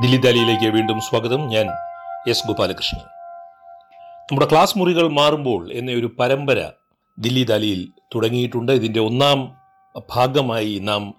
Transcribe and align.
ദില്ലി 0.00 0.16
ദാലിയിലേക്ക് 0.16 0.68
വീണ്ടും 0.74 1.00
സ്വാഗതം. 1.00 1.48
ഞാൻ 1.48 1.66
എസ് 2.30 2.46
ഗോപാലകൃഷ്ണൻ. 2.46 3.00
നമ്മുടെ 4.18 4.46
ക്ലാസ് 4.50 4.78
മുറികൾ 4.78 5.08
മാറുമ്പോൾ 5.08 5.72
എന്ന 5.72 5.90
ഒരു 5.90 6.16
പരമ്പര 6.18 6.70
ദില്ലി 7.18 7.44
ദാലിയിൽ 7.44 7.88
തുടങ്ങിയിട്ടുണ്ട്. 8.14 8.72
ഇതിന്റെ 8.72 9.00
ഒന്നാം 9.00 9.56
ഭാഗമായി 10.10 10.78
നാം 10.78 11.14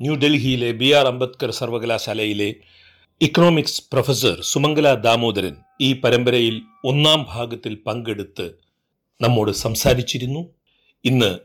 ന്യൂഡൽഹിയിലെ 0.00 0.72
ബി 0.72 0.92
ആർ 0.92 1.06
അംബേദ്കർ 1.06 1.50
സർവകലാശാലയിലെ 1.50 2.54
ഇക്കണോമിക്സ് 3.20 3.82
പ്രൊഫസർ 3.92 4.40
സുമംഗല 4.42 4.94
ദാമോദരൻ 4.94 5.56
ഈ 5.80 6.00
പരമ്പരയിൽ 6.00 6.62
ഒന്നാം 6.84 7.26
ഭാഗത്തിൽ 7.34 7.74
പങ്കെടുത്ത് 7.74 8.50
നമ്മോട് 9.20 9.50
സംസാരിച്ചിരുന്നു. 9.50 10.46
ഇന്ന് 11.04 11.38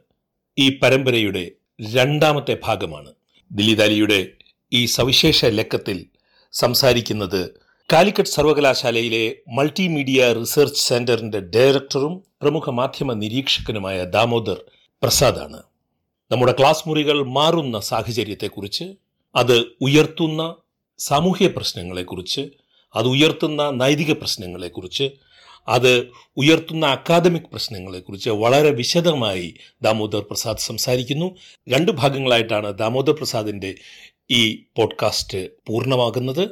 ഈ 0.60 0.80
പരമ്പരയുടെ 0.80 1.52
രണ്ടാമത്തെ 1.94 2.58
ഭാഗമാണ് 2.64 3.14
ദില്ലി 3.52 3.76
ദാലിയുടെ 3.76 4.28
ഈ 4.74 4.86
സവിശേഷ 4.86 5.46
ലക്കത്തിൽ 5.46 6.06
സംസാരിക്കുന്നത് 6.52 7.62
കാലിക്കറ്റ് 7.94 8.30
സർവകലാശാലയിലെ 8.30 9.36
മൾട്ടിമീഡിയ 9.48 10.34
റിസർച്ച് 10.34 10.82
സെന്ററിന്റെ 10.82 11.40
ഡയറക്ടറും 11.40 12.24
പ്രമുഖ 12.42 12.70
മാധ്യമ 12.70 13.14
നിരീക്ഷകനുമായ 13.14 14.04
ദാമോദർ 14.04 14.62
പ്രസാദാണ്. 15.04 15.64
നമ്മുടെ 16.32 16.56
ക്ലാസ് 16.60 16.90
മുറികൾ 16.90 17.24
മാറുന്ന 17.28 17.80
സാഹചര്യത്തെക്കുറിച്ച് 17.80 18.84
അത് 19.36 19.66
ഉയർത്തുന്ന 19.82 20.56
സാമൂഹ്യ 21.00 21.48
പ്രശ്നങ്ങളെക്കുറിച്ച് 21.48 22.42
അത് 22.96 23.08
ഉയർത്തുന്ന 23.08 23.70
നൈതിക 23.70 24.12
പ്രശ്നങ്ങളെക്കുറിച്ച് 24.12 25.12
അത് 25.68 26.08
ഉയർത്തുന്ന 26.38 26.86
അക്കാദമിക് 26.86 27.50
പ്രശ്നങ്ങളെക്കുറിച്ച് 27.52 28.30
വളരെ 28.30 28.72
വിശദമായി 28.72 29.56
ദാമോദർ 29.82 30.20
പ്രസാദ് 30.20 30.58
സംസാരിക്കുന്നു. 30.58 31.36
രണ്ട് 31.70 31.92
ഭാഗങ്ങളായിട്ടാണ് 31.92 32.78
ദാമോദർ 32.78 33.14
പ്രസാദിന്റെ 33.14 33.76
ഈ 34.30 34.64
പോഡ്കാസ്റ്റ് 34.76 35.50
പൂർണമാകുന്നത് 35.68 36.50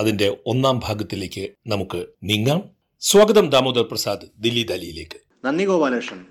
അതിന്റെ 0.00 0.36
ഒന്നാം 0.46 0.80
ഭാഗത്തിലേക്ക് 0.84 1.50
നമുക്ക് 1.66 2.06
നീങ്ങാം. 2.22 2.62
സ്വാഗതം 3.00 3.50
ദാമോദർ 3.50 3.82
പ്രസാദ് 3.82 4.20
ദില്ലി 4.38 4.62
ദാലിയിലേക്ക്. 4.62 5.46
നന്ദി 5.46 5.64
ഗോപാലകൃഷ്ണൻ. 5.64 6.26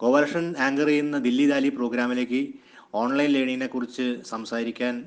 ഗോപാലകൃഷ്ണൻ 0.00 0.54
ആങ്കർ 0.58 0.86
ചെയ്യുന്ന 0.86 1.18
ദില്ലി 1.18 1.46
ദാലി 1.46 1.68
പ്രോഗ്രാമിലേക്ക് 1.68 2.48
ഓൺലൈൻ 2.94 3.30
ലേണിങ്ങിനെ 3.30 3.66
കുറിച്ച് 3.66 4.16
സംസാരിക്കാൻ 4.26 5.06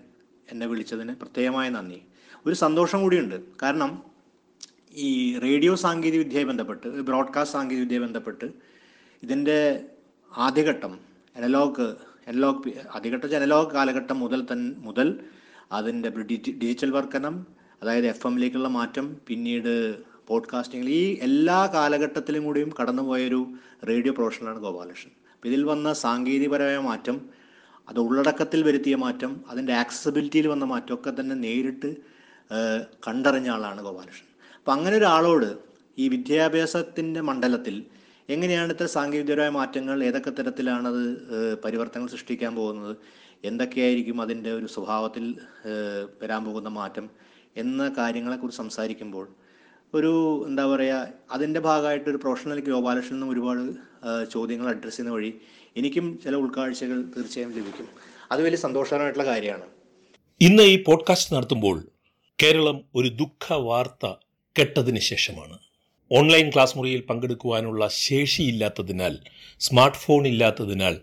എന്നെ 0.51 0.67
വിളിച്ചതിന് 0.67 1.15
പ്രത്യേകമായ 1.15 1.69
നന്ദി. 1.69 2.01
ഒരു 2.45 2.55
സന്തോഷം 2.55 3.01
കൂടിയുണ്ട്. 3.01 3.35
കാരണം 3.61 4.03
ഈ 4.95 5.39
റേഡിയോ 5.39 5.75
സാങ്കേതിക 5.75 6.19
വിദ്യയെ 6.19 6.43
ബന്ധപ്പെട്ട് 6.43 6.87
ബ്രോഡ്കാസ്റ്റ് 6.87 7.53
സാങ്കേതിക 7.53 7.83
വിദ്യയെ 7.83 7.99
ബന്ധപ്പെട്ട് 7.99 8.45
ഇതിന്റെ 9.23 9.79
ആദ്യഘട്ടം 10.37 10.99
അനലോഗ് 11.35 12.14
അനലോഗ് 12.27 12.71
ആദ്യഘട്ടം 12.95 13.35
അനലോഗ് 13.35 13.71
കാലഘട്ടം 13.71 14.19
മുതൽ 14.19 14.41
തൻ 14.51 14.75
മുതൽ 14.77 15.07
അതിന്റെ 15.71 16.09
ഡിജിറ്റൽ 16.09 16.91
വർക്കനം 16.91 17.35
അതായത് 17.81 18.07
എഫ് 18.07 18.27
എമ്മിലേക്കുള്ള 18.27 18.67
മാറ്റം 18.67 19.17
പിന്നീട് 19.27 19.73
പോഡ്കാസ്റ്റിംഗിൽ 20.27 20.89
ഈ 20.89 21.17
എല്ലാ 21.21 21.57
കാലഘട്ടത്തിലും 21.73 22.43
കൂടിയും 22.43 22.73
കടന്നുപോയൊരു 22.79 23.41
റേഡിയോ 23.89 24.13
പ്രൊഫഷണലാണ് 24.13 24.59
ഗോപാലകൃഷ്ണൻ. 24.59 25.11
അപ്പോൾ 25.33 25.47
ഇതിൽ 25.47 25.63
വന്ന 25.63 25.93
സാങ്കേതികപരമായ 25.93 26.77
മാറ്റം 26.77 27.17
അത് 27.89 27.99
ഉള്ളടക്കത്തിൽ 27.99 28.63
വരുത്തിയ 28.63 28.95
മാറ്റം 28.95 29.45
അതിന്റെ 29.49 29.73
ആക്സസിബിലിറ്റിയിൽ 29.73 30.47
വന്ന 30.47 30.65
മാറ്റമൊക്കെ 30.65 31.11
തന്നെ 31.19 31.35
നേരിട്ട് 31.35 31.89
കണ്ടറിഞ്ഞ 33.07 33.49
ആളാണ് 33.49 33.81
ഗോപാലകൃഷ്ണൻ. 33.81 34.29
അപ്പം 34.57 34.73
അങ്ങനെ 34.73 34.97
ഒരാളോട് 34.97 35.49
ഈ 35.97 36.07
വിദ്യാഭ്യാസത്തിന്റെ 36.09 37.21
മണ്ഡലത്തിൽ 37.21 37.75
എങ്ങനെയാണ് 38.29 38.73
ഇത്ര 38.73 38.85
സാങ്കേതികപരമായ 38.85 39.49
മാറ്റങ്ങൾ 39.49 40.03
ഏതൊക്കെ 40.03 40.29
തരത്തിലാണത് 40.29 41.01
പരിവർത്തനങ്ങൾ 41.55 42.09
സൃഷ്ടിക്കാൻ 42.09 42.55
പോകുന്നത് 42.55 42.95
എന്തൊക്കെയായിരിക്കും 43.43 44.21
അതിന്റെ 44.21 44.51
ഒരു 44.51 44.65
സ്വഭാവത്തിൽ 44.65 45.35
വരാൻ 46.21 46.45
പോകുന്ന 46.45 46.69
മാറ്റം 46.69 47.09
എന്ന 47.57 47.95
കാര്യങ്ങളെക്കുറിച്ച് 47.97 48.57
സംസാരിക്കുമ്പോൾ 48.57 49.27
ഒരു 49.93 50.45
എന്താ 50.47 50.65
പറയുക 50.65 51.07
അതിന്റെ 51.31 51.59
ഭാഗമായിട്ട് 51.59 52.09
ഒരു 52.09 52.17
പ്രൊഫഷണൽ 52.17 52.59
ഗോപാലകൃഷ്ണൻ 52.59 53.11
നിന്നും 53.11 53.29
ഒരുപാട് 53.29 53.61
ചോദ്യങ്ങൾ 54.31 54.67
അഡ്രസ് 54.69 54.95
ചെയ്യുന്ന 54.95 55.15
വഴി 55.15 55.33
എനിക്കും 55.77 56.19
ചില 56.23 56.35
ഉൾക്കാഴ്ചകൾ 56.35 57.03
തീർച്ചയായും 57.17 57.51
ലഭിക്കും. 57.57 57.87
അത് 58.31 58.43
വലിയ 58.43 58.57
സന്തോഷകരമായിട്ടുള്ള 58.57 59.27
കാര്യമാണ്. 59.29 59.63
ഇന്ന് 60.41 60.63
ഈ 60.63 60.83
പോഡ്കാസ്റ്റ് 60.83 61.35
നടത്തുമ്പോൾ 61.35 61.83
കേരളം 62.43 62.81
ഒരു 62.95 63.07
ദുഃഖ 63.07 63.53
വാർത്ത 63.53 64.05
കെട്ടതിന് 64.59 64.99
ശേഷമാണ്. 64.99 65.64
ഓൺലൈൻ 66.11 66.49
ക്ലാസ് 66.49 66.77
മുറിയിൽ 66.77 67.01
പങ്കെടുക്കുവാനുള്ള 67.01 67.87
ശേഷിയില്ലാത്തതിനാൽ 67.87 69.17
സ്മാർട്ട് 69.59 69.97
ഫോൺ 69.97 70.27
ഇല്ലാത്തതിനാൽ 70.27 70.97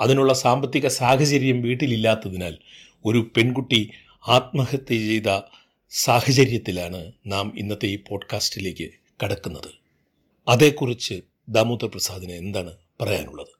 അതിനുള്ള 0.00 0.32
സാമ്പത്തിക 0.32 0.86
സാഹചര്യം 0.86 1.62
വീട്ടിലില്ലാത്തതിനാൽ 1.62 2.58
ഒരു 3.04 3.30
പെൺകുട്ടി 3.36 3.90
ആത്മഹത്യ 4.28 4.98
ചെയ്ത 4.98 5.40
സാഹചര്യത്തിലാണ് 5.90 7.12
നാം 7.26 7.52
ഇന്നത്തെ 7.56 7.86
ഈ 7.86 7.96
പോഡ്കാസ്റ്റിലേക്ക് 7.96 8.90
കടക്കുന്നത്. 9.24 9.70
അതേക്കുറിച്ച് 10.48 11.22
ദാമോദർ 11.48 11.86
പ്രസാദിന് 11.86 12.32
എന്താണ് 12.32 12.72
പറയാനുള്ളത്? 13.00 13.52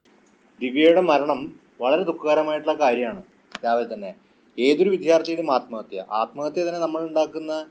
ദിവ്യയുടെ 0.63 1.01
മരണം 1.01 1.61
വളരെ 1.81 2.03
ദുഃഖകരമായിട്ടുള്ള 2.03 2.75
കാര്യമാണ്. 2.81 3.23
രാവിലെ 3.65 3.95
തന്നെ 3.95 4.15
ഏതൊരു 4.59 4.91
വിദ്യാർത്ഥിയുടെയും 4.91 5.55
ആത്മഹത്യ. 5.55 6.05
ആത്മഹത്യ 6.11 6.65
തന്നെ 6.65 6.81
നമ്മൾ 6.81 7.07
ഉണ്ടാക്കുന്ന 7.07 7.67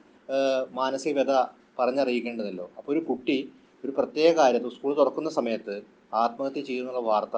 മാനസികത 0.72 1.32
പറഞ്ഞറിയിക്കേണ്ടതല്ലോ. 1.80 2.66
അപ്പോൾ 2.78 2.92
ഒരു 2.96 3.02
കുട്ടി 3.10 3.38
ഒരു 3.84 3.92
പ്രത്യേക 3.98 4.32
കാര്യത്തിൽ 4.40 4.72
സ്കൂൾ 4.76 4.94
തുറക്കുന്ന 5.00 5.30
സമയത്ത് 5.40 5.76
ആത്മഹത്യ 6.24 6.62
ചെയ്യുന്നുള്ള 6.70 7.02
വാർത്ത 7.12 7.38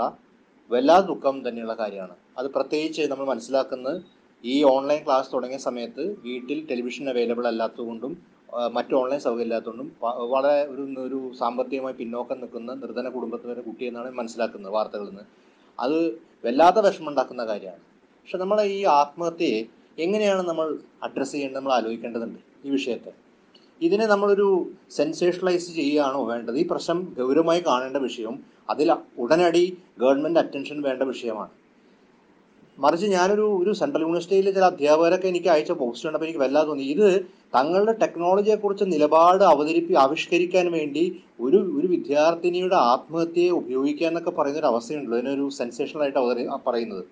വല്ലാതെ 0.72 1.06
ദുഃഖം 1.10 1.36
തന്നെയുള്ള 1.48 1.74
കാര്യമാണ്. 1.82 2.16
അത് 2.40 2.48
പ്രത്യേകിച്ച് 2.56 3.04
നമ്മൾ 3.12 3.26
മനസ്സിലാക്കുന്നത് 3.34 3.98
ഈ 4.44 4.56
ഓൺലൈൻ 4.74 5.02
ക്ലാസ് 5.06 5.30
തുടങ്ങിയ 5.34 5.60
സമയത്ത് 5.68 6.04
വീട്ടിൽ 6.26 6.60
ടെലിവിഷൻ 6.72 7.06
അവൈലബിൾ 7.12 7.46
അല്ലാത്തതുകൊണ്ടും 7.52 8.14
മറ്റു 8.76 8.94
ഓൺലൈൻ 9.00 9.22
സൗകര്യം 9.26 9.46
ഇല്ലാത്തതുകൊണ്ടും 9.46 9.88
വളരെ 10.34 10.54
ഒരു 10.74 10.84
ഒരു 11.06 11.18
സാമ്പത്തികമായി 11.40 11.96
പിന്നോക്കം 12.02 12.38
നിൽക്കുന്ന 12.42 12.74
നിർധന 12.82 13.08
വരെ 13.52 13.62
കുട്ടി 13.68 13.84
എന്നാണ് 13.90 14.12
മനസ്സിലാക്കുന്നത് 14.20 14.74
വാർത്തകളിൽ 14.78 15.10
നിന്ന്. 15.12 15.26
അത് 15.80 15.98
വല്ലാത്ത 16.46 16.86
വിഷമമുണ്ടാക്കുന്ന 16.88 17.44
കാര്യമാണ്. 17.52 17.84
പക്ഷെ 18.20 18.38
നമ്മൾ 18.44 18.60
ഈ 18.78 18.80
ആത്മഹത്യയെ 19.02 19.60
എങ്ങനെയാണ് 20.06 20.42
നമ്മൾ 20.50 20.68
അഡ്രസ്സ് 21.06 21.34
ചെയ്യേണ്ടത് 21.36 21.60
നമ്മൾ 21.60 21.74
ആലോചിക്കേണ്ടതുണ്ട് 21.78 22.40
ഈ 22.66 22.70
വിഷയത്തെ? 22.78 23.12
ഇതിനെ 23.82 24.06
നമ്മളൊരു 24.08 24.72
സെൻസേഷണലൈസ് 24.92 25.72
ചെയ്യുകയാണോ 25.72 26.26
വേണ്ടത്? 26.26 26.58
ഈ 26.58 26.68
പ്രശ്നം 26.72 27.16
ഗൗരവമായി 27.20 27.60
കാണേണ്ട 27.68 27.98
വിഷയവും 27.98 28.44
അതിൽ 28.70 28.96
ഉടനടി 29.18 29.78
ഗവൺമെന്റ് 30.00 30.40
അറ്റൻഷൻ 30.40 30.82
വേണ്ട 30.82 31.04
വിഷയമാണ്. 31.04 31.50
മറിച്ച് 32.80 33.08
ഞാനൊരു 33.08 33.64
ഒരു 33.64 33.74
സെൻട്രൽ 33.74 34.02
യൂണിവേഴ്സിറ്റിയിലെ 34.02 34.52
ചില 34.52 34.64
അധ്യാപകരൊക്കെ 34.64 35.28
എനിക്ക് 35.28 35.48
അയച്ച 35.48 35.72
പോസ്റ്റ് 35.72 36.06
കണ്ടപ്പോൾ 36.06 36.26
എനിക്ക് 36.26 36.40
വല്ലാതെ 36.40 36.68
തോന്നി. 36.68 36.84
ഇത് 36.84 37.22
തങ്ങളുടെ 37.56 37.92
ടെക്നോളജിയെക്കുറിച്ച് 37.92 38.84
നിലപാട് 38.88 39.44
അവതരിപ്പി 39.44 39.94
ആവിഷ്കരിക്കാൻ 39.94 40.72
വേണ്ടി 40.72 41.22
ഒരു 41.42 41.58
ഒരു 41.58 41.88
വിദ്യാർത്ഥിനിയുടെ 41.88 42.76
ആത്മഹത്യയെ 42.76 43.50
ഉപയോഗിക്കുക 43.50 44.08
എന്നൊക്കെ 44.08 44.30
പറയുന്ന 44.30 44.60
ഒരു 44.60 44.68
അവസ്ഥയുണ്ടല്ലോ. 44.68 45.18
അതിനൊരു 45.18 45.50
സെൻസേഷണലായിട്ട് 45.50 46.20
അവതരി 46.20 46.48
പറയുന്നത്. 46.68 47.06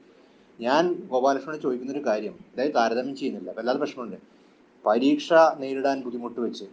ഞാൻ 0.61 1.07
ഗോപാലകൃഷ്ണനോട് 1.11 1.63
ചോദിക്കുന്നൊരു 1.63 2.05
കാര്യം. 2.05 2.33
അതായത് 2.53 2.73
താരതമ്യം 2.75 3.15
ചെയ്യുന്നില്ല. 3.15 3.51
വല്ലാതെ 3.57 3.79
പ്രശ്നമുണ്ട് 3.79 4.34
പരീക്ഷ 4.85 5.33
നേരിടാൻ 5.61 5.97
ബുദ്ധിമുട്ട് 6.03 6.39
വെച്ച്. 6.39 6.65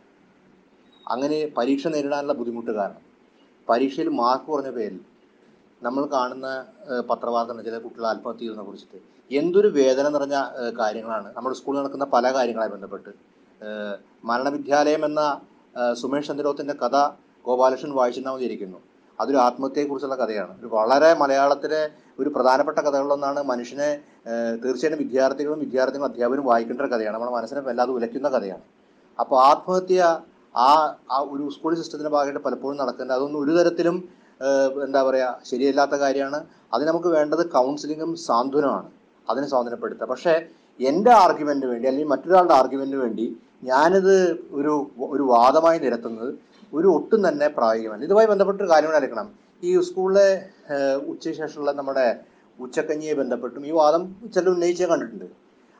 അങ്ങനെ 1.10 1.38
പരീക്ഷ 1.58 1.86
നേരിടാനുള്ള 1.86 2.32
ബുദ്ധിമുട്ട് 2.32 2.70
കാരണം. 2.70 3.02
പരീക്ഷയിൽ 3.68 4.08
മാർക്ക് 4.08 4.46
കുറഞ്ഞ 4.46 4.70
പേരിൽ 4.70 5.00
നമ്മൾ 5.82 6.02
കാണുന്ന 6.06 6.46
പത്രവാർത്തകൾ 7.10 7.62
ചില 7.62 7.78
കുട്ടികൾ 7.78 8.06
ആത്മഹത്യ 8.06 8.48
കുറിച്ചിട്ട്. 8.68 8.98
എന്തൊരു 9.30 9.68
വേദന 9.68 10.08
നിറഞ്ഞ 10.08 10.36
കാര്യങ്ങളാണ്. 10.78 11.28
നമ്മുടെ 11.36 11.56
സ്കൂളിൽ 11.56 11.78
നടക്കുന്ന 11.78 12.04
പല 12.04 12.34
കാര്യങ്ങളായി 12.34 12.70
ബന്ധപ്പെട്ട്. 12.70 13.12
മരണവിദ്യാലയം 14.24 15.04
എന്ന 15.04 15.22
സുമേഷ് 16.00 16.28
ചന്ദ്രോത്തിന്റെ 16.28 16.74
കഥ 16.74 16.96
ഗോപാലകൃഷ്ണൻ 17.46 17.92
വായിച്ചിട്ടുണ്ടാവും 17.92 18.42
അതൊരു 19.22 19.38
ആത്മഹത്യയെക്കുറിച്ചുള്ള 19.46 20.16
കഥയാണ്. 20.22 20.52
ഒരു 20.60 20.68
വളരെ 20.76 21.10
മലയാളത്തിലെ 21.22 21.82
ഒരു 22.20 22.28
പ്രധാനപ്പെട്ട 22.36 22.78
കഥകളിലൊന്നാണ് 22.86 23.40
മനുഷ്യനെ 23.52 23.90
തീർച്ചയായും 24.64 25.00
വിദ്യാർത്ഥികളും 25.04 25.60
വിദ്യാർത്ഥികളും 25.64 26.08
അധ്യാപകരും 26.10 26.46
വായിക്കേണ്ട 26.50 26.80
ഒരു 26.84 26.90
കഥയാണ്. 26.94 27.16
നമ്മുടെ 27.16 27.34
മനസ്സിനെ 27.38 27.62
വല്ലാതെ 27.68 27.92
ഉലയ്ക്കുന്ന 27.98 28.30
കഥയാണ്. 28.36 28.64
അപ്പോൾ 29.18 29.38
ആത്മഹത്യ 29.50 30.00
ആ 30.54 30.70
ആ 31.14 31.18
ഒരു 31.34 31.44
സ്കൂൾ 31.54 31.72
സിസ്റ്റത്തിന്റെ 31.80 32.12
ഭാഗമായിട്ട് 32.14 32.42
പലപ്പോഴും 32.46 32.76
നടക്കുന്നത് 32.82 33.16
അതൊന്നും 33.18 33.40
ഒരു 33.44 33.52
തരത്തിലും 33.58 33.96
എന്താ 34.86 35.00
പറയുക 35.08 35.28
ശരിയല്ലാത്ത 35.50 35.94
കാര്യമാണ്. 36.04 36.38
അതിന് 36.74 36.88
നമുക്ക് 36.90 37.10
വേണ്ടത് 37.16 37.42
കൗൺസിലിങ്ങും 37.56 38.10
സാന്ത്വനമാണ് 38.26 38.88
അതിനെ 39.26 39.46
സ്വാതന്ത്ര്യപ്പെടുത്തുക 39.50 40.08
പക്ഷേ 40.12 40.34
എന്റെ 40.80 41.12
ആർഗ്യുമെന്റിന് 41.24 41.70
വേണ്ടി 41.72 41.86
അല്ലെങ്കിൽ 41.88 42.10
മറ്റൊരാളുടെ 42.12 42.54
ആർഗ്യുമെന്റിന് 42.60 43.00
വേണ്ടി 43.04 43.26
ഞാനിത് 43.70 44.14
ഒരു 44.58 44.72
ഒരു 45.14 45.24
വാദമായി 45.32 45.78
നിരത്തുന്നത് 45.84 46.30
ഒരു 46.72 46.88
ഒട്ടും 46.96 47.20
തന്നെ 47.28 47.46
പ്രായോഗികമല്ല. 47.56 48.04
ഇതുമായി 48.08 48.28
ബന്ധപ്പെട്ടൊരു 48.32 48.70
കാര്യം 48.72 48.96
എടുക്കണം 49.00 49.28
ഈ 49.68 49.72
സ്കൂളിലെ 49.88 50.28
ഉച്ചശേഷമുള്ള 51.12 51.72
നമ്മുടെ 51.78 52.06
ഉച്ചക്കഞ്ഞിയെ 52.58 53.14
ബന്ധപ്പെട്ടും 53.20 53.62
ഈ 53.70 53.72
വാദം 53.80 54.02
ചിലർ 54.34 54.50
ഉന്നയിച്ചേ 54.54 54.86
കണ്ടിട്ടുണ്ട്. 54.92 55.26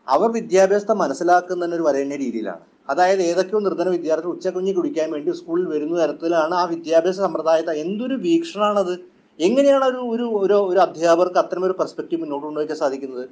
അവർ 0.07 0.29
വിദ്യാഭ്യാസത്തെ 0.39 0.95
മനസ്സിലാക്കുന്ന 1.03 1.75
ഒരു 1.79 1.85
വരേണ്ട 1.89 2.15
രീതിയിലാണ്. 2.25 2.63
അതായത് 2.93 3.23
ഏതൊക്കെയോ 3.23 3.59
നിർധന 3.67 3.89
വിദ്യാർത്ഥികൾ 3.97 4.33
ഉച്ചക്കുഞ്ഞി 4.37 4.73
കുടിക്കാൻ 4.79 5.09
വേണ്ടി 5.15 5.33
സ്കൂളിൽ 5.41 5.67
വരുന്ന 5.75 5.95
തരത്തിലാണ് 6.03 6.55
ആ 6.61 6.65
വിദ്യാഭ്യാസ 6.73 7.19
സമ്പ്രദായത്തെ 7.27 7.75
എന്തൊരു 7.85 8.17
വീക്ഷണമാണത്? 8.27 8.95
എങ്ങനെയാണ് 9.39 9.85
ഒരു 9.85 10.01
ഒരു 10.15 10.25
ഒരു 10.45 10.57
ഒരു 10.71 10.81
അധ്യാപകർക്ക് 10.87 11.41
അത്തരം 11.43 11.65
ഒരു 11.69 11.75
പെർസ്പെക്റ്റീവ് 11.81 12.21
മുന്നോട്ട് 12.23 12.45
കൊണ്ടുവയ്ക്കാൻ 12.47 12.79
സാധിക്കുന്നത്? 12.83 13.25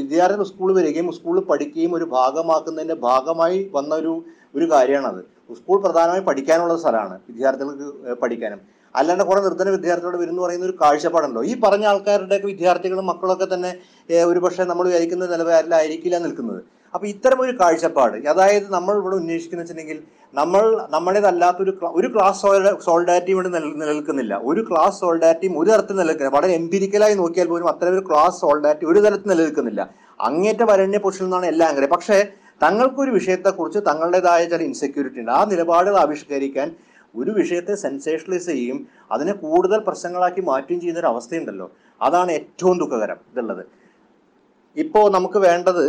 വിദ്യാർത്ഥികൾ 0.00 0.44
സ്കൂളിൽ 0.50 0.74
വരികയും 0.78 1.08
സ്കൂളിൽ 1.16 1.42
പഠിക്കുകയും 1.50 1.92
ഒരു 1.98 2.06
ഭാഗമാക്കുന്നതിന്റെ 2.16 2.96
ഭാഗമായി 3.06 3.58
വന്ന 3.76 3.92
ഒരു 3.94 4.12
ഒരു 4.58 4.70
കാര്യമാണത്. 4.70 5.38
സ്കൂൾ 5.54 5.80
പ്രധാനമായും 5.80 6.24
പഠിക്കാനുള്ള 6.24 6.76
സ്ഥലമാണ് 6.76 7.18
വിദ്യാർത്ഥികൾക്ക് 7.28 8.12
പഠിക്കാനും. 8.12 8.60
അല്ലാണ്ട് 8.96 9.24
കുറെ 9.24 9.40
നിർദ്ധന 9.40 9.68
വിദ്യാർത്ഥികളോട് 9.68 10.16
വരുന്നു 10.16 10.42
പറയുന്ന 10.42 10.66
ഒരു 10.66 10.78
കാഴ്ചപ്പാടുണ്ടോ 10.80 11.44
ഈ 11.44 11.60
പറഞ്ഞ 11.60 11.86
ആൾക്കാരുടെയൊക്കെ 11.86 12.46
വിദ്യാർത്ഥികളും 12.46 13.06
മക്കളൊക്കെ 13.06 13.54
തന്നെ 13.54 13.78
ഒരു 14.24 14.38
പക്ഷേ 14.38 14.64
നമ്മൾ 14.64 14.86
വിചാരിക്കുന്ന 14.86 15.26
നിലവാരത്തിലായിരിക്കില്ല 15.26 16.18
നിൽക്കുന്നത്. 16.18 16.62
അപ്പോൾ 16.94 17.06
ഇത്തരം 17.06 17.40
ഒരു 17.40 17.60
കാഴ്ചപ്പാട് 17.60 18.28
അതായത് 18.28 18.72
നമ്മൾ 18.72 18.96
ഇവിടെ 18.96 19.14
ഉന്നയിക്കുന്ന 19.14 19.62
വെച്ചിട്ടുണ്ടെങ്കിൽ 19.62 20.02
നമ്മൾ 20.34 20.86
നമ്മുടേതല്ലാത്തൊരു 20.90 21.78
ഒരു 21.82 22.14
ക്ലാസ് 22.14 22.42
സോൾഡാരിറ്റി 22.84 23.30
ഇവിടെ 23.30 23.48
നില- 23.48 23.74
നിലനിൽക്കുന്നില്ല. 23.74 24.40
ഒരു 24.42 24.66
ക്ലാസ് 24.70 25.00
സോൾഡാരിറ്റിയും 25.00 25.58
ഒരു 25.58 25.70
തരത്തിൽ 25.70 25.92
നിലനിൽക്കുന്നില്ല. 25.92 26.38
വളരെ 26.38 26.52
എംപിരിക്കലായി 26.52 27.14
നോക്കിയാൽ 27.14 27.46
പോലും 27.46 27.68
അത്തരം 27.68 27.92
ഒരു 27.92 28.04
ക്ലാസ് 28.08 28.40
സോൾഡാരിറ്റി 28.40 28.86
ഒരു 28.86 28.98
തരത്തിൽ 28.98 29.28
നിലനിൽക്കുന്നില്ല. 29.28 29.90
അങ്ങേറ്റ 30.20 30.62
വരണ്യ 30.62 30.98
പൊസിഷനിൽ 30.98 31.26
നിന്നാണ് 31.26 31.46
എല്ലാം 31.46 31.68
അങ്ങനെ 31.68 31.86
പക്ഷേ 31.86 32.26
തങ്ങൾക്കൊരു 32.62 33.10
വിഷയത്തെക്കുറിച്ച് 33.10 33.80
തങ്ങളുടേതായ 33.88 34.44
ചില 34.52 34.62
ഇൻസെക്യൂരിറ്റി 34.62 35.20
ഉണ്ട്. 35.20 35.32
ആ 35.38 35.40
നിലപാടുകൾ 35.50 35.96
ആവിഷ്കരിക്കാൻ 36.00 36.68
ഒരു 37.16 37.30
വിഷയത്തെ 37.30 37.74
സെൻസേഷണലൈസ് 37.74 38.46
ചെയ്യും. 38.46 38.78
അതിനെ 39.12 39.32
കൂടുതൽ 39.32 39.78
പ്രശ്നങ്ങളാക്കി 39.86 40.40
മാറ്റുകയും 40.40 40.80
ചെയ്യുന്ന 40.80 41.00
ഒരു 41.00 41.06
അവസ്ഥയുണ്ടല്ലോ. 41.06 41.66
അതാണ് 42.02 42.30
ഏറ്റവും 42.32 42.78
ദുഃഖകരം 42.78 43.18
ഇതുള്ളത്. 43.32 43.62
ഇപ്പോൾ 44.76 45.06
നമുക്ക് 45.16 45.38
വേണ്ടത് 45.38 45.84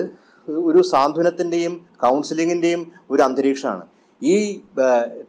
ഒരു 0.47 0.81
സാന്ത്വനത്തിന്റെയും 0.81 1.73
കൗൺസിലിങ്ങിന്റെയും 2.03 2.91
ഒരു 3.11 3.21
അന്തരീക്ഷമാണ്. 3.21 3.85
ഈ 4.21 4.61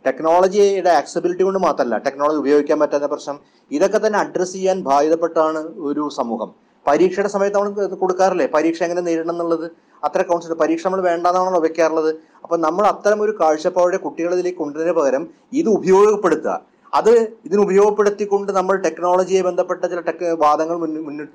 ടെക്നോളജിയുടെ 0.06 0.90
ആക്സബിലിറ്റി 0.90 1.42
കൊണ്ട് 1.42 1.60
മാത്രമല്ല 1.66 1.98
ടെക്നോളജി 1.98 2.38
ഉപയോഗിക്കാൻ 2.38 2.78
പറ്റാത്ത 2.80 3.04
പ്രശ്നം 3.04 3.36
ഇതൊക്കെ 3.70 3.98
തന്നെ 4.06 4.18
അഡ്രസ്സ് 4.18 4.52
ചെയ്യാൻ 4.52 4.78
ബാധ്യതപ്പെട്ടാണ് 4.82 5.58
ഒരു 5.58 6.08
സമൂഹം. 6.16 6.69
പരീക്ഷയുടെ 6.86 7.30
സമയത്ത് 7.34 7.56
നമ്മൾ 7.56 7.96
കൊടുക്കാറില്ലേ? 8.02 8.46
പരീക്ഷ 8.56 8.80
എങ്ങനെ 8.86 9.02
നേരിടണം 9.08 9.34
എന്നുള്ളത്? 9.34 9.66
അത്ര 10.06 10.20
കൗൺസിൽ 10.30 10.52
പരീക്ഷ 10.62 10.82
നമ്മൾ 10.86 11.00
വേണ്ടാന്നാണല്ലോ 11.10 11.60
വെക്കാറുള്ളത്. 11.66 12.10
അപ്പൊ 12.44 12.56
നമ്മൾ 12.66 12.84
അത്തരം 12.92 13.18
ഒരു 13.24 13.32
കാഴ്ചപ്പാടെ 13.40 13.98
കുട്ടികളിലേക്ക് 14.04 14.58
കൊണ്ടുവരുന്നതിന് 14.60 14.98
പകരം 15.00 15.24
ഇത് 15.60 15.68
ഉപയോഗപ്പെടുത്തുക. 15.78 16.56
അത് 16.98 17.10
ഇതിന് 17.46 17.60
ഉപയോഗപ്പെടുത്തിക്കൊണ്ട് 17.66 18.50
നമ്മൾ 18.58 18.74
ടെക്നോളജിയെ 18.86 19.42
ബന്ധപ്പെട്ട 19.48 19.82
ചില 19.90 20.00
ടെക് 20.06 20.24
വാദങ്ങൾ 20.44 20.76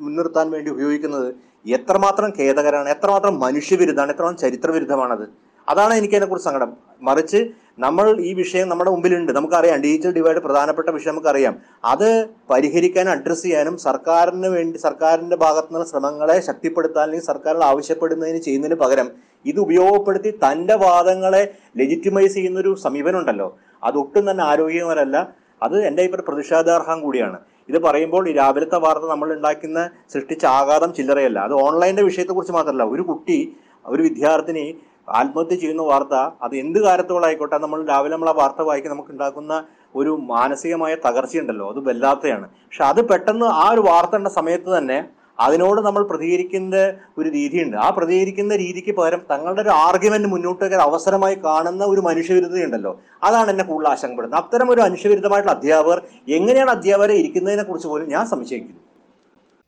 മുൻനിർത്താൻ 0.06 0.48
വേണ്ടി 0.56 0.70
ഉപയോഗിക്കുന്നത് 0.76 1.30
എത്രമാത്രം 1.78 2.30
ഖേദകരമാണ് 2.40 2.90
എത്രമാത്രം 2.96 3.36
മനുഷ്യവിരുദ്ധമാണ് 3.46 4.12
എത്രമാത്രം 4.16 4.42
ചരിത്രവിരുദ്ധമാണത്. 4.44 5.26
അതാണ് 5.70 5.94
എനിക്ക് 5.94 6.14
അതിനെക്കുറിച്ച് 6.14 6.50
സങ്കടം. 6.50 6.74
മറിച്ച് 7.02 7.48
നമ്മൾ 7.80 8.22
ഈ 8.22 8.34
വിഷയം 8.34 8.70
നമ്മുടെ 8.70 8.92
മുമ്പിലുണ്ട്. 8.92 9.32
നമുക്കറിയാം 9.32 9.82
ഡിജിറ്റൽ 9.82 10.14
ഡിവൈഡ് 10.14 10.38
പ്രധാനപ്പെട്ട 10.38 10.90
വിഷയം 10.90 11.14
നമുക്കറിയാം. 11.14 11.56
അത് 11.86 12.26
പരിഹരിക്കാനും 12.50 13.12
അഡ്രസ്സ് 13.12 13.44
ചെയ്യാനും 13.44 13.78
സർക്കാരിന് 13.78 14.48
വേണ്ടി 14.48 14.78
സർക്കാരിന്റെ 14.78 15.36
ഭാഗത്തു 15.36 15.68
നിന്നുള്ള 15.68 15.90
ശ്രമങ്ങളെ 15.90 16.40
ശക്തിപ്പെടുത്താൻ 16.40 17.04
അല്ലെങ്കിൽ 17.04 17.28
സർക്കാരിൽ 17.28 17.64
ആവശ്യപ്പെടുന്നതിന് 17.64 18.38
ചെയ്യുന്നതിന് 18.38 18.80
പകരം 18.80 19.12
ഇത് 19.46 19.60
ഉപയോഗപ്പെടുത്തി 19.60 20.32
തന്റെ 20.32 20.76
വാദങ്ങളെ 20.76 21.54
ലെജിറ്റിമൈസ് 21.78 22.34
ചെയ്യുന്ന 22.34 22.60
ഒരു 22.60 22.76
സമീപനം 22.76 23.20
ഉണ്ടല്ലോ. 23.20 23.58
അതൊട്ടും 23.84 24.32
തന്നെ 24.32 24.44
ആരോഗ്യകരമല്ല. 24.44 25.34
അത് 25.64 25.86
എന്റെ 25.86 26.04
ഇപ്പം 26.04 26.26
പ്രതിഷേധാർഹം 26.28 27.02
കൂടിയാണ്. 27.02 27.40
ഇത് 27.70 27.82
പറയുമ്പോൾ 27.82 28.30
ഈ 28.30 28.32
രാവിലത്തെ 28.32 28.78
വാർത്ത 28.80 29.06
നമ്മൾ 29.06 29.34
ഉണ്ടാക്കുന്ന 29.34 29.90
സൃഷ്ടിച്ച 30.14 30.46
ആഘാതം 30.46 30.94
ചില്ലറയല്ല. 30.94 31.40
അത് 31.40 31.54
ഓൺലൈന്റെ 31.54 32.04
വിഷയത്തെക്കുറിച്ച് 32.04 32.54
മാത്രമല്ല. 32.54 32.84
ഒരു 32.84 33.02
കുട്ടി 33.02 33.56
ഒരു 33.86 34.04
വിദ്യാർത്ഥിനി 34.04 34.78
ആത്മഹത്യ 35.08 35.56
ചെയ്യുന്ന 35.56 35.82
വാർത്ത 35.82 36.16
അത് 36.16 36.56
എന്ത് 36.58 36.80
കാര്യത്തോളായിക്കോട്ടെ 36.80 37.58
നമ്മൾ 37.58 37.86
രാവിലെ 37.86 38.14
നമ്മൾ 38.14 38.30
ആ 38.30 38.32
വാർത്ത 38.32 38.62
വായിക്കാൻ 38.62 38.92
നമുക്ക് 38.92 39.12
ഉണ്ടാക്കുന്ന 39.12 39.64
ഒരു 39.96 40.10
മാനസികമായ 40.10 40.96
തകർച്ചയുണ്ടല്ലോ 40.96 41.70
അത് 41.70 41.80
വല്ലാത്തയാണ്. 41.88 42.48
പക്ഷെ 42.48 42.84
അത് 42.84 43.10
പെട്ടെന്ന് 43.10 43.46
ആ 43.46 43.70
ഒരു 43.70 43.82
വാർത്ത 43.82 44.16
ഉണ്ട 44.16 44.28
സമയത്ത് 44.28 44.78
തന്നെ 44.78 44.98
അതിനോട് 45.40 45.82
നമ്മൾ 45.82 46.04
പ്രതികരിക്കുന്ന 46.04 46.76
ഒരു 47.18 47.30
രീതിയുണ്ട്. 47.30 47.78
ആ 47.78 47.90
പ്രതികരിക്കുന്ന 47.90 48.56
രീതിക്ക് 48.56 48.92
പകരം 48.92 49.22
തങ്ങളുടെ 49.32 49.62
ഒരു 49.62 49.70
ആർഗ്യുമെന്റ് 49.70 50.28
മുന്നോട്ട് 50.28 50.76
അവസരമായി 50.76 51.36
കാണുന്ന 51.36 51.84
ഒരു 51.86 52.02
മനുഷ്യവിരുദ്ധതയുണ്ടല്ലോ. 52.02 53.00
അതാണ് 53.24 53.50
എന്നെ 53.50 53.64
കൂടുതൽ 53.64 53.92
ആശങ്കപ്പെടുന്നത്. 53.92 54.40
അത്തരം 54.44 54.70
ഒരു 54.70 54.82
മനുഷ്യവിരുദ്ധമായിട്ടുള്ള 54.82 55.58
അധ്യാപകർ 55.58 56.02
എങ്ങനെയാണ് 56.28 56.70
അധ്യാപകരെ 56.70 57.14
ഇരിക്കുന്നതിനെ 57.14 57.64
കുറിച്ച് 57.64 57.88
പോലും 57.88 58.10
ഞാൻ 58.10 58.26
സംശയിക്കുന്നു. 58.28 58.82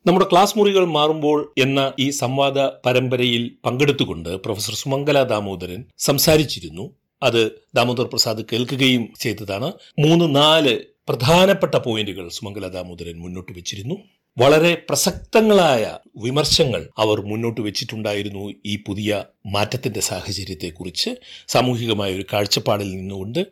നമ്മുടെ 0.07 0.27
ക്ലാസ് 0.31 0.57
മുറികൾ 0.57 0.85
മാറുമ്പോൾ 0.85 1.53
എന്ന 1.57 1.93
ഈ 1.99 2.09
സംവാദ 2.09 2.59
പരമ്പരയിൽ 2.59 3.51
പങ്കെടുത്തുകൊണ്ട് 3.65 4.29
പ്രൊഫസർ 4.29 4.73
സുമംഗല 4.73 5.23
ദാമോദരൻ 5.23 5.85
സംസാരിച്ചിരുന്നു. 5.97 6.95
അത് 7.23 7.51
ദാമോദർ 7.75 8.03
പ്രസാദ് 8.03 8.45
കേൾക്കുകയും 8.53 9.13
ചെയ്തതാണ്. 9.19 9.71
മൂന്ന് 9.99 10.35
നാല് 10.35 10.79
പ്രധാനപ്പെട്ട 11.07 11.75
പോയിന്റുകൾ 11.75 12.29
സുമംഗല 12.29 12.67
ദാമോദരൻ 12.67 13.19
മുന്നോട്ട് 13.19 13.51
വെച്ചിരുന്നു. 13.51 13.95
വളരെ 14.37 14.85
പ്രസക്തങ്ങളായ 14.89 15.97
വിമർശങ്ങൾ 16.17 16.89
അവർ 16.97 17.21
മുന്നോട്ട് 17.21 17.61
വെച്ചിട്ടുണ്ടായിരുന്നു 17.61 18.53
ഈ 18.65 18.83
പുതിയ 18.87 19.23
മാറ്റത്തിന്റെ 19.45 19.99
സാഹചര്യത്തെക്കുറിച്ച്. 19.99 21.09
സാമൂഹികമായ 21.47 22.15
ഒരു 22.15 22.25
കാഴ്ചപ്പാടിൽ 22.33 22.95
നിന്നുകൊണ്ട് 22.95 23.47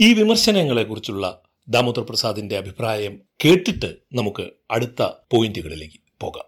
ഈ 0.00 0.14
വിമർശനങ്ങളെക്കുറിച്ചുള്ള 0.14 1.42
ദാമോദർ 1.70 2.02
പ്രസാദിന്റെ 2.02 2.56
അഭിപ്രായം 2.58 3.14
കേട്ടിട്ട് 3.44 3.88
നമുക്ക് 4.14 4.44
അടുത്ത 4.70 5.02
പോയിന്റുകളിലേക്ക് 5.02 5.98
പോകാം. 6.20 6.46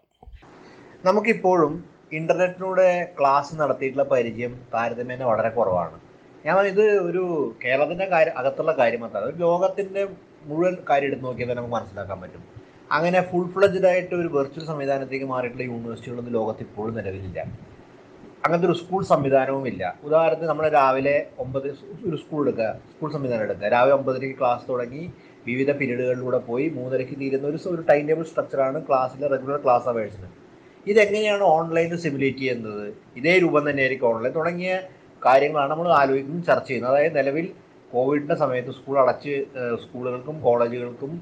നമുക്കിപ്പോഴും 1.05 1.85
ഇന്റർനെറ്റിലൂടെ 2.13 3.13
ക്ലാസ് 3.19 3.55
നടത്തിയിട്ടുള്ള 3.55 4.05
പരിചയം 4.05 4.61
താരതമ്യേന 4.75 5.25
വളരെ 5.25 5.49
കുറവാണ്. 5.49 6.01
ഞാൻ 6.47 6.59
ഇത് 6.67 6.83
ഒരു 6.83 7.25
കേരളത്തിന്റെ 7.65 8.07
കാര്യം 8.07 8.39
അകത്തുള്ള 8.39 8.73
കാര്യം 8.73 9.01
മാത്രമല്ല 9.01 9.31
ഒരു 9.31 9.37
ലോകത്തിന്റെ 9.37 10.09
മുഴുവൻ 10.45 10.77
കാര്യം 10.91 11.07
എടുത്ത് 11.07 11.25
നോക്കിയാൽ 11.25 11.55
നമുക്ക് 11.55 11.75
മനസ്സിലാക്കാൻ 11.75 12.21
പറ്റും. 12.21 12.45
അങ്ങനെ 12.93 13.21
ഫുൾ 13.21 13.47
ഫ്ലഡ്ജഡ് 13.49 13.87
ആയിട്ട് 13.87 14.15
ഒരു 14.15 14.29
വെർച്വൽ 14.29 14.67
സംവിധാനത്തേക്ക് 14.67 15.27
മാറിയിട്ടുള്ള 15.27 15.65
യൂണിവേഴ്സിറ്റികളൊന്നും 15.65 16.35
ലോകത്ത് 16.35 16.63
ഇപ്പോഴും 16.63 16.95
നിലവിലില്ല. 16.95 17.70
അങ്ങനത്തെ 18.45 18.69
ഒരു 18.71 18.77
സ്കൂൾ 18.81 19.03
സംവിധാനവും 19.11 19.65
ഇല്ല 19.71 19.83
ഉദാഹരണത്തിന് 20.07 20.49
നമ്മൾ 20.51 20.67
രാവിലെ 20.77 21.17
ഒമ്പത് 21.43 21.67
ഒരു 22.09 22.17
സ്കൂൾ 22.23 22.43
എടുക്കുക. 22.45 22.69
സ്കൂൾ 22.93 23.09
സംവിധാനം 23.17 23.45
എടുക്കുക. 23.47 23.69
രാവിലെ 23.75 23.95
ഒമ്പതരയ്ക്ക് 23.99 24.37
ക്ലാസ് 24.39 24.65
തുടങ്ങി 24.71 25.03
വിവിധ 25.49 25.71
പീരീഡുകളിലൂടെ 25.79 26.39
പോയി 26.49 26.67
മൂന്നരയ്ക്ക് 26.77 27.17
തീരുന്ന 27.21 27.47
ഒരു 27.53 27.59
ഒരു 27.75 27.83
ടൈം 27.91 28.03
ടേബിൾ 28.09 28.25
സ്ട്രക്ചറാണ് 28.31 28.79
ക്ലാസ്സിലെ 28.89 29.29
റെഗുലർ 29.35 29.59
ക്ലാസ് 29.65 29.89
അവേഴ്സിന് 29.93 30.29
ഇതെങ്ങനെയാണ് 30.87 31.45
ഓൺലൈനിൽ 31.57 31.99
സിമുലേറ്റ് 32.05 32.43
ചെയ്യുന്നത്? 32.45 32.85
ഇതേ 33.21 33.35
രൂപം 33.45 33.65
തന്നെയായിരിക്കും 33.71 34.09
ഓൺലൈൻ 34.13 34.33
തുടങ്ങിയ 34.39 34.73
കാര്യങ്ങളാണ് 35.23 35.71
നമ്മൾ 35.73 35.89
ആലോചിക്കുന്നത് 36.01 36.47
ചർച്ച 36.51 36.69
ചെയ്യുന്നത്. 36.69 36.93
അതായത് 36.93 37.17
നിലവിൽ 37.19 37.47
കോവിഡിന്റെ 37.93 38.37
സമയത്ത് 38.43 38.73
സ്കൂൾ 38.79 38.97
അടച്ച് 39.03 39.35
സ്കൂളുകൾക്കും 39.83 40.37
കോളേജുകൾക്കും 40.47 41.13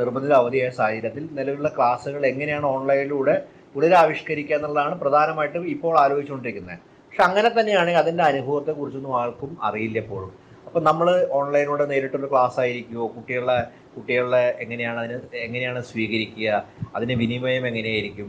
നിർബന്ധിത 0.00 0.32
അവധിയായ 0.42 0.70
സാഹചര്യത്തിൽ 0.80 1.24
നിലവിലുള്ള 1.38 1.70
ക്ലാസ്സുകൾ 1.76 2.22
എങ്ങനെയാണ് 2.32 2.66
ഓൺലൈനിലൂടെ 2.76 3.36
പുനരാവിഷ്കരിക്കുക 3.74 4.56
എന്നുള്ളതാണ് 4.56 4.94
പ്രധാനമായിട്ടും 5.00 5.66
ഇപ്പോൾ 5.66 5.98
ആലോചിച്ചുകൊണ്ടിരിക്കുന്നത്. 5.98 6.78
പക്ഷെ 6.78 7.22
അങ്ങനെ 7.22 7.48
തന്നെയാണ് 7.48 7.90
അതിന്റെ 7.90 8.24
അനുഭവത്തെക്കുറിച്ചൊന്നും 8.24 9.20
ആർക്കും 9.20 9.58
അറിയില്ല 9.62 9.98
എപ്പോഴും. 9.98 10.32
അപ്പം 10.66 10.84
നമ്മൾ 10.84 11.28
ഓൺലൈനിലൂടെ 11.32 11.84
നേരിട്ടൊരു 11.86 12.28
ക്ലാസ് 12.30 12.60
ആയിരിക്കുമോ 12.60 13.06
കുട്ടികളെ 13.16 13.58
കുട്ടികളെ 13.96 14.56
എങ്ങനെയാണ് 14.60 14.98
അതിന് 15.00 15.36
എങ്ങനെയാണ് 15.36 15.80
സ്വീകരിക്കുക? 15.82 16.64
അതിന്റെ 16.94 17.14
വിനിമയം 17.14 17.66
എങ്ങനെയായിരിക്കും? 17.66 18.28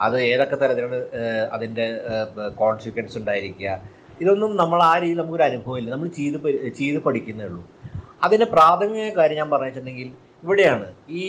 അത് 0.00 0.16
ഏതൊക്കെ 0.22 0.56
തരത്തിലാണ് 0.56 0.98
അതിന്റെ 1.52 1.86
കോൺസിക്വൻസ് 2.58 3.18
ഉണ്ടായിരിക്കുക? 3.18 3.82
ഇതൊന്നും 4.20 4.56
നമ്മൾ 4.56 4.82
ആ 4.82 4.98
രീതിയിൽ 4.98 5.18
നമുക്കൊരു 5.18 5.42
അനുഭവമില്ല. 5.42 5.90
നമ്മൾ 5.90 6.08
ചെയ്ത് 6.08 6.70
ചെയ്ത് 6.78 6.98
പഠിക്കുന്നേ 6.98 7.44
ഉള്ളൂ. 7.44 7.62
അതിന്റെ 8.22 8.46
പ്രാഥമിക 8.46 9.08
കാര്യം 9.18 9.36
ഞാൻ 9.36 9.50
പറഞ്ഞിട്ടുണ്ടെങ്കിൽ 9.50 10.08
ഇവിടെയാണ് 10.42 10.86
ഈ 11.10 11.24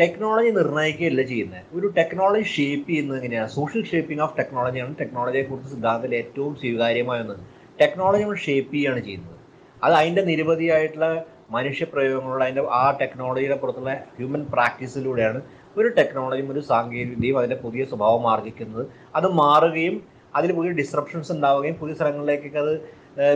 ടെക്നോളജി 0.00 0.50
നിർണയിക്കുകയല്ല 0.56 1.22
ചെയ്യുന്നത്. 1.30 1.62
ഒരു 1.76 1.86
ടെക്നോളജി 1.98 2.46
ഷേപ്പ് 2.54 2.88
ചെയ്യുന്നത് 2.90 3.18
എങ്ങനെയാണ് 3.20 3.50
സോഷ്യൽ 3.58 3.84
ഷേപ്പിംഗ് 3.90 4.22
ഓഫ് 4.24 4.34
ടെക്നോളജിയാണ് 4.38 4.92
ടെക്നോളജിയെക്കുറിച്ച് 5.00 5.70
സിദ്ധാന്തത്തിൽ 5.74 6.14
ഏറ്റവും 6.20 6.52
സ്വീകാര്യമായ 6.62 7.24
ഒന്ന്. 7.24 7.36
ടെക്നോളജി 7.80 8.22
നമ്മൾ 8.24 8.38
ഷേപ്പ് 8.46 8.72
ചെയ്യുകയാണ് 8.74 9.00
ചെയ്യുന്നത്. 9.08 9.38
അത് 9.84 9.94
അതിന്റെ 10.00 10.22
നിരവധിയായിട്ടുള്ള 10.30 11.08
മനുഷ്യപ്രയോഗങ്ങളുള്ള 11.56 12.44
അതിന്റെ 12.44 12.62
ആ 12.82 12.84
ടെക്നോളജിയുടെ 13.00 13.56
പുറത്തുള്ള 13.62 13.90
ഹ്യൂമൻ 14.18 14.42
പ്രാക്ടീസിലൂടെയാണ് 14.54 15.40
ഒരു 15.78 15.88
ടെക്നോളജിയും 15.98 16.48
ഒരു 16.52 16.60
സാങ്കേതികവിദ്യയും 16.70 17.38
അതിന്റെ 17.38 17.58
പുതിയ 17.64 17.82
സ്വഭാവം 17.90 18.24
ആർജിക്കുന്നത് 18.32 18.84
അത് 19.18 19.28
മാറുകയും 19.42 19.96
അതിൽ 20.38 20.50
പുതിയ 20.52 20.70
ഡിസ്ട്രപ്ഷൻസ് 20.80 21.30
ഉണ്ടാവുകയും 21.32 21.74
പുതിയ 21.80 21.94
സ്ഥലങ്ങളിലേക്കൊക്കെ 21.98 22.60
അത് 22.66 22.72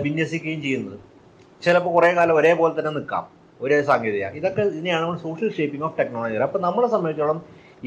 വിന്യസിക്കുകയും 0.07 0.63
ചെയ്യുന്നത്. 0.63 0.97
ചിലപ്പോൾ 1.65 1.93
കുറേ 1.97 2.11
കാലം 2.19 2.35
ഒരേപോലെ 2.41 2.75
തന്നെ 2.79 2.93
നിൽക്കാം. 2.99 3.25
ഒരേ 3.65 3.79
സാങ്കേതിക. 3.89 4.27
ഇതൊക്കെ 4.39 4.63
ഇതിനെയാണ് 4.73 5.03
നമ്മൾ 5.05 5.19
സോഷ്യൽ 5.27 5.51
ഷേപ്പിംഗ് 5.59 5.85
ഓഫ് 5.89 5.97
ടെക്നോളജി 6.01 6.37
അപ്പോൾ 6.49 6.63
നമ്മളെ 6.67 6.89
സംബന്ധിച്ചോളം 6.95 7.41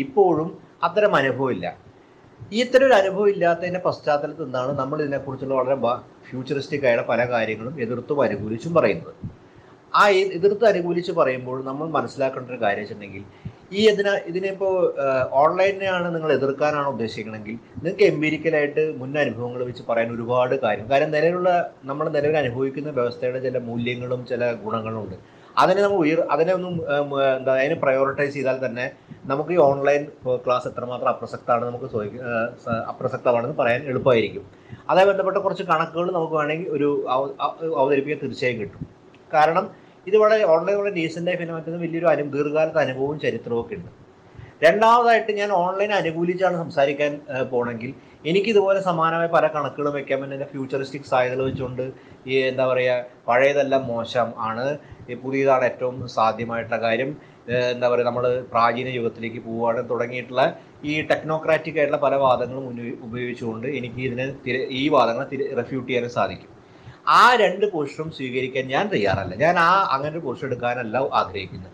ഇപ്പോഴും 0.03 0.49
അത്തരം 0.87 1.13
അനുഭവമില്ല. 1.19 1.65
ഇത്തരം 2.61 2.85
ഒരു 2.87 2.95
അനുഭവം 3.01 3.29
ഇല്ലാത്തതിന്റെ 3.33 3.81
പശ്ചാത്തലത്തിൽ 3.87 4.45
നിന്നാണ് 4.47 4.71
നമ്മൾ 4.81 4.97
ഇതിനെക്കുറിച്ചുള്ള 5.03 5.55
വളരെ 5.59 5.77
ഫ്യൂച്ചറിസ്റ്റിക് 6.27 6.85
ആയ 6.89 7.03
പല 7.11 7.21
കാര്യങ്ങളും 7.33 7.73
എതിർത്തും 7.85 8.19
അനുകൂലിച്ചും 8.25 8.73
പറയുന്നത്. 8.77 9.13
ആ 9.93 10.03
എതിർത്ത് 10.37 10.65
അനുകൂലിച്ച് 10.69 11.13
പറയുമ്പോൾ 11.19 11.57
നമ്മൾ 11.69 11.87
മനസ്സിലാക്കേണ്ട 11.97 12.47
ഒരു 12.53 12.59
കാര്യം 12.63 12.81
വെച്ചിട്ടുണ്ടെങ്കിൽ 12.83 13.23
ഈ 13.77 13.81
ഇതിനെ 13.91 14.13
ഇതിനിപ്പോൾ 14.29 14.73
ഓൺലൈനെയാണ് 15.41 16.07
നിങ്ങൾ 16.15 16.29
എതിർക്കാനാണ് 16.37 16.87
ഉദ്ദേശിക്കണമെങ്കിൽ 16.93 17.55
നിങ്ങൾക്ക് 17.83 18.05
എംപീരിക്കലായിട്ട് 18.11 18.83
മുൻ 18.99 19.11
അനുഭവങ്ങൾ 19.23 19.61
വെച്ച് 19.69 19.83
പറയാൻ 19.89 20.09
ഒരുപാട് 20.15 20.55
കാര്യം. 20.65 20.85
കാരണം 20.91 21.11
നിലവിലുള്ള 21.15 21.51
നമ്മൾ 21.89 22.05
നിലവിൽ 22.17 22.37
അനുഭവിക്കുന്ന 22.43 22.91
വ്യവസ്ഥയുടെ 22.97 23.39
ചില 23.45 23.57
മൂല്യങ്ങളും 23.69 24.21
ചില 24.31 24.51
ഗുണങ്ങളും 24.65 24.99
ഉണ്ട് 25.03 25.17
അതിനെ 25.57 25.81
നമ്മൾ 25.81 25.97
ഉയർ 25.97 26.21
അതിനെ 26.21 26.53
ഒന്നും 26.53 26.81
എന്താ 27.37 27.53
അതിനെ 27.53 27.75
പ്രയോറിറ്റൈസ് 27.75 28.33
ചെയ്താൽ 28.33 28.65
തന്നെ 28.65 28.91
നമുക്ക് 29.25 29.49
ഈ 29.51 29.57
ഓൺലൈൻ 29.57 30.05
ക്ലാസ് 30.37 30.67
എത്രമാത്രം 30.67 31.09
അപ്രസക്തമാണ് 31.09 31.65
നമുക്ക് 31.65 31.85
അപ്രസക്തമാണെന്ന് 32.71 33.57
പറയാൻ 33.57 33.83
എളുപ്പമായിരിക്കും. 33.83 34.47
അതേ 34.89 35.03
ബന്ധപ്പെട്ട 35.03 35.37
കുറച്ച് 35.37 35.63
കണക്കുകൾ 35.63 36.11
നമുക്ക് 36.11 36.33
വേണമെങ്കിൽ 36.33 36.69
ഒരു 36.69 37.05
അവ- 37.09 37.31
അവ- 37.41 37.77
അവതരിപ്പിക്കാൻ 37.77 38.19
തീർച്ചയായും 38.23 38.59
കിട്ടും. 38.59 38.87
കാരണം 39.33 39.71
ഇത് 40.07 40.17
വളരെ 40.17 40.43
ഓൺലൈൻ 40.43 40.77
വളരെ 40.77 40.95
ഡീസന്റ് 40.95 41.31
ആയി 41.31 41.37
പിന്നെ 41.37 41.77
വലിയൊരു 41.77 42.05
അനു 42.05 42.23
ദീർഘകാലത്തെ 42.23 42.79
അനുഭവവും 42.79 43.19
ചരിത്രവും 43.19 43.61
ഒക്കെ 43.61 43.75
ഉണ്ട്. 43.75 44.03
രണ്ടാമതായിട്ട് 44.63 45.31
ഞാൻ 45.31 45.51
ഓൺലൈൻ 45.51 45.93
അനുകൂലിച്ചാണ് 45.93 46.57
സംസാരിക്കാൻ 46.57 47.21
പോണെങ്കിൽ 47.51 47.93
എനിക്ക് 48.25 48.47
ഇതുപോലെ 48.47 48.81
സമാനമായ 48.81 49.27
പല 49.27 49.47
കണക്കുകളും 49.47 49.93
വെക്കാൻ 49.93 50.21
പറ്റുന്ന 50.21 50.45
ഫ്യൂച്ചറിസ്റ്റിക് 50.45 51.03
സാധ്യതകൾ 51.03 51.43
വെച്ചുകൊണ്ട് 51.43 51.91
ഈ 52.27 52.35
എന്താ 52.35 52.65
പറയുക 52.67 53.03
പഴയതെല്ലാം 53.27 53.87
മോശം 53.87 54.33
ആണ്. 54.37 54.77
പുതിയതാണ് 55.23 55.65
ഏറ്റവും 55.69 55.95
സാധ്യമായിട്ടുള്ള 56.17 56.79
കാര്യം. 56.85 57.09
എന്താ 57.73 57.87
പറയുക 57.91 58.07
നമ്മൾ 58.09 58.25
പ്രാചീന 58.51 58.87
യുഗത്തിലേക്ക് 58.97 59.39
പോവുകയാണ് 59.47 59.81
തുടങ്ങിയിട്ടുള്ള 59.91 60.43
ഈ 60.91 60.93
ടെക്നോക്രാറ്റിക് 61.11 61.77
ആയിട്ടുള്ള 61.79 61.99
പല 62.05 62.15
വാദങ്ങളും 62.25 62.65
ഉപയോഗിച്ചുകൊണ്ട് 63.07 63.67
എനിക്ക് 63.79 64.01
ഇതിനെ 64.07 64.25
ഈ 64.81 64.83
വാദങ്ങളെ 64.95 65.27
തിര 65.33 65.47
റെഫ്യൂട്ട് 65.59 65.87
ചെയ്യാനും 65.89 66.13
സാധിക്കും. 66.17 66.51
ആ 67.19 67.23
രണ്ട് 67.43 67.65
പോഷനും 67.73 68.09
സ്വീകരിക്കാൻ 68.17 68.65
ഞാൻ 68.73 68.85
തയ്യാറല്ല. 68.93 69.33
ഞാൻ 69.45 69.55
ആ 69.69 69.71
അങ്ങനെ 69.95 70.13
ഒരു 70.15 70.23
പോസ്റ്റ് 70.25 70.47
എടുക്കാനല്ല 70.49 70.97
ആഗ്രഹിക്കുന്നത്. 71.21 71.71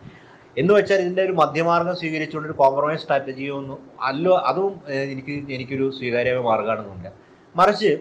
എന്ന് 0.58 0.72
വെച്ചാൽ 0.78 1.00
ഇതിന്റെ 1.04 1.24
ഒരു 1.28 1.34
മധ്യമാർഗം 1.42 1.96
സ്വീകരിച്ചുകൊണ്ട് 2.02 2.48
ഒരു 2.50 2.56
കോംപ്രമൈസ് 2.62 3.04
സ്ട്രാറ്റജിയോ 3.04 3.54
ഒന്നും 3.62 3.80
അല്ലോ 4.10 4.34
അതും 4.50 4.74
എനിക്ക് 5.14 5.36
എനിക്കൊരു 5.56 5.86
സ്വീകാര്യമായ 5.98 6.44
മാർഗമാണെന്നില്ല 6.50 7.12
മറിച്ച് 7.56 7.92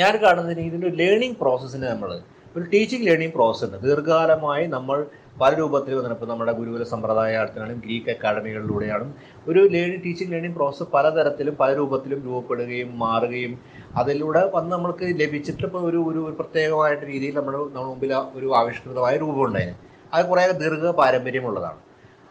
ഞാൻ 0.00 0.12
കാണുന്നതിന് 0.24 0.64
ഇതിന്റെ 0.70 0.86
ഒരു 0.88 0.96
ലേണിംഗ് 0.96 1.38
പ്രോസസ്സിന് 1.42 1.86
നമ്മൾ 1.92 2.10
ഒരു 2.56 2.64
ടീച്ചിങ് 2.72 3.06
ലേണിംഗ് 3.06 3.34
പ്രോസസ് 3.34 3.64
ഉണ്ട്. 3.66 3.76
ദീർഘകാലമായി 3.86 4.66
നമ്മൾ 4.66 4.98
പല 5.40 5.50
രൂപത്തിൽ 5.54 5.94
വന്നിട്ട് 5.94 6.26
നമ്മുടെ 6.30 6.52
ഗുരുകുല 6.52 6.84
സമ്പ്രദായത്തിനാണ് 6.92 7.74
ഗ്രീക്ക് 7.82 8.10
അക്കാഡമികളിലൂടെയാണ് 8.14 9.06
ഒരു 9.48 9.60
ലേണിംഗ് 9.74 10.02
ടീച്ചിങ് 10.04 10.32
ലേണിംഗ് 10.32 10.56
പ്രോസസ്സ് 10.56 10.86
പലതരത്തിലും 10.94 11.54
പല 11.60 11.70
രൂപത്തിലും 11.80 12.20
രൂപപ്പെടുകയും 12.26 12.98
മാറുകയും 12.98 13.52
അതിലൂടെ 14.00 14.42
വന്ന് 14.54 14.72
നമ്മൾക്ക് 14.74 15.06
ലഭിച്ചിട്ട് 15.20 15.64
ഇപ്പോൾ 15.68 15.84
ഒരു 15.90 16.00
ഒരു 16.10 16.22
പ്രത്യേകമായിട്ട് 16.40 17.04
രീതിയിൽ 17.12 17.36
നമ്മുടെ 17.38 17.58
നമ്മുടെ 17.58 17.86
മുമ്പിൽ 17.90 18.14
ഒരു 18.38 18.48
ആവിഷ്കൃതമായ 18.60 19.14
രൂപം 19.24 19.44
ഉണ്ടായിരുന്നു 19.48 19.80
അത് 20.12 20.24
കുറേ 20.32 20.44
ദീർഘ 20.62 20.90
പാരമ്പര്യമുള്ളതാണ് 21.02 21.80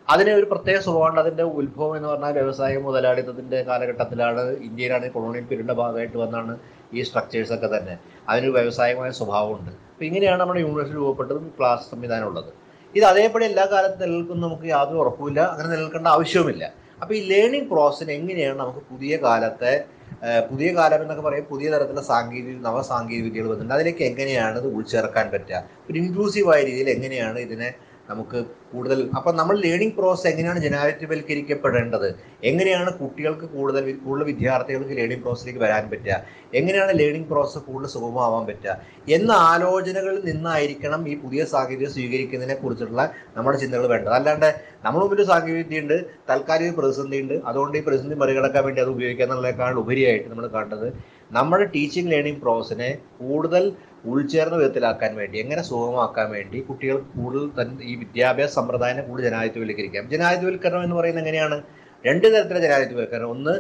അതിന് 0.08 0.32
ഒരു 0.40 0.48
പ്രത്യേക 0.52 0.78
സ്വഭാവമുണ്ട്. 0.80 1.20
അതിന്റെ 1.22 1.44
ഉത്ഭവം 1.60 1.94
എന്ന് 1.98 2.08
പറഞ്ഞാൽ 2.08 2.32
വ്യവസായ 2.32 2.78
മുതലാളിത്തത്തിന്റെ 2.86 3.58
കാലഘട്ടത്തിലാണ് 3.70 4.44
ഇന്ത്യയിലാണ് 4.68 5.10
കൊളോണിയൽ 5.16 5.46
പീരീഡിന്റെ 5.50 5.74
ഭാഗമായിട്ട് 5.74 6.18
വന്നാണ് 6.18 6.54
ഈ 6.94 7.02
സ്ട്രക്ചേഴ്സൊക്കെ 7.10 7.70
തന്നെ. 7.78 7.96
അതിനൊരു 8.30 8.54
വ്യവസായമായ 8.58 9.10
സ്വഭാവമുണ്ട്. 9.20 9.74
അപ്പോൾ 9.98 10.08
ഇങ്ങനെയാണ് 10.08 10.40
നമ്മുടെ 10.42 10.60
യൂണിവേഴ്സിറ്റി 10.64 10.98
രൂപപ്പെട്ടത് 10.98 11.38
ക്ലാസ് 11.60 11.86
സംവിധാനം 11.92 12.26
ഉള്ളത് 12.30 12.50
ഇത് 12.94 13.06
അതേപടി 13.12 13.46
എല്ലാ 13.48 13.64
കാലത്തും 13.72 14.00
നിലനിൽക്കും 14.02 14.38
നമുക്ക് 14.44 14.66
യാതൊരു 14.74 15.00
ഉറപ്പുമില്ല 15.04 15.40
അങ്ങനെ 15.54 15.68
നിലനിൽക്കേണ്ട 15.72 16.10
ആവശ്യവുമില്ല. 16.16 16.66
അപ്പോൾ 17.02 17.14
ഈ 17.20 17.22
ലേണിംഗ് 17.32 17.68
പ്രോസസ്സിന് 17.72 18.12
എങ്ങനെയാണ് 18.18 18.58
നമുക്ക് 18.60 18.82
പുതിയ 18.92 19.18
കാലത്തെ 19.24 19.74
പുതിയ 20.50 20.70
കാലം 20.78 21.00
എന്നൊക്കെ 21.04 21.24
പറയും 21.28 21.46
പുതിയ 21.54 21.68
തരത്തിലുള്ള 21.74 22.04
സാങ്കേതിക 22.12 22.56
നവ 22.68 22.82
സാങ്കേതിക 22.92 23.24
വിദ്യകൾ 23.28 23.48
വന്നിട്ടുണ്ട്. 23.52 23.76
അതിലേക്ക് 23.78 24.04
എങ്ങനെയാണ് 24.10 24.58
ഇത് 24.62 24.70
ഉൾച്ചേർക്കാൻ 24.78 25.26
പറ്റുക? 25.34 25.64
ഒരു 25.90 25.98
ഇൻക്ലൂസീവായ 26.04 26.60
രീതിയിൽ 26.70 26.92
എങ്ങനെയാണ് 26.96 27.40
ഇതിനെ 27.48 27.70
നമുക്ക് 28.10 28.40
കൂടുതൽ 28.72 29.00
അപ്പം 29.18 29.34
നമ്മൾ 29.36 29.56
ലേണിംഗ് 29.66 29.96
പ്രോസസ് 29.98 30.28
എങ്ങനെയാണ് 30.28 30.60
ജനാധിപത്യവൽക്കരിക്കപ്പെടേണ്ടത്? 30.60 32.08
എങ്ങനെയാണ് 32.50 32.92
കുട്ടികൾക്ക് 33.00 33.46
കൂടുതൽ 33.56 33.84
കൂടുതൽ 34.06 34.26
വിദ്യാർത്ഥികൾക്ക് 34.32 34.96
ലേണിംഗ് 35.00 35.24
പ്രോസസ്സിലേക്ക് 35.24 35.62
വരാൻ 35.66 35.84
പറ്റുക? 35.92 36.18
എങ്ങനെയാണ് 36.60 36.94
ലേണിംഗ് 37.00 37.30
പ്രോസസ്സ് 37.32 37.62
കൂടുതൽ 37.68 37.92
സുഗമമാവാൻ 37.96 38.46
പറ്റുക? 38.50 38.76
എന്ന 39.18 39.32
ആലോചനകളിൽ 39.52 40.22
നിന്നായിരിക്കണം 40.30 41.10
ഈ 41.10 41.16
പുതിയ 41.24 41.44
സാങ്കേതിക 41.54 41.90
സ്വീകരിക്കുന്നതിനെ 41.96 42.58
കുറിച്ചിട്ടുള്ള 42.64 43.06
നമ്മുടെ 43.38 43.58
ചിന്തകൾ 43.58 43.88
വേണ്ടത്. 43.94 44.14
അല്ലാണ്ട് 44.20 44.50
നമ്മൾ 44.86 45.00
മുമ്പിൽ 45.04 45.24
സാങ്കേതിക 45.32 45.58
വിദ്യയുണ്ട് 45.64 45.98
താൽക്കാലിക 46.30 46.72
പ്രതിസന്ധി 46.80 47.20
ഉണ്ട് 47.22 47.36
അതുകൊണ്ട് 47.46 47.78
ഈ 47.78 47.84
പ്രതിസന്ധി 47.88 48.18
മറികടക്കാൻ 48.24 48.64
വേണ്ടി 48.68 48.82
അത് 48.86 48.92
ഉപയോഗിക്കുക 48.96 49.26
എന്നുള്ളതിനേക്കാൾ 49.26 49.80
ഉപരിയായിട്ട് 49.86 50.28
നമ്മൾ 50.30 50.48
കാണേണ്ടത് 50.56 50.88
നമ്മുടെ 51.32 51.66
ടീച്ചിങ് 51.66 52.12
ലേണിംഗ് 52.12 52.42
പ്രോസസ്സിനെ 52.42 52.98
കൂടുതൽ 53.20 53.64
ഉൾച്ചേർന്ന 54.06 54.56
വിധത്തിലാക്കാൻ 54.56 55.16
വേണ്ടി 55.16 55.40
എങ്ങനെ 55.40 55.62
സുഗമമാക്കാൻ 55.62 56.32
വേണ്ടി 56.32 56.60
കുട്ടികൾ 56.60 56.98
കൂടുതൽ 57.16 57.84
ഈ 57.84 57.96
വിദ്യാഭ്യാസ 57.96 58.54
സമ്പ്രദായം 58.54 59.10
കൂടുതൽ 59.10 59.26
ജനാധിപത്യവൽക്കരിക്കാം 59.30 60.10
ജനാധിപത്യവൽക്കരണം 60.10 60.84
എന്ന് 60.84 60.96
പറയുന്നത് 60.96 61.24
എങ്ങനെയാണ്? 61.24 61.58
രണ്ട് 62.06 62.28
തരത്തിലെ 62.34 62.60
ജനാധിപത്യവൽക്കരണം. 62.60 63.30
ഒന്ന് 63.30 63.56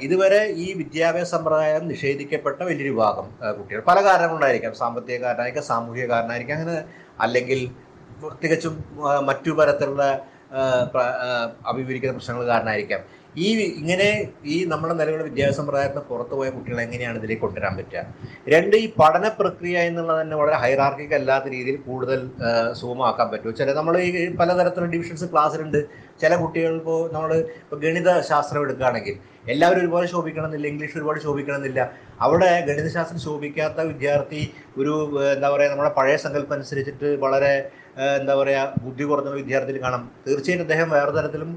ഇതുവരെ 0.00 0.40
ഈ 0.64 0.66
വിദ്യാഭ്യാസ 0.72 1.30
സമ്പ്രദായം 1.30 1.88
നിഷേധിക്കപ്പെട്ട 1.88 2.62
വലിയൊരു 2.62 2.90
വിഭാഗം 2.90 3.26
കുട്ടികൾ. 3.58 3.80
പല 3.80 3.98
കാരണങ്ങളുണ്ടായിരിക്കാം. 4.04 4.74
സാമ്പത്തിക 4.74 5.18
കാരണമായിരിക്കാം 5.22 5.64
സാമൂഹിക 5.64 6.06
കാരണമായിരിക്കാം 6.06 6.56
അങ്ങനെ 6.58 6.84
അല്ലെങ്കിൽ 7.20 7.70
തികച്ചും 8.42 8.84
മറ്റു 9.26 9.50
തരത്തിലുള്ള 9.50 10.04
അഭിമുഖീകരിക്കുന്ന 11.66 12.14
പ്രശ്നങ്ങൾ 12.18 12.46
കാരണമായിരിക്കാം. 12.46 13.00
ഈ 13.40 13.48
ഇങ്ങനെ 13.80 14.08
ഈ 14.52 14.56
നമ്മുടെ 14.72 14.94
നിലവിലെ 15.00 15.24
വിദ്യാഭ്യാസ 15.28 15.56
സമ്പ്രദായത്തിന് 15.58 16.02
പുറത്തു 16.10 16.34
പോയ 16.38 16.48
കുട്ടികളെ 16.56 16.82
എങ്ങനെയാണ് 16.86 17.16
ഇതിലേക്ക് 17.20 17.42
കൊണ്ടുവരാൻ 17.44 17.74
പറ്റുക? 17.78 18.02
രണ്ട് 18.54 18.74
ഈ 18.82 18.86
പഠന 19.00 19.24
പ്രക്രിയ 19.38 19.78
എന്നുള്ളത് 19.88 20.18
തന്നെ 20.22 20.36
വളരെ 20.40 20.56
ഹൈറാർക്കിക് 20.64 21.14
അല്ലാത്ത 21.18 21.48
രീതിയിൽ 21.56 21.78
കൂടുതൽ 21.88 22.20
സുഗമമാക്കാൻ 22.80 23.28
പറ്റുമോ 23.32 23.54
ചില 23.60 23.72
നമ്മൾ 23.80 23.96
ഈ 24.06 24.10
പലതരത്തിലുള്ള 24.40 24.90
ഡിവിഷൻസ് 24.94 25.28
ക്ലാസ്സിലുണ്ട്. 25.32 25.80
ചില 26.22 26.32
കുട്ടികൾക്ക് 26.42 26.94
നമ്മൾ 27.16 27.32
ഇപ്പോൾ 27.64 27.80
ഗണിത 27.86 28.12
ശാസ്ത്രം 28.30 28.62
എടുക്കുകയാണെങ്കിൽ 28.66 29.16
എല്ലാവരും 29.54 29.80
ഒരുപോലെ 29.82 30.06
ശോഭിക്കണമെന്നില്ല 30.12 30.66
ഇംഗ്ലീഷ് 30.70 30.96
ഒരുപാട് 31.00 31.18
ശോഭിക്കണമെന്നില്ല. 31.26 31.80
അവിടെ 32.26 32.50
ഗണിതശാസ്ത്രം 32.68 33.20
ശോഭിക്കാത്ത 33.26 33.80
വിദ്യാർത്ഥി 33.90 34.40
ഒരു 34.80 34.94
എന്താ 35.34 35.48
പറയുക 35.52 35.70
നമ്മുടെ 35.72 35.92
പഴയ 35.98 36.16
സങ്കല്പം 36.24 36.56
അനുസരിച്ചിട്ട് 36.56 37.10
വളരെ 37.24 37.52
എന്താ 38.20 38.34
പറയുക 38.40 38.80
ബുദ്ധി 38.84 39.04
കുറഞ്ഞ 39.10 39.28
വിദ്യാർത്ഥിയിൽ 39.40 39.78
കാണാം. 39.84 40.02
തീർച്ചയായും 40.26 40.62
അദ്ദേഹം 40.64 40.88
വേറെ 40.96 41.12
തരത്തിലും 41.16 41.50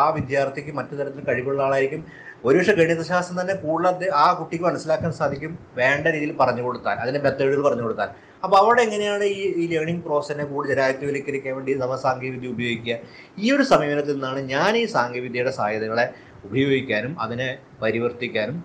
ആ 0.00 0.02
വിദ്യാർത്ഥിക്ക് 0.16 0.72
മറ്റു 0.78 0.94
തരത്തിലും 1.00 1.24
കഴിവുള്ള 1.28 1.60
ആളായിരിക്കും. 1.66 2.00
ഒരുപക്ഷെ 2.48 2.72
ഗണിതശാസ്ത്രം 2.78 3.36
തന്നെ 3.40 3.54
കൂടുതൽ 3.64 4.10
ആ 4.22 4.26
കുട്ടിക്ക് 4.38 4.64
മനസ്സിലാക്കാൻ 4.64 5.12
സാധിക്കും 5.20 5.52
വേണ്ട 5.80 6.06
രീതിയിൽ 6.14 6.32
പറഞ്ഞു 6.40 6.62
കൊടുത്താൽ 6.66 6.96
അതിന്റെ 7.04 7.20
മെത്തേഡുകൾ 7.26 7.62
പറഞ്ഞു 7.68 7.84
കൊടുത്താൽ. 7.86 8.10
അപ്പോൾ 8.44 8.56
അവിടെ 8.62 8.80
എങ്ങനെയാണ് 8.86 9.24
ഈ 9.36 9.40
ഈ 9.62 9.66
ലേണിംഗ് 9.72 10.02
പ്രോസസ്സിനെ 10.06 10.44
കൂടുതൽ 10.50 10.70
ജനാധിപത്യവൽക്കരിക്കാൻ 10.72 11.54
വേണ്ടി 11.58 11.78
നമ്മൾ 11.82 11.98
സാങ്കേതിക 12.06 12.32
വിദ്യ 12.36 12.54
ഉപയോഗിക്കുക? 12.56 12.96
ഈ 13.38 13.46
ഒരു 13.56 13.64
സമീപനത്തിൽ 13.72 14.16
നിന്നാണ് 14.18 14.40
ഞാൻ 14.54 14.72
ഈ 14.82 14.84
സാങ്കേതിക 14.96 15.24
വിദ്യയുടെ 15.28 15.54
സാധ്യതകളെ 15.60 16.06
ഉപയോഗിക്കാനും 16.48 17.12
അതിനെ 17.24 17.48
പരിവർത്തിക്കാനും 17.82 18.58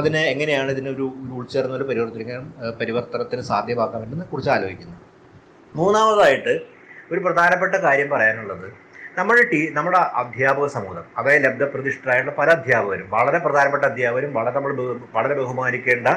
അതിനെ 0.00 0.22
എങ്ങനെയാണ് 0.32 0.70
ഇതിനൊരു 0.76 1.06
ഉൾച്ചേർന്നൊരു 1.38 1.86
പരിവർത്തിക്കാനും 1.90 2.48
പരിവർത്തനത്തിന് 2.80 3.44
സാധ്യമാക്കാൻ 3.52 4.00
വേണ്ടി 4.04 4.26
കുറിച്ച് 4.32 4.52
ആലോചിക്കുന്നത്. 4.56 5.07
മൂന്നാമതായിട്ട് 5.76 6.60
ഒരു 7.12 7.20
പ്രധാനപ്പെട്ട 7.20 7.74
കാര്യം 7.74 8.10
പറയാനുള്ളത്. 8.10 8.72
നമ്മുടെ 9.18 9.42
ടീ 9.42 9.70
നമ്മുടെ 9.70 9.98
അധ്യാപക 9.98 10.66
സമൂഹം 10.66 11.04
അതായത് 11.18 11.44
ലബ്ധപ്രതിഷ്ഠരായിട്ടുള്ള 11.44 12.36
പല 12.38 12.50
അധ്യാപകരും 12.50 13.10
വളരെ 13.10 13.38
പ്രധാനപ്പെട്ട 13.38 13.84
അധ്യാപകരും 13.84 14.32
വളരെ 14.32 14.56
നമ്മൾ 14.56 14.72
വളരെ 15.12 15.34
ബഹുമാനിക്കേണ്ട 15.34 16.08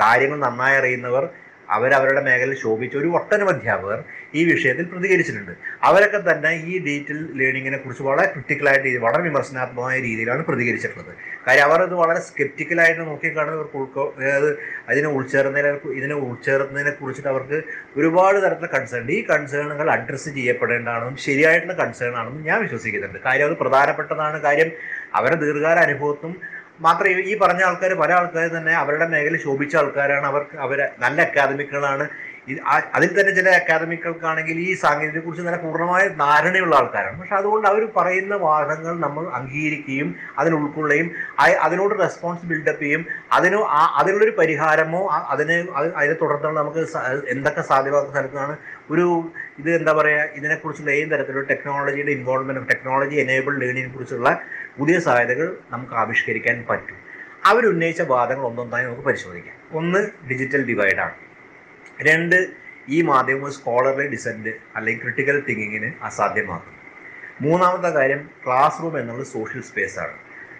കാര്യങ്ങൾ 0.00 0.38
നന്നായി 0.38 0.76
അറിയുന്നവർ 0.76 1.28
അവരവരുടെ 1.70 2.20
മേഖലയിൽ 2.20 2.60
ശോഭിച്ച 2.62 2.96
ഒരു 2.96 3.08
ഒട്ടനവധി 3.08 3.64
അധ്യാപകർ 3.64 4.04
ഈ 4.34 4.44
വിഷയത്തിൽ 4.44 4.84
പ്രതികരിച്ചിട്ടുണ്ട്. 4.84 5.52
അവരൊക്കെ 5.82 6.20
തന്നെ 6.30 6.50
ഈ 6.50 6.84
ഡിജിറ്റൽ 6.84 7.18
ലേണിങ്ങിനെ 7.38 7.76
കുറിച്ച് 7.76 8.02
വളരെ 8.02 8.26
ക്രിട്ടിക്കലായിട്ട് 8.32 8.86
രീതി 8.86 8.96
വളരെ 8.96 9.22
വിമർശനാത്മകമായ 9.22 10.00
രീതിയിലാണ് 10.00 10.42
പ്രതികരിച്ചിട്ടുള്ളത്. 10.42 11.12
കാര്യം 11.46 11.64
അവർ 11.64 11.82
ഇത് 11.82 11.94
വളരെ 11.94 12.20
സ്കെപ്റ്റിക്കലായിട്ട് 12.20 13.00
നോക്കിക്കാണുന്ന 13.00 13.56
ഇവർക്ക് 13.56 13.76
ഉൾക്കൊ 13.76 14.14
അതായത് 14.16 14.58
അതിനെ 14.88 15.08
ഉൾച്ചേർന്നതിനെ 15.08 15.94
ഇതിനെ 15.98 16.14
ഉൾച്ചേർന്നതിനെ 16.14 16.90
കുറിച്ചിട്ട് 16.90 17.28
അവർക്ക് 17.28 17.62
ഒരുപാട് 17.96 18.36
തരത്തിലുള്ള 18.36 18.78
കൺസേൺ 18.78 19.10
ഈ 19.10 19.24
കൺസേണുകൾ 19.30 19.90
അഡ്രസ്സ് 19.90 20.30
ചെയ്യപ്പെടേണ്ടതാണെന്നും 20.30 21.16
ശരിയായിട്ടുള്ള 21.16 21.74
കൺസേൺ 21.74 22.16
ആണെന്നും 22.16 22.44
ഞാൻ 22.44 22.62
വിശ്വസിക്കുന്നുണ്ട്. 22.62 23.18
കാര്യം 23.18 23.46
അത് 23.46 23.56
പ്രധാനപ്പെട്ടതാണ്. 23.56 24.42
കാര്യം 24.42 24.72
അവരുടെ 25.14 25.40
ദീർഘകാല 25.44 25.78
അനുഭവത്തും 25.78 26.53
മാത്രം 26.80 27.08
ഈ- 27.30 27.38
പറഞ്ഞ 27.38 27.62
ആൾക്കാർ 27.62 27.94
പല 27.94 28.12
ആൾക്കാർ 28.12 28.46
തന്നെ 28.48 28.72
അവരുടെ 28.72 29.06
മേഖല 29.06 29.36
ശോഭിച്ച 29.36 29.76
ആൾക്കാരാണ്. 29.76 30.26
അവർ 30.26 30.46
അവരെ 30.58 30.90
നല്ല 30.98 31.22
അക്കാദമിക്കുകളാണ്. 31.22 32.06
അതിൽ 32.92 33.20
തന്നെ 33.20 33.32
ചില 33.32 33.48
അക്കാദമികൾക്കാണെങ്കിൽ 33.48 34.60
ഈ 34.60 34.74
സാങ്കേതിക 34.74 35.18
കുറിച്ച് 35.18 35.44
നല്ല 35.44 35.56
പൂർണമായ 35.56 36.08
ധാരണയുള്ള 36.08 36.76
ആൾക്കാരാണ്. 36.76 37.20
പക്ഷെ 37.20 37.34
അതുകൊണ്ട് 37.34 37.68
അവർ 37.68 37.88
പറയുന്ന 37.96 38.34
വാദങ്ങൾ 38.34 38.98
നമ്മൾ 38.98 39.28
അംഗീകരിക്കുകയും 39.28 40.08
അതിന് 40.38 40.54
ഉൾക്കൊള്ളുകയും 40.54 41.08
അതിനോട് 41.62 41.98
റെസ്പോൺസ് 42.00 42.46
ബിൽഡപ്പ് 42.46 42.82
ചെയ്യും 42.82 43.06
അതിന് 43.32 43.56
അതിനുള്ളൊരു 43.98 44.30
പരിഹാരമോ 44.30 45.08
അതിന് 45.30 45.56
അതിനെ 45.96 46.12
തുടർന്നുള്ള 46.12 46.60
നമുക്ക് 46.60 46.84
എന്തൊക്കെ 47.28 47.62
സാധ്യമാക്കുന്ന 47.62 48.14
സ്ഥലത്താണ് 48.14 48.56
ഒരു 48.90 49.06
ഇത് 49.58 49.70
എന്താ 49.70 49.92
പറയുക 49.92 50.28
ഇതിനെക്കുറിച്ചുള്ള 50.34 50.90
ഏത് 50.90 51.10
തരത്തിലുള്ള 51.10 51.46
ടെക്നോളജിയുടെ 51.46 52.10
ഇൻവോൾവ്മെന്റ് 52.10 52.68
ടെക്നോളജി 52.68 53.14
എനേബിൾ 53.14 53.58
ലേണിങ്ങിനെ 53.58 53.92
കുറിച്ചുള്ള 53.92 54.28
പുതിയ 54.78 54.96
സാധ്യതകൾ 55.06 55.48
നമുക്ക് 55.70 55.94
ആവിഷ്കരിക്കാൻ 56.02 56.56
പറ്റും. 56.70 56.98
അവരുന്നയിച്ച 57.50 58.02
വാദങ്ങൾ 58.12 58.44
ഒന്നൊന്നായി 58.46 58.84
നമുക്ക് 58.84 59.04
പരിശോധിക്കാം. 59.08 59.56
ഒന്ന് 59.78 60.00
ഡിജിറ്റൽ 60.30 60.62
ഡിവൈഡാണ് 60.70 61.16
രണ്ട് 62.08 62.38
ഈ 62.88 62.98
മാധ്യമം 63.10 63.52
സ്കോളർലി 63.52 64.06
ഡിസെന്റ് 64.14 64.52
അല്ലെങ്കിൽ 64.76 65.02
ക്രിട്ടിക്കൽ 65.02 65.36
തിങ്കിങ്ങിന് 65.48 65.88
അസാധ്യമാക്കുന്നു. 66.04 66.80
മൂന്നാമത്തെ 67.40 67.88
കാര്യം 67.88 68.30
ക്ലാസ് 68.46 68.82
റൂം 68.82 68.94
എന്നുള്ളത് 69.00 69.26
സോഷ്യൽ 69.26 69.62
സ്പേസാണ് 69.62 70.16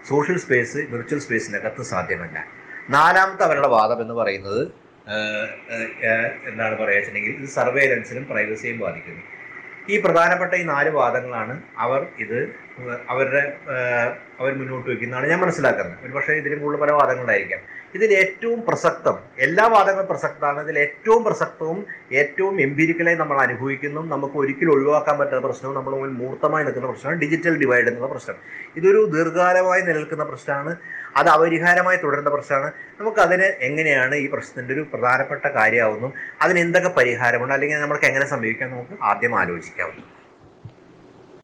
സോഷ്യൽ 0.09 0.39
സ്പേസ് 0.45 0.79
വിർച്വൽ 0.93 1.21
സ്പേസിനകത്ത് 1.27 1.83
സാധ്യമല്ല. 1.83 2.39
നാലാമത്തെ 2.91 3.45
അവരുടെ 3.45 3.69
വാദം 3.77 4.01
എന്ന് 4.05 4.15
പറയുന്നത് 4.15 4.63
എന്താണ് 6.51 6.75
പറയുക 6.81 6.97
വെച്ചിട്ടുണ്ടെങ്കിൽ 6.97 7.41
ഇത് 7.41 7.49
സർവേലൻസിനും 7.49 8.25
പ്രൈവസിയും 8.27 8.79
ബാധിക്കുന്നു. 8.85 9.23
ഈ 9.91 10.01
പ്രധാനപ്പെട്ട 10.01 10.55
ഈ 10.55 10.63
നാല് 10.63 10.91
വാദങ്ങളാണ് 10.91 11.63
അവർ 11.79 12.07
ഇത് 12.19 12.39
അവരുടെ 13.09 13.43
അവർ 14.41 14.53
മുന്നോട്ട് 14.59 14.91
വയ്ക്കുന്നതാണ് 14.91 15.27
ഞാൻ 15.31 15.41
മനസ്സിലാക്കുന്നത്. 15.41 15.99
ഒരു 16.05 16.13
പക്ഷേ 16.13 16.33
ഇതിലും 16.33 16.59
കൂടുതൽ 16.63 16.81
പല 16.81 16.93
വാദങ്ങളായിരിക്കാം 16.93 17.61
ഇതിൽ 17.97 18.13
ഏറ്റവും 18.13 18.61
പ്രസക്തം 18.69 19.17
എല്ലാ 19.39 19.67
വാദങ്ങളും 19.67 20.09
പ്രസക്തമാണ്. 20.09 20.61
ഇതിൽ 20.61 20.79
ഏറ്റവും 20.79 21.25
പ്രസക്തവും 21.25 21.87
ഏറ്റവും 22.13 22.61
എംപിരിക്കലായി 22.61 23.17
നമ്മൾ 23.17 23.39
അനുഭവിക്കുന്നു. 23.41 24.01
നമുക്ക് 24.15 24.35
ഒരിക്കലും 24.35 24.73
ഒഴിവാക്കാൻ 24.73 25.19
പറ്റുന്ന 25.19 25.43
പ്രശ്നവും 25.47 25.75
നമ്മൾ 25.77 25.95
മുന്നിൽ 26.01 26.17
മൂർത്തമായി 26.23 26.65
നിൽക്കുന്ന 26.65 26.89
പ്രശ്നമാണ് 26.89 27.21
ഡിജിറ്റൽ 27.21 27.57
ഡിവൈഡ് 27.63 27.89
എന്നുള്ള 27.89 28.09
പ്രശ്നം. 28.15 28.37
ഇതൊരു 28.77 29.03
ദീർഘകാലമായി 29.15 29.83
നിലനിൽക്കുന്ന 29.83 30.25
പ്രശ്നമാണ്. 30.25 30.75
അത് 31.17 31.29
അപരിഹാരമായി 31.29 31.97
തുടരുന്ന 31.97 32.31
പ്രശ്നമാണ്. 32.31 32.73
നമുക്കതിന് 33.01 33.45
എങ്ങനെയാണ് 33.61 34.15
ഈ 34.15 34.27
പ്രശ്നത്തിന്റെ 34.29 34.75
ഒരു 34.75 34.81
പ്രധാനപ്പെട്ട 34.81 35.47
കാര്യമാവുന്നു? 35.49 36.13
അതിന് 36.43 36.59
എന്തൊക്കെ 36.59 36.89
പരിഹാരമുണ്ട്? 36.89 37.55
അല്ലെങ്കിൽ 37.55 37.81
നമുക്ക് 37.81 38.05
എങ്ങനെ 38.05 38.27
സമീപിക്കാം 38.27 38.71
നമുക്ക് 38.71 38.97
ആദ്യം 39.03 39.35
ആലോചിക്കാവുന്നു 39.41 40.05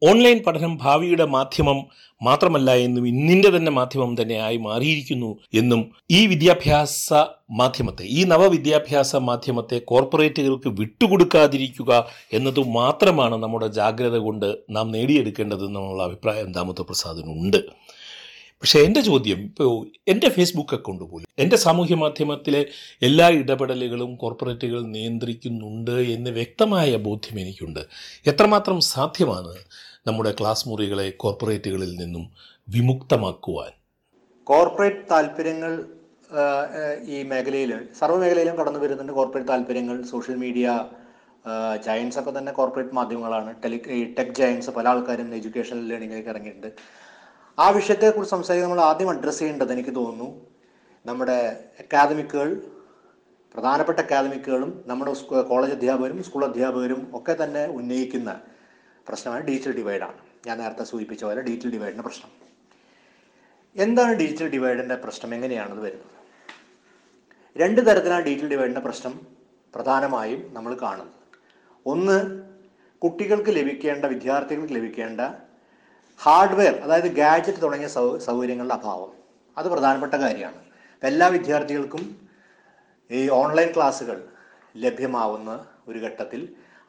ഓൺലൈൻ 0.01 0.43
പഠനം 0.47 0.77
ഭാവിയുടെ 0.81 1.25
മാധ്യമം 1.25 1.79
മാത്രമല്ല 2.23 2.71
എന്നും 2.71 3.07
ഇന്നിന്റെ 3.07 3.49
തന്നെ 3.49 3.71
മാധ്യമം 3.71 4.21
തന്നെയായി 4.21 4.57
മാറിയിരിക്കുന്നു 4.57 5.39
എന്നും 5.53 5.81
ഈ 6.11 6.27
വിദ്യാഭ്യാസ 6.27 7.13
മാധ്യമത്തെ 7.51 8.03
ഈ 8.03 8.23
നവവിദ്യാഭ്യാസ 8.23 9.15
മാധ്യമത്തെ 9.15 9.81
കോർപ്പറേറ്റുകൾക്ക് 9.87 10.69
വിട്ടുകൊടുക്കാതിരിക്കുക 10.69 12.07
എന്നത് 12.33 12.59
മാത്രമാണ് 12.59 13.35
നമ്മുടെ 13.35 13.67
ജാഗ്രത 13.67 14.17
കൊണ്ട് 14.17 14.55
നാം 14.69 14.91
നേടിയെടുക്കേണ്ടതെന്നുള്ള 14.91 16.03
അഭിപ്രായം 16.03 16.51
ദാമോദർ 16.51 16.83
പ്രസാദിനുണ്ട് 16.83 17.61
പക്ഷേ 18.61 18.79
എന്റെ 18.87 19.01
ചോദ്യം 19.07 19.39
ഇപ്പോൾ 19.49 19.69
എന്റെ 20.11 20.29
ഫേസ്ബുക്ക് 20.35 20.75
അക്കൗണ്ട് 20.77 21.05
പോലും 21.11 21.27
എന്റെ 21.43 21.57
സാമൂഹ്യ 21.63 21.95
മാധ്യമത്തിലെ 22.01 22.61
എല്ലാ 23.07 23.27
ഇടപെടലുകളും 23.41 24.11
കോർപ്പറേറ്റുകൾ 24.21 24.81
നിയന്ത്രിക്കുന്നുണ്ട് 24.95 25.95
എന്ന് 26.15 26.31
വ്യക്തമായ 26.39 26.89
ബോധ്യം 27.07 27.37
എനിക്കുണ്ട്. 27.43 27.81
എത്രമാത്രം 28.31 28.77
സാധ്യമാണ് 28.93 29.53
നമ്മുടെ 30.09 30.31
ക്ലാസ് 30.39 30.69
മുറികളെ 30.69 31.07
കോർപ്പറേറ്റുകളിൽ 31.23 31.91
നിന്നും 32.01 32.25
വിമുക്തമാക്കുവാൻ? 32.75 33.71
കോർപ്പറേറ്റ് 34.51 35.03
താല്പര്യങ്ങൾ 35.11 35.73
ഈ 37.15 37.17
മേഖലയിൽ 37.33 37.71
സർവമേഖലയിലും 37.99 38.55
കടന്നു 38.59 38.79
വരുന്നുണ്ട് 38.79 39.13
കോർപ്പറേറ്റ് 39.19 39.51
താല്പര്യങ്ങൾ. 39.51 39.97
സോഷ്യൽ 40.13 40.37
മീഡിയ 40.45 40.67
ജയൻസ് 41.85 42.17
ഒക്കെ 42.19 42.31
തന്നെ 42.37 42.51
കോർപ്പറേറ്റ് 42.57 42.95
മാധ്യമങ്ങളാണ്. 42.97 43.51
ടെലി 43.63 43.79
ടെക് 44.17 44.35
ജയൻസ് 44.39 44.71
പല 44.77 44.87
ആൾക്കാരും 44.87 45.29
എഡ്യൂക്കേഷൻ 45.37 45.77
ലേണിങ്ങിലേക്ക് 45.91 46.31
ഇറങ്ങിയിട്ടുണ്ട്. 46.33 46.71
ആ 47.59 47.69
വിഷയത്തെക്കുറിച്ച് 47.69 48.31
സംസാരിക്കാൻ 48.31 48.69
നമ്മൾ 48.69 48.83
ആദ്യം 48.83 49.09
അഡ്രസ്സ് 49.09 49.39
ചെയ്യേണ്ടത് 49.39 49.73
എനിക്ക് 49.73 49.95
തോന്നുന്നു. 49.95 50.47
നമ്മുടെ 51.05 51.65
അക്കാദമിക്കുകൾ 51.79 52.61
പ്രധാനപ്പെട്ട 53.53 53.99
അക്കാദമിക്കുകളും 53.99 54.83
നമ്മുടെ 54.87 55.41
കോളേജ് 55.41 55.73
അധ്യാപകരും 55.73 56.23
സ്കൂൾ 56.23 56.45
അധ്യാപകരും 56.45 57.11
ഒക്കെ 57.13 57.43
തന്നെ 57.43 57.67
ഉന്നയിക്കുന്ന 57.67 58.41
പ്രശ്നമാണ് 59.07 59.43
ഡിജിറ്റൽ 59.43 59.75
ഡിവൈഡാണ് 59.75 60.17
ഞാൻ 60.47 60.57
നേരത്തെ 60.57 60.83
സൂചിപ്പിച്ച 60.83 61.23
പോലെ 61.25 61.41
ഡിജിറ്റൽ 61.41 61.71
ഡിവൈഡിന്റെ 61.71 62.03
പ്രശ്നം. 62.03 62.31
എന്താണ് 63.75 64.13
ഡിജിറ്റൽ 64.13 64.47
ഡിവൈഡിന്റെ 64.47 64.95
പ്രശ്നം? 64.95 65.35
എങ്ങനെയാണത് 65.35 65.79
വരുന്നത്? 65.79 66.17
രണ്ട് 67.57 67.81
തരത്തിലാണ് 67.81 68.23
ഡിജിറ്റൽ 68.25 68.49
ഡിവൈഡിന്റെ 68.49 68.81
പ്രശ്നം 68.81 69.27
പ്രധാനമായും 69.75 70.49
നമ്മൾ 70.53 70.77
കാണുന്നത്. 70.81 71.13
ഒന്ന് 71.85 72.17
കുട്ടികൾക്ക് 72.97 73.49
ലഭിക്കേണ്ട 73.49 74.05
വിദ്യാർത്ഥികൾക്ക് 74.05 74.73
ലഭിക്കേണ്ട 74.73 75.21
ഹാർഡ്വെയർ 76.23 76.75
അതായത് 76.85 77.09
ഗാഡ്ജറ്റ് 77.19 77.61
തുടങ്ങിയ 77.61 77.89
സൗ 77.95 78.03
സൗകര്യങ്ങളുടെ 78.25 78.75
അഭാവം. 78.79 79.11
അത് 79.57 79.67
പ്രധാനപ്പെട്ട 79.73 80.15
കാര്യമാണ്. 80.23 80.59
എല്ലാ 81.09 81.27
വിദ്യാർത്ഥികൾക്കും 81.35 82.03
ഈ 83.09 83.21
ഓൺലൈൻ 83.41 83.69
ക്ലാസ്സുകൾ 83.75 84.17
ലഭ്യമാവുന്ന 84.83 85.51
ഒരു 85.89 85.99
ഘട്ടത്തിൽ 86.07 86.41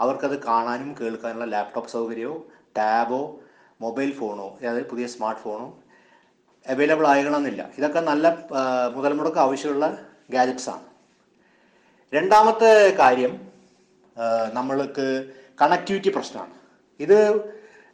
അവർക്കത് 0.02 0.36
കാണാനും 0.48 0.90
കേൾക്കാനുള്ള 0.98 1.46
ലാപ്ടോപ്പ് 1.54 1.90
സൗകര്യമോ 1.94 2.36
ടാബോ 2.78 3.22
മൊബൈൽ 3.84 4.10
ഫോണോ 4.18 4.48
അതായത് 4.58 4.88
പുതിയ 4.92 5.06
സ്മാർട്ട് 5.14 5.42
ഫോണോ 5.44 5.66
അവൈലബിൾ 6.66 7.06
ആകണമെന്നില്ല 7.12 7.62
ഇതൊക്കെ 7.78 8.00
നല്ല 8.10 8.26
മുതൽ 8.96 9.12
മുടക്ക് 9.18 9.40
ആവശ്യമുള്ള 9.44 9.86
ഗാജറ്റ്സാണ് 10.34 10.86
രണ്ടാമത്തെ 12.12 12.70
കാര്യം 13.00 13.32
നമ്മൾക്ക് 14.58 15.06
കണക്ടിവിറ്റി 15.60 16.10
പ്രശ്നമാണ്. 16.16 16.54
ഇത് 17.00 17.18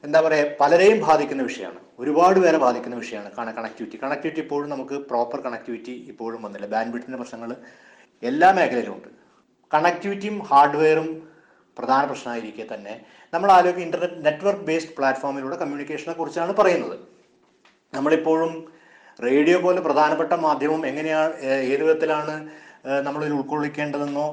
എന്താ 0.06 0.18
പറയുക 0.24 0.50
പലരെയും 0.60 0.98
ബാധിക്കുന്ന 1.06 1.42
വിഷയമാണ്. 1.48 1.80
ഒരുപാട് 2.02 2.38
പേരെ 2.42 2.58
ബാധിക്കുന്ന 2.64 2.96
വിഷയമാണ് 3.02 3.30
കണ 3.38 3.48
കണക്ടിവിറ്റി 3.58 3.96
കണക്ടിവിറ്റി 4.02 4.40
ഇപ്പോഴും 4.44 4.68
നമുക്ക് 4.74 4.96
പ്രോപ്പർ 5.10 5.38
കണക്ടിവിറ്റി 5.46 5.94
ഇപ്പോഴും 6.12 6.40
വന്നില്ല. 6.46 6.66
ബാൻഡ് 6.74 6.94
വിട്ടിന്റെ 6.94 7.18
പ്രശ്നങ്ങൾ 7.22 7.50
എല്ലാ 8.22 8.48
മേഖലയിലും 8.58 8.94
ഉണ്ട്. 8.96 9.08
കണക്ടിവിറ്റിയും 9.72 10.36
ഹാർഡ്വെയറും 10.50 11.08
പ്രധാന 11.76 12.02
പ്രശ്നമായിരിക്കെ 12.10 12.64
തന്നെ. 12.74 12.94
നമ്മൾ 13.32 13.48
ആലോചിക്കുക 13.56 13.84
ഇന്റർനെറ്റ് 13.86 14.24
നെറ്റ്വർക്ക് 14.26 14.64
ബേസ്ഡ് 14.68 14.94
പ്ലാറ്റ്ഫോമിലൂടെ 14.98 15.56
കമ്മ്യൂണിക്കേഷനെ 15.62 16.14
കുറിച്ചാണ് 16.20 16.52
പറയുന്നത്. 16.60 16.96
നമ്മളിപ്പോഴും 17.92 18.52
റേഡിയോ 19.26 19.58
പോലെ 19.66 19.80
പ്രധാനപ്പെട്ട 19.86 20.32
മാധ്യമം 20.46 20.82
എങ്ങനെയാണ് 20.90 21.32
ഏത് 21.72 21.82
വിധത്തിലാണ് 21.86 22.34
നമ്മളിൽ 23.06 23.32
ഉൾക്കൊള്ളിക്കേണ്ടതെന്നോ 23.38 24.26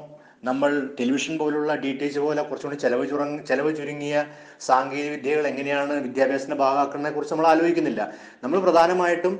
നമ്മൾ 0.46 0.90
ടെലിവിഷൻ 1.00 1.38
പോലുള്ള 1.38 1.74
ഡി 1.74 1.92
ടി 1.96 2.04
എച്ച് 2.04 2.18
പോലെ 2.18 2.42
കുറച്ചുകൂടി 2.42 2.78
ചെലവ് 2.78 3.10
ചുറങ് 3.10 3.46
ചെലവ് 3.46 3.76
ചുരുങ്ങിയ 3.76 4.26
സാങ്കേതിക 4.60 5.10
വിദ്യകൾ 5.10 5.46
എങ്ങനെയാണ് 5.46 5.92
വിദ്യാഭ്യാസത്തിന്റെ 6.02 6.56
ഭാഗമാക്കുന്നതിനെ 6.56 7.14
കുറിച്ച് 7.14 7.34
നമ്മൾ 7.34 7.46
ആലോചിക്കുന്നില്ല. 7.46 8.12
നമ്മൾ 8.44 8.60
പ്രധാനമായിട്ടും 8.60 9.34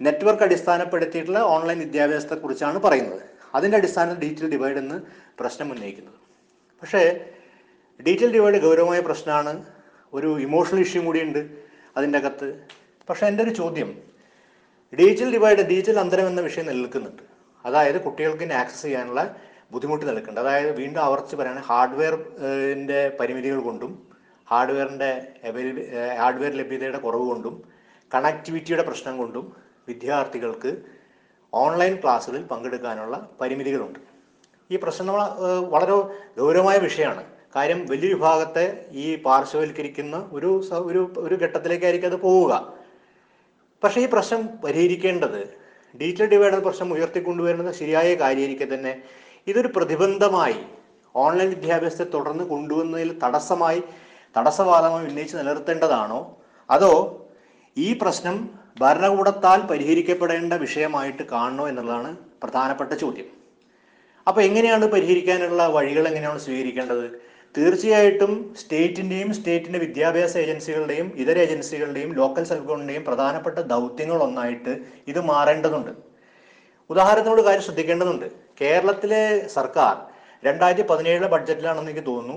നെറ്റ്വർക്ക് 0.00 0.42
അടിസ്ഥാനപ്പെടുത്തിയിട്ടുള്ള 0.42 1.38
ഓൺലൈൻ 1.38 1.78
വിദ്യാഭ്യാസത്തെ 1.78 2.34
കുറിച്ചാണ് 2.34 2.78
പറയുന്നത്. 2.78 3.22
അതിന്റെ 3.54 3.76
അടിസ്ഥാനത്തിൽ 3.78 4.20
ഡിജിറ്റൽ 4.20 4.50
ഡിവൈഡ് 4.50 4.76
എന്ന് 4.76 5.00
പ്രശ്നം 5.40 5.72
ഉന്നയിക്കുന്നത്. 5.72 6.14
പക്ഷേ 6.82 7.02
ഡിജിറ്റൽ 8.06 8.32
ഡിവൈഡ് 8.32 8.62
ഗൗരവമായ 8.62 9.00
പ്രശ്നമാണ്. 9.00 9.64
ഒരു 10.12 10.40
ഇമോഷണൽ 10.40 10.80
ഇഷ്യൂ 10.80 11.02
കൂടിയുണ്ട് 11.02 11.50
അതിന്റെ 11.96 12.18
അകത്ത്. 12.18 12.48
പക്ഷേ 13.08 13.26
എന്റെ 13.26 13.42
ഒരു 13.42 13.50
ചോദ്യം 13.50 13.90
ഡിജിറ്റൽ 15.00 15.32
ഡിവൈഡ് 15.32 15.58
ഡിജിറ്റൽ 15.58 15.98
അന്തരം 16.00 16.26
എന്ന 16.26 16.40
വിഷയം 16.40 16.66
നിലനിൽക്കുന്നുണ്ട്. 16.66 17.22
അതായത് 17.64 18.00
കുട്ടികൾക്ക് 18.00 18.52
ആക്സസ് 18.52 18.82
ചെയ്യാനുള്ള 18.82 19.36
ബുദ്ധിമുട്ട് 19.72 20.04
നിൽക്കുന്നുണ്ട്. 20.08 20.40
അതായത് 20.40 20.70
വീണ്ടും 20.80 21.00
ആവർത്തിച്ച് 21.04 21.36
പറയുകയാണെങ്കിൽ 21.36 21.68
ഹാർഡ്വെയറിന്റെ 21.70 23.00
പരിമിതികൾ 23.20 23.58
കൊണ്ടും 23.68 23.92
ഹാർഡ്വെയറിന്റെ 24.48 25.10
അവൈലബിൾ 25.48 25.84
ഹാർഡ്വെയർ 26.20 26.54
ലഭ്യതയുടെ 26.60 26.98
കുറവ് 27.04 27.26
കൊണ്ടും 27.32 27.54
കണക്ടിവിറ്റിയുടെ 28.14 28.84
പ്രശ്നം 28.88 29.14
കൊണ്ടും 29.20 29.44
വിദ്യാർത്ഥികൾക്ക് 29.88 30.70
ഓൺലൈൻ 31.52 31.94
ക്ലാസ്സുകളിൽ 32.02 32.42
പങ്കെടുക്കാനുള്ള 32.50 33.14
പരിമിതികളുണ്ട്. 33.40 34.00
ഈ 34.70 34.76
പ്രശ്നം 34.82 35.06
നമ്മൾ 35.06 35.22
വളരെ 35.74 35.94
ഗൗരവമായ 36.40 36.76
വിഷയമാണ്. 36.78 37.24
കാര്യം 37.56 37.80
വലിയ 37.86 38.08
വിഭാഗത്തെ 38.14 38.66
ഈ 39.04 39.06
പാർശ്വവൽക്കരിക്കുന്ന 39.24 40.16
ഒരു 40.36 40.50
ഒരു 40.90 41.00
ഒരു 41.24 41.34
ഘട്ടത്തിലേക്കായിരിക്കും 41.42 42.10
അത് 42.12 42.18
പോവുക. 42.26 42.52
പക്ഷേ 43.82 44.00
ഈ 44.00 44.08
പ്രശ്നം 44.14 44.42
പരിഹരിക്കേണ്ടത് 44.64 45.40
ഡിജിറ്റൽ 46.00 46.28
ഡിവൈഡർ 46.34 46.60
പ്രശ്നം 46.66 46.88
ഉയർത്തിക്കൊണ്ടുവരുന്നത് 46.94 47.72
ശരിയായ 47.80 48.14
കാര്യമായിരിക്കും 48.22 48.70
തന്നെ 48.74 48.92
ഇതൊരു 49.46 49.68
പ്രതിബന്ധമായി 49.76 50.54
ഓൺലൈൻ 51.16 51.48
വിദ്യാഭ്യാസത്തെ 51.48 52.04
തുടർന്ന് 52.04 52.44
കൊണ്ടുവന്നതിൽ 52.44 53.20
തടസ്സമായി 53.24 53.82
തടസ്സവാദമായി 54.38 55.06
ഉന്നയിച്ച് 55.06 55.36
നിലനിർത്തേണ്ടതാണോ? 55.36 56.40
അതോ 56.70 57.26
ഈ 57.76 57.98
പ്രശ്നം 58.02 58.50
ഭരണകൂടത്താൽ 58.80 59.60
പരിഹരിക്കപ്പെടേണ്ട 59.60 60.52
വിഷയമായിട്ട് 60.52 61.22
കാണണോ 61.22 61.68
എന്നുള്ളതാണ് 61.68 62.16
പ്രധാനപ്പെട്ട 62.42 62.92
ചോദ്യം. 62.92 63.24
അപ്പോൾ 64.28 64.40
എങ്ങനെയാണ് 64.40 64.86
പരിഹരിക്കാനുള്ള 64.86 65.66
വഴികൾ 65.66 66.08
എങ്ങനെയാണ് 66.08 66.38
സ്വീകരിക്കേണ്ടത്? 66.38 67.32
തീർച്ചയായിട്ടും 67.56 68.54
സ്റ്റേറ്റിന്റെയും 68.60 69.34
സ്റ്റേറ്റിന്റെ 69.34 69.78
വിദ്യാഭ്യാസ 69.78 70.36
ഏജൻസികളുടെയും 70.36 71.12
ഇതര 71.16 71.38
ഏജൻസികളുടെയും 71.38 72.12
ലോക്കൽ 72.14 72.44
സെൽഫ് 72.44 72.62
ഗവൺമെന്റിന്റെയും 72.62 73.04
പ്രധാനപ്പെട്ട 73.04 73.58
ദൗത്യങ്ങളൊന്നായിട്ട് 73.58 74.78
ഇത് 75.08 75.20
മാറേണ്ടതുണ്ട്. 75.20 75.90
ഉദാഹരണത്തിനോട് 76.90 77.42
കാര്യം 77.42 77.62
ശ്രദ്ധിക്കേണ്ടതുണ്ട്. 77.62 78.41
കേരളത്തിലെ 78.62 79.22
സർക്കാർ 79.54 79.94
രണ്ടായിരത്തി 80.46 80.84
പതിനേഴിലെ 80.90 81.28
ബഡ്ജറ്റിലാണെന്ന് 81.32 81.90
എനിക്ക് 81.92 82.04
തോന്നുന്നു. 82.08 82.36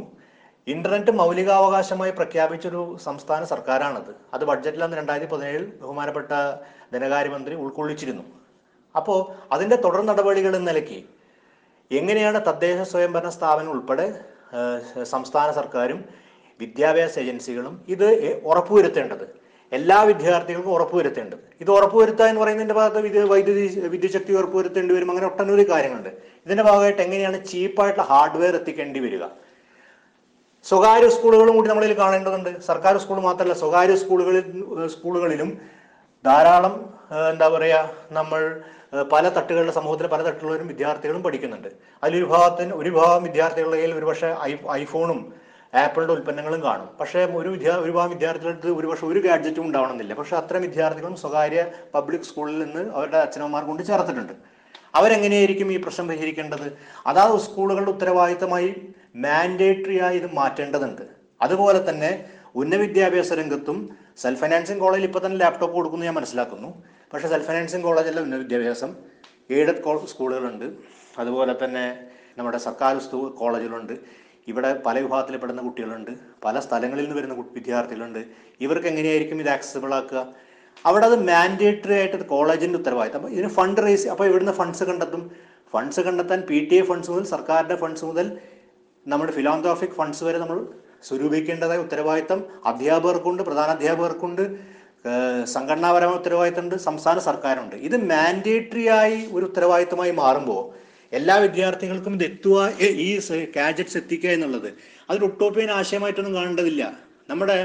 ഇന്റർനെറ്റ് 0.74 1.12
മൗലികാവകാശമായി 1.20 2.14
പ്രഖ്യാപിച്ചൊരു 2.20 2.82
സംസ്ഥാന 3.04 3.42
സർക്കാരാണത്. 3.52 4.12
അത് 4.36 4.44
ബഡ്ജറ്റിലാണ് 4.50 4.94
രണ്ടായിരത്തി 5.00 5.32
പതിനേഴിൽ 5.34 5.64
ബഹുമാനപ്പെട്ട 5.82 6.32
ധനകാര്യമന്ത്രി 6.94 7.56
ഉൾക്കൊള്ളിച്ചിരുന്നു. 7.64 8.26
അപ്പോൾ 8.96 9.20
അതിന്റെ 9.56 9.78
തുടർ 9.86 10.02
നടപടികൾ 10.10 10.52
എന്ന 10.60 10.68
നിലയ്ക്ക് 10.72 11.00
എങ്ങനെയാണ് 11.92 12.40
തദ്ദേശ 12.48 12.82
സ്വയംഭരണ 12.92 13.32
സ്ഥാപനം 13.38 13.72
ഉൾപ്പെടെ 13.76 14.08
സംസ്ഥാന 15.14 15.48
സർക്കാരും 15.60 16.00
വിദ്യാഭ്യാസ 16.60 17.16
ഏജൻസികളും 17.24 17.76
ഇത് 17.94 18.08
ഉറപ്പുവരുത്തേണ്ടത്? 18.50 19.26
എല്ലാ 19.76 20.02
വിദ്യാർത്ഥികൾക്കും 20.02 20.72
ഉറപ്പുവരുത്തേണ്ടത്. 20.72 21.38
ഇത് 21.62 21.72
ഉറപ്പുവരുത്തുക 21.72 22.26
എന്ന് 22.26 22.42
പറയുന്നതിന്റെ 22.42 22.76
ഭാഗത്ത് 22.76 23.02
വിദ്യ- 23.02 23.28
വൈദ്യുതി 23.28 23.80
വിദ്യുശക്തി 23.80 24.34
ഉറപ്പുവരുത്തേണ്ടി 24.34 24.96
വരും. 24.96 25.10
അങ്ങനെ 25.10 25.28
ഒട്ടനവധി 25.28 25.70
കാര്യങ്ങളുണ്ട്. 25.70 26.10
ഇതിന്റെ 26.46 26.64
ഭാഗമായിട്ട് 26.64 27.02
എങ്ങനെയാണ് 27.02 27.48
ചീപ്പായിട്ടുള്ള 27.48 28.08
ഹാർഡ്വെയർ 28.08 28.56
എത്തിക്കേണ്ടി 28.56 29.00
വരിക? 29.00 29.24
സ്വകാര്യ 30.64 31.10
സ്കൂളുകളും 31.10 31.56
കൂടി 31.56 31.70
നമ്മളിൽ 31.70 31.98
കാണേണ്ടതുണ്ട്. 31.98 32.62
സർക്കാർ 32.62 32.98
സ്കൂൾ 32.98 33.20
മാത്രമല്ല 33.20 33.54
സ്വകാര്യ 33.54 33.96
സ്കൂളുകളിൽ 33.96 34.42
സ്കൂളുകളിലും 34.88 35.58
ധാരാളം 36.26 36.94
എന്താ 37.30 37.48
പറയുക 37.48 37.90
നമ്മൾ 38.12 38.62
പല 39.12 39.30
തട്ടുകളുടെ 39.30 39.72
സമൂഹത്തിലെ 39.72 40.10
പല 40.10 40.22
തട്ടിലുള്ളവരും 40.22 40.68
വിദ്യാർത്ഥികളും 40.68 41.24
പഠിക്കുന്നുണ്ട്. 41.24 41.68
അതിലൊരു 42.04 42.26
ഭാഗത്തിന് 42.26 42.74
ഒരു 42.74 42.90
ഭാഗം 42.90 43.24
വിദ്യാർത്ഥികളുടെ 43.24 43.76
കയ്യിൽ 43.76 43.94
ഒരുപക്ഷെ 43.94 44.36
ഐ 44.44 44.56
ഐഫോണും 44.72 45.45
ആപ്പിളിന്റെ 45.76 46.14
ഉൽപ്പന്നങ്ങളും 46.14 46.64
കാണും. 46.64 46.90
പക്ഷേ 47.00 47.26
ഒരു 47.26 47.50
വിദ്യാ 47.50 47.78
ഒരുപാട് 47.78 48.12
വിദ്യാർത്ഥികൾക്ക് 48.12 48.68
ഒരുപക്ഷെ 48.68 49.06
ഒരു 49.06 49.20
ഗാഡ്ജറ്റും 49.20 49.66
ഉണ്ടാവണമെന്നില്ല. 49.66 50.14
പക്ഷേ 50.14 50.36
അത്തരം 50.36 50.62
വിദ്യാർത്ഥികളും 50.62 51.16
സ്വകാര്യ 51.16 51.66
പബ്ലിക് 51.94 52.22
സ്കൂളിൽ 52.22 52.60
നിന്ന് 52.60 52.92
അവരുടെ 52.92 53.18
അച്ഛനമ്മമാർ 53.18 53.64
കൊണ്ട് 53.64 53.84
ചേർത്തിട്ടുണ്ട്. 53.84 54.34
അവരെങ്ങനെയായിരിക്കും 54.96 55.72
ഈ 55.72 55.78
പ്രശ്നം 55.78 56.08
പരിഹരിക്കേണ്ടത്? 56.08 56.78
അതാത് 57.08 57.40
സ്കൂളുകളുടെ 57.40 57.92
ഉത്തരവാദിത്തമായി 57.92 58.90
മാൻഡേറ്ററി 59.16 60.02
ആയി 60.02 60.18
ഇത് 60.18 60.34
മാറ്റേണ്ടതുണ്ട്. 60.34 61.02
അതുപോലെ 61.42 61.90
തന്നെ 61.90 62.26
ഉന്നത 62.56 62.80
വിദ്യാഭ്യാസ 62.80 63.34
രംഗത്തും 63.34 63.98
സെൽഫ് 64.18 64.42
ഫൈനാൻസിങ് 64.42 64.80
കോളേജിൽ 64.80 65.06
ഇപ്പോൾ 65.06 65.26
തന്നെ 65.26 65.38
ലാപ്ടോപ്പ് 65.38 65.76
കൊടുക്കുന്നു 65.76 66.06
ഞാൻ 66.06 66.16
മനസ്സിലാക്കുന്നു. 66.16 66.84
പക്ഷേ 67.14 67.28
സെൽഫ് 67.28 67.48
ഫൈനാൻസിങ് 67.48 67.84
കോളേജല്ല 67.84 68.22
ഉന്നത 68.22 68.40
വിദ്യാഭ്യാസം. 68.40 68.96
എയ്ഡഡ് 69.50 70.08
സ്കൂളുകളുണ്ട്. 70.08 70.66
അതുപോലെ 71.18 71.56
തന്നെ 71.66 72.08
നമ്മുടെ 72.38 72.58
സർക്കാർ 72.58 73.00
സ്കൂ- 73.00 73.30
കോളേജുകളുണ്ട്. 73.30 74.25
ഇവിടെ 74.48 74.82
പല 74.86 75.00
വിഭാഗത്തിൽപ്പെടുന്ന 75.00 75.62
കുട്ടികളുണ്ട് 75.62 76.12
പല 76.44 76.60
സ്ഥലങ്ങളിൽ 76.60 77.04
നിന്ന് 77.04 77.18
വരുന്ന 77.18 77.36
വിദ്യാർത്ഥികളുണ്ട്. 77.58 78.22
ഇവർക്ക് 78.62 78.88
എങ്ങനെയായിരിക്കും 78.88 79.40
ഇത് 79.40 79.50
ആക്സസിബിൾ 79.50 79.94
ആക്കുക? 79.94 80.22
അവിടെ 80.86 81.06
അത് 81.06 81.28
മാൻഡേറ്ററി 81.30 81.94
ആയിട്ട് 81.94 82.16
ഒരു 82.16 82.24
കോളേജിന്റെ 82.24 82.80
ഉത്തരവാദിത്തം. 82.80 83.20
അപ്പോൾ 83.20 83.32
ഇതിന് 83.32 83.50
ഫണ്ട് 83.50 83.82
റേസ് 83.82 84.08
അപ്പോൾ 84.08 84.26
ഇവിടുന്ന് 84.26 84.52
ഫണ്ട്സ് 84.52 84.84
കണ്ടെത്തും. 84.84 85.32
ഫണ്ട്സ് 85.74 86.02
കണ്ടെത്താൻ 86.02 86.42
പി 86.50 86.68
ടി 86.72 86.76
എ 86.76 86.84
ഫണ്ട്സ് 86.84 87.12
മുതൽ 87.12 87.24
സർക്കാരിന്റെ 87.24 87.76
ഫണ്ട്സ് 87.76 88.06
മുതൽ 88.06 88.38
നമ്മുടെ 89.08 89.32
ഫിലോന്തോഫിക് 89.32 89.96
ഫണ്ട്സ് 90.00 90.24
വരെ 90.24 90.38
നമ്മൾ 90.38 90.68
സ്വരൂപിക്കേണ്ടതായ 91.08 91.78
ഉത്തരവാദിത്തം. 91.78 92.40
അധ്യാപകർക്കുണ്ട് 92.66 93.44
പ്രധാന 93.44 93.70
അധ്യാപകർക്കുണ്ട് 93.70 94.76
സംഘടനാപരമായ 95.56 96.16
ഉത്തരവാദിത്തമുണ്ട് 96.16 96.76
സംസ്ഥാന 96.76 97.20
സർക്കാരുണ്ട്. 97.20 97.76
ഇത് 97.88 97.98
മാൻഡേറ്ററി 98.12 98.88
ആയി 98.88 99.30
ഒരു 99.32 99.46
ഉത്തരവാദിത്തമായി 99.46 100.12
മാറുമ്പോൾ 100.12 100.85
എല്ലാ 101.18 101.36
വിദ്യാർത്ഥികൾക്കും 101.46 102.14
ഇത് 102.18 102.24
എത്തുക 102.30 102.60
ഈ 103.06 103.10
കാജറ്റ്സ് 103.56 103.98
എത്തിക്കുക 104.02 104.30
എന്നുള്ളത്. 104.38 104.70
അതൊരു 105.10 105.26
ഒട്ടോപ്പിയൻ 105.30 105.70
ആശയമായിട്ടൊന്നും 105.80 106.34
കാണേണ്ടതില്ല. 106.38 106.84
നമ്മുടെ 107.30 107.58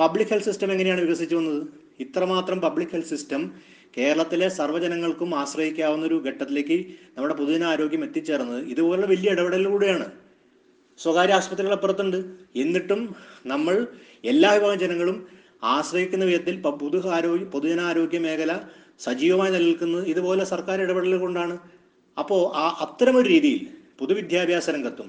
പബ്ലിക് 0.00 0.30
ഹെൽത്ത് 0.32 0.48
സിസ്റ്റം 0.50 0.70
എങ്ങനെയാണ് 0.74 1.00
വികസിച്ചു 1.00 1.36
വന്നത്? 1.38 1.62
ഇത്രമാത്രം 2.04 2.58
പബ്ലിക് 2.66 2.92
ഹെൽത്ത് 2.94 3.12
സിസ്റ്റം 3.14 3.42
കേരളത്തിലെ 3.96 4.46
സർവജനങ്ങൾക്കും 4.58 5.30
ആശ്രയിക്കാവുന്ന 5.40 6.04
ഒരു 6.10 6.16
ഘട്ടത്തിലേക്ക് 6.28 6.78
നമ്മുടെ 7.16 7.34
പൊതുജന 7.40 7.64
ആരോഗ്യം 7.72 8.02
എത്തിച്ചേർന്നത്. 8.06 8.60
ഇതുപോലുള്ള 8.72 9.06
വലിയ 9.12 9.34
ഇടപെടലിലൂടെയാണ്. 9.34 10.06
സ്വകാര്യ 10.98 11.36
ആശുപത്രികൾ 11.38 11.72
അപ്പുറത്തുണ്ട്. 11.76 12.18
എന്നിട്ടും 12.62 13.00
നമ്മൾ 13.52 13.76
എല്ലാ 14.32 14.50
വിഭാഗം 14.56 14.78
ജനങ്ങളും 14.84 15.16
ആശ്രയിക്കുന്ന 15.74 16.24
വിധത്തിൽ 16.30 16.56
പൊതു 16.82 16.98
ആരോഗ്യ 17.16 17.46
പൊതുജനാരോഗ്യ 17.54 18.18
മേഖല 18.26 18.52
സജീവമായി 19.06 19.52
നിലനിൽക്കുന്നത് 19.54 20.04
ഇതുപോലെ 20.12 20.42
സർക്കാർ 20.52 20.78
ഇടപെടലുകൾ 20.84 21.20
കൊണ്ടാണ്. 21.24 21.54
അപ്പോൾ 22.16 22.40
ആ 22.62 22.64
അത്തരമൊരു 22.84 23.28
രീതിയിൽ 23.28 23.62
പൊതുവിദ്യാഭ്യാസ 24.00 24.70
രംഗത്തും 24.70 25.08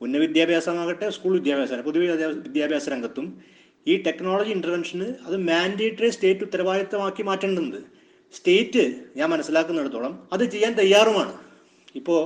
ഉന്നത 0.00 0.20
വിദ്യാഭ്യാസമാകട്ടെ 0.20 1.06
സ്കൂൾ 1.10 1.32
വിദ്യാഭ്യാസ 1.32 1.72
പൊതുവിദ്യാഭ്യാസ 1.88 2.32
വിദ്യാഭ്യാസ 2.46 2.88
രംഗത്തും 2.94 3.26
ഈ 3.86 3.96
ടെക്നോളജി 4.06 4.50
ഇന്റർവെൻഷന് 4.50 5.06
അത് 5.26 5.36
മാൻഡേറ്ററി 5.48 6.10
സ്റ്റേറ്റ് 6.16 6.44
ഉത്തരവാദിത്തമാക്കി 6.46 7.22
മാറ്റേണ്ടത് 7.22 7.80
സ്റ്റേറ്റ് 8.34 8.82
ഞാൻ 9.18 9.28
മനസ്സിലാക്കുന്നിടത്തോളം 9.30 10.14
അത് 10.32 10.44
ചെയ്യാൻ 10.54 10.72
തയ്യാറുമാണ്. 10.80 11.32
ഇപ്പോൾ 11.94 12.20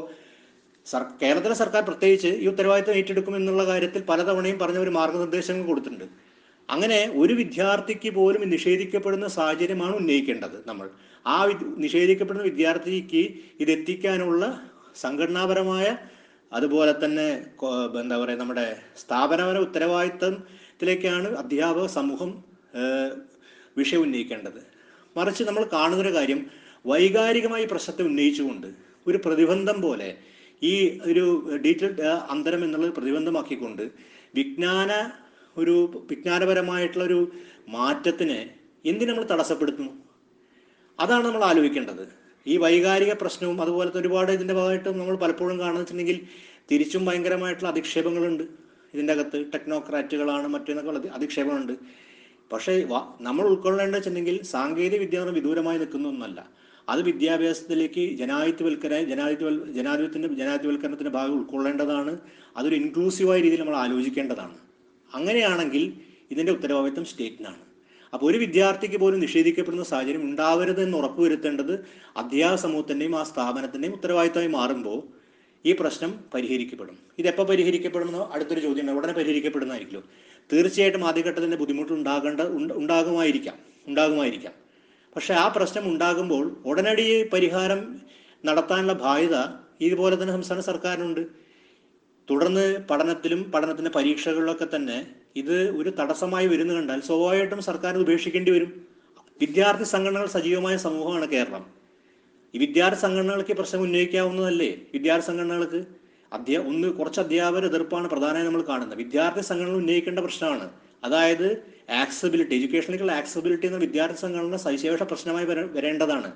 സർ 0.87 1.03
കേരളത്തിലെ 1.21 1.55
സർക്കാർ 1.55 1.83
പ്രത്യേകിച്ച് 1.89 2.31
ഈ 2.43 2.47
ഉത്തരവാദിത്തം 2.53 2.95
ഏറ്റെടുക്കും 3.01 3.35
എന്നുള്ള 3.37 3.65
കാര്യത്തിൽ 3.65 4.03
പലതവണയും 4.11 4.59
പറഞ്ഞ 4.59 4.79
ഒരു 4.79 4.93
മാർഗനിർദ്ദേശങ്ങൾ 4.99 5.65
കൊടുത്തിട്ടുണ്ട്. 5.67 6.07
അങ്ങനെ 6.73 6.99
ഒരു 7.21 7.35
വിദ്യാർത്ഥിക്ക് 7.41 8.11
പോലും 8.19 8.43
നിഷേധിക്കപ്പെടുന്ന 8.55 9.27
സാഹചര്യമാണ് 9.39 9.95
ഉന്നയിക്കേണ്ടത് 10.01 10.57
നമ്മൾ. 10.69 10.87
ആ 11.27 11.37
നിഷേധിക്കപ്പെടുന്ന 11.85 12.45
വിദ്യാർത്ഥിക്ക് 12.51 13.23
ഇതെത്തിക്കാനുള്ള 13.63 14.45
സംഘടനാപരമായ 15.05 15.87
അതുപോലെ 16.53 16.93
തന്നെ 17.03 17.27
എന്താ 18.03 18.17
പറയുക 18.21 18.39
നമ്മുടെ 18.43 18.67
സ്ഥാപനപര 19.03 19.59
ഉത്തരവാദിത്തത്തിലേക്കാണ് 19.67 21.29
അധ്യാപക 21.43 21.87
സമൂഹം 21.99 22.31
വിഷയം 23.81 24.03
ഉന്നയിക്കേണ്ടത്. 24.07 24.61
മറിച്ച് 25.17 25.43
നമ്മൾ 25.49 25.65
കാണുന്നൊരു 25.77 26.13
കാര്യം 26.17 26.41
വൈകാരികമായി 26.91 27.65
പ്രശ്നത്തെ 27.73 28.03
ഉന്നയിച്ചുകൊണ്ട് 28.11 28.69
ഒരു 29.07 29.19
പ്രതിബന്ധം 29.25 29.79
പോലെ 29.85 30.11
ഈ 30.71 30.73
ഒരു 31.11 31.25
ഡീറ്റെയിൽ 31.65 32.01
അന്തരം 32.35 32.63
എന്നുള്ളത് 32.65 32.93
പ്രതിബന്ധമാക്കിക്കൊണ്ട് 32.99 33.85
വിജ്ഞാന 34.39 34.93
ഒരു 35.61 36.05
വിജ്ഞാനപരമായിട്ടുള്ള 36.11 37.05
ഒരു 37.05 37.21
മാറ്റത്തിന് 37.69 38.39
എന്തിനു 38.89 39.11
നമ്മൾ 39.11 39.25
തടസ്സപ്പെടുത്തുന്നു? 39.25 39.93
അതാണ് 41.01 41.25
നമ്മൾ 41.25 41.45
ആലോചിക്കേണ്ടത്. 41.45 42.05
ഈ 42.47 42.57
വൈകാരിക 42.57 43.13
പ്രശ്നവും 43.13 43.63
അതുപോലത്തെ 43.63 43.99
ഒരുപാട് 43.99 44.33
ഇതിന്റെ 44.33 44.55
ഭാഗമായിട്ടും 44.55 44.99
നമ്മൾ 44.99 45.17
പലപ്പോഴും 45.17 45.61
കാണുന്ന 45.61 45.81
വെച്ചിട്ടുണ്ടെങ്കിൽ 45.81 46.27
തിരിച്ചും 46.71 47.05
ഭയങ്കരമായിട്ടുള്ള 47.05 47.69
അധിക്ഷേപങ്ങളുണ്ട്. 47.71 48.43
ഇതിന്റെ 48.95 49.13
അകത്ത് 49.13 49.47
ടെക്നോക്രാറ്റുകളാണ് 49.55 50.49
മറ്റേന്നൊക്കെ 50.49 51.09
അധിക്ഷേപങ്ങളുണ്ട്. 51.09 51.73
പക്ഷേ 52.53 52.73
നമ്മൾ 53.21 53.45
ഉൾക്കൊള്ളേണ്ടത് 53.47 53.99
വെച്ചിട്ടുണ്ടെങ്കിൽ 53.99 54.43
സാങ്കേതിക 54.43 55.01
വിദ്യ 55.01 55.19
എന്ന് 55.21 55.33
വിദൂരമായി 55.33 55.79
നിൽക്കുന്ന 55.79 56.09
ഒന്നല്ല. 56.09 56.41
അത് 56.89 57.03
വിദ്യാഭ്യാസത്തിലേക്ക് 57.03 58.19
ജനാധിപത്യവൽക്കര 58.19 58.95
ജനാധിപത്യ 59.03 59.73
ജനാധിപത്യത്തിന്റെ 59.73 60.29
ജനാധിപത്യവൽക്കരണത്തിന്റെ 60.29 61.11
ഭാഗം 61.11 61.35
ഉൾക്കൊള്ളേണ്ടതാണ്. 61.41 62.13
അതൊരു 62.57 62.75
ഇൻക്ലൂസീവായ 62.75 63.41
രീതിയിൽ 63.41 63.61
നമ്മൾ 63.61 63.77
ആലോചിക്കേണ്ടതാണ്. 63.77 64.57
അങ്ങനെയാണെങ്കിൽ 65.15 65.93
ഇതിന്റെ 66.31 66.53
ഉത്തരവാദിത്വം 66.53 67.05
സ്റ്റേറ്റിനാണ്. 67.05 67.71
അപ്പോൾ 68.13 68.27
ഒരു 68.27 68.39
വിദ്യാർത്ഥിക്ക് 68.39 68.97
പോലും 68.97 69.21
നിഷേധിക്കപ്പെടുന്ന 69.21 69.85
സാഹചര്യം 69.85 70.23
ഉണ്ടാവരുത് 70.23 70.83
എന്ന് 70.83 70.99
ഉറപ്പുവരുത്തേണ്ടത് 70.99 71.85
അധ്യാപക 72.17 72.57
സമൂഹത്തിന്റെയും 72.57 73.19
ആ 73.19 73.23
സ്ഥാപനത്തിന്റെയും 73.23 73.93
ഉത്തരവാദിത്തമായി 73.93 74.47
മാറുമ്പോൾ 74.47 75.03
ഈ 75.65 75.73
പ്രശ്നം 75.73 76.21
പരിഹരിക്കപ്പെടും. 76.35 76.99
ഇതെപ്പോൾ 77.19 77.47
പരിഹരിക്കപ്പെടുമെന്നോ 77.47 78.31
അടുത്തൊരു 78.33 78.61
ചോദ്യം 78.61 78.83
ഉണ്ട്. 78.83 78.93
ഉടനെ 78.93 79.13
പരിഹരിക്കപ്പെടുന്നതായിരിക്കുമല്ലോ. 79.13 80.11
തീർച്ചയായിട്ടും 80.53 81.09
ആദ്യഘട്ടത്തിന്റെ 81.09 81.57
ബുദ്ധിമുട്ട് 81.57 81.93
ഉണ്ടാകേണ്ട 81.93 82.41
ഉണ്ട്- 82.41 82.77
ഉണ്ടാകുമായിരിക്കാം 82.77 83.55
ഉണ്ടാകുമായിരിക്കാം. 83.87 84.53
പക്ഷേ 85.17 85.35
ആ 85.35 85.49
പ്രശ്നം 85.49 85.89
ഉണ്ടാകുമ്പോൾ 85.89 86.63
ഉടനടി 86.65 87.23
പരിഹാരം 87.23 88.01
നടത്താനുള്ള 88.45 88.93
ബാധ്യത 88.93 89.37
ഇതുപോലെ 89.81 90.23
തന്നെ 90.23 90.35
സംസ്ഥാന 90.35 90.61
സർക്കാരിനുണ്ട്. 90.61 91.50
തുടർന്ന് 92.31 92.79
പഠനത്തിലും 92.91 93.51
പഠനത്തിന്റെ 93.51 93.91
പരീക്ഷകളിലൊക്കെ 93.91 94.67
തന്നെ 94.77 95.07
ഇത് 95.37 95.79
ഒരു 95.79 95.91
തടസ്സമായി 95.91 96.47
വരുന്നു 96.47 96.75
കണ്ടാൽ 96.75 97.01
സ്വാഭാവികമായിട്ടും 97.01 97.63
സർക്കാർ 97.63 97.99
ഉപേക്ഷിക്കേണ്ടി 97.99 98.51
വരും. 98.51 98.87
വിദ്യാർത്ഥി 99.41 99.85
സംഘടനകൾ 99.85 100.27
സജീവമായ 100.27 100.77
സമൂഹമാണ് 100.77 101.29
കേരളം. 101.29 101.67
ഈ 102.55 102.59
വിദ്യാർത്ഥി 102.59 103.01
സംഘടനകൾക്ക് 103.01 103.53
പ്രശ്നം 103.53 103.83
ഉന്നയിക്കാവുന്നതല്ലേ? 103.83 104.77
വിദ്യാർത്ഥി 104.95 105.27
സംഘടനകൾക്ക് 105.27 105.87
അധ്യാ 106.33 106.61
ഒന്ന് 106.61 106.89
കുറച്ച് 106.89 107.21
അധ്യാപകർ 107.21 107.67
എതിർപ്പാണ് 107.67 108.09
പ്രധാനമായി 108.09 108.47
നമ്മൾ 108.47 108.63
കാണുന്നത്. 108.63 108.99
വിദ്യാർത്ഥി 108.99 109.41
സംഘടനകൾ 109.41 109.77
ഉന്നയിക്കേണ്ട 109.77 110.19
പ്രശ്നമാണ്. 110.19 110.71
അതായത് 111.05 111.63
ആക്സബിലിറ്റി 111.91 112.55
എഡ്യൂക്കേഷനിലേക്കുള്ള 112.55 113.13
ആക്സബിലിറ്റി 113.13 113.67
എന്ന 113.67 113.77
വിദ്യാർത്ഥി 113.77 114.21
സംഘടന 114.21 114.57
സവിശേഷ 114.57 115.03
പ്രശ്നമായി 115.03 115.47
വരേണ്ടതാണ്. 115.47 116.33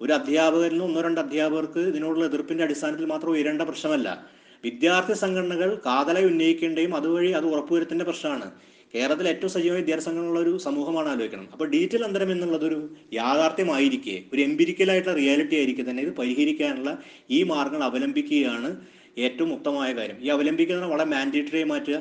ഒരു 0.00 0.12
അധ്യാപകരിൽ 0.12 0.72
നിന്ന് 0.72 0.84
ഒന്നോ 0.84 1.00
രണ്ട് 1.00 1.20
അധ്യാപകർക്ക് 1.20 1.78
ഇതിനോടുള്ള 1.78 2.24
എതിർപ്പിന്റെ 2.24 2.64
അടിസ്ഥാനത്തിൽ 2.64 3.06
മാത്രം 3.06 3.30
ഉയരേണ്ട 3.30 3.62
പ്രശ്നമല്ല. 3.62 4.26
വിദ്യാർത്ഥി 4.64 5.14
സംഘടനകൾ 5.22 5.70
കാതലായി 5.86 6.26
ഉന്നയിക്കേണ്ടയും 6.32 6.92
അതുവഴി 6.98 7.30
അത് 7.38 7.46
ഉറപ്പുവരുത്തേണ്ട 7.52 8.02
പ്രശ്നമാണ്. 8.02 8.48
കേരളത്തിൽ 8.94 9.26
ഏറ്റവും 9.28 9.50
സജീവ 9.52 9.74
വിദ്യാർത്ഥി 9.74 10.06
സംഘടനയുള്ള 10.06 10.40
ഒരു 10.40 10.52
സമൂഹമാണ് 10.64 11.08
ആലോചിക്കണം. 11.08 11.46
അപ്പോൾ 11.52 11.66
ഡീറ്റെയിൽ 11.74 12.02
അന്തരം 12.04 12.30
എന്നുള്ളതൊരു 12.34 12.78
യാഥാർത്ഥ്യമായിരിക്കെ 13.12 14.16
ഒരു 14.32 14.40
എംപിരിക്കലായിട്ടുള്ള 14.42 15.14
റിയാലിറ്റി 15.20 15.56
ആയിരിക്കും 15.60 15.86
തന്നെ 15.90 16.02
ഇത് 16.02 16.12
പരിഹരിക്കാനുള്ള 16.20 16.90
ഈ 17.30 17.38
മാർഗങ്ങൾ 17.52 17.84
അവലംബിക്കുകയാണ് 17.90 18.70
ഏറ്റവും 19.18 19.50
ഉത്തമമായ 19.56 19.90
കാര്യം. 19.92 20.18
ഈ 20.24 20.28
അവലംബിക്കുന്നത് 20.28 20.90
വളരെ 20.94 21.08
മാൻഡേറ്ററി 21.14 21.64
മാറ്റുക. 21.72 21.96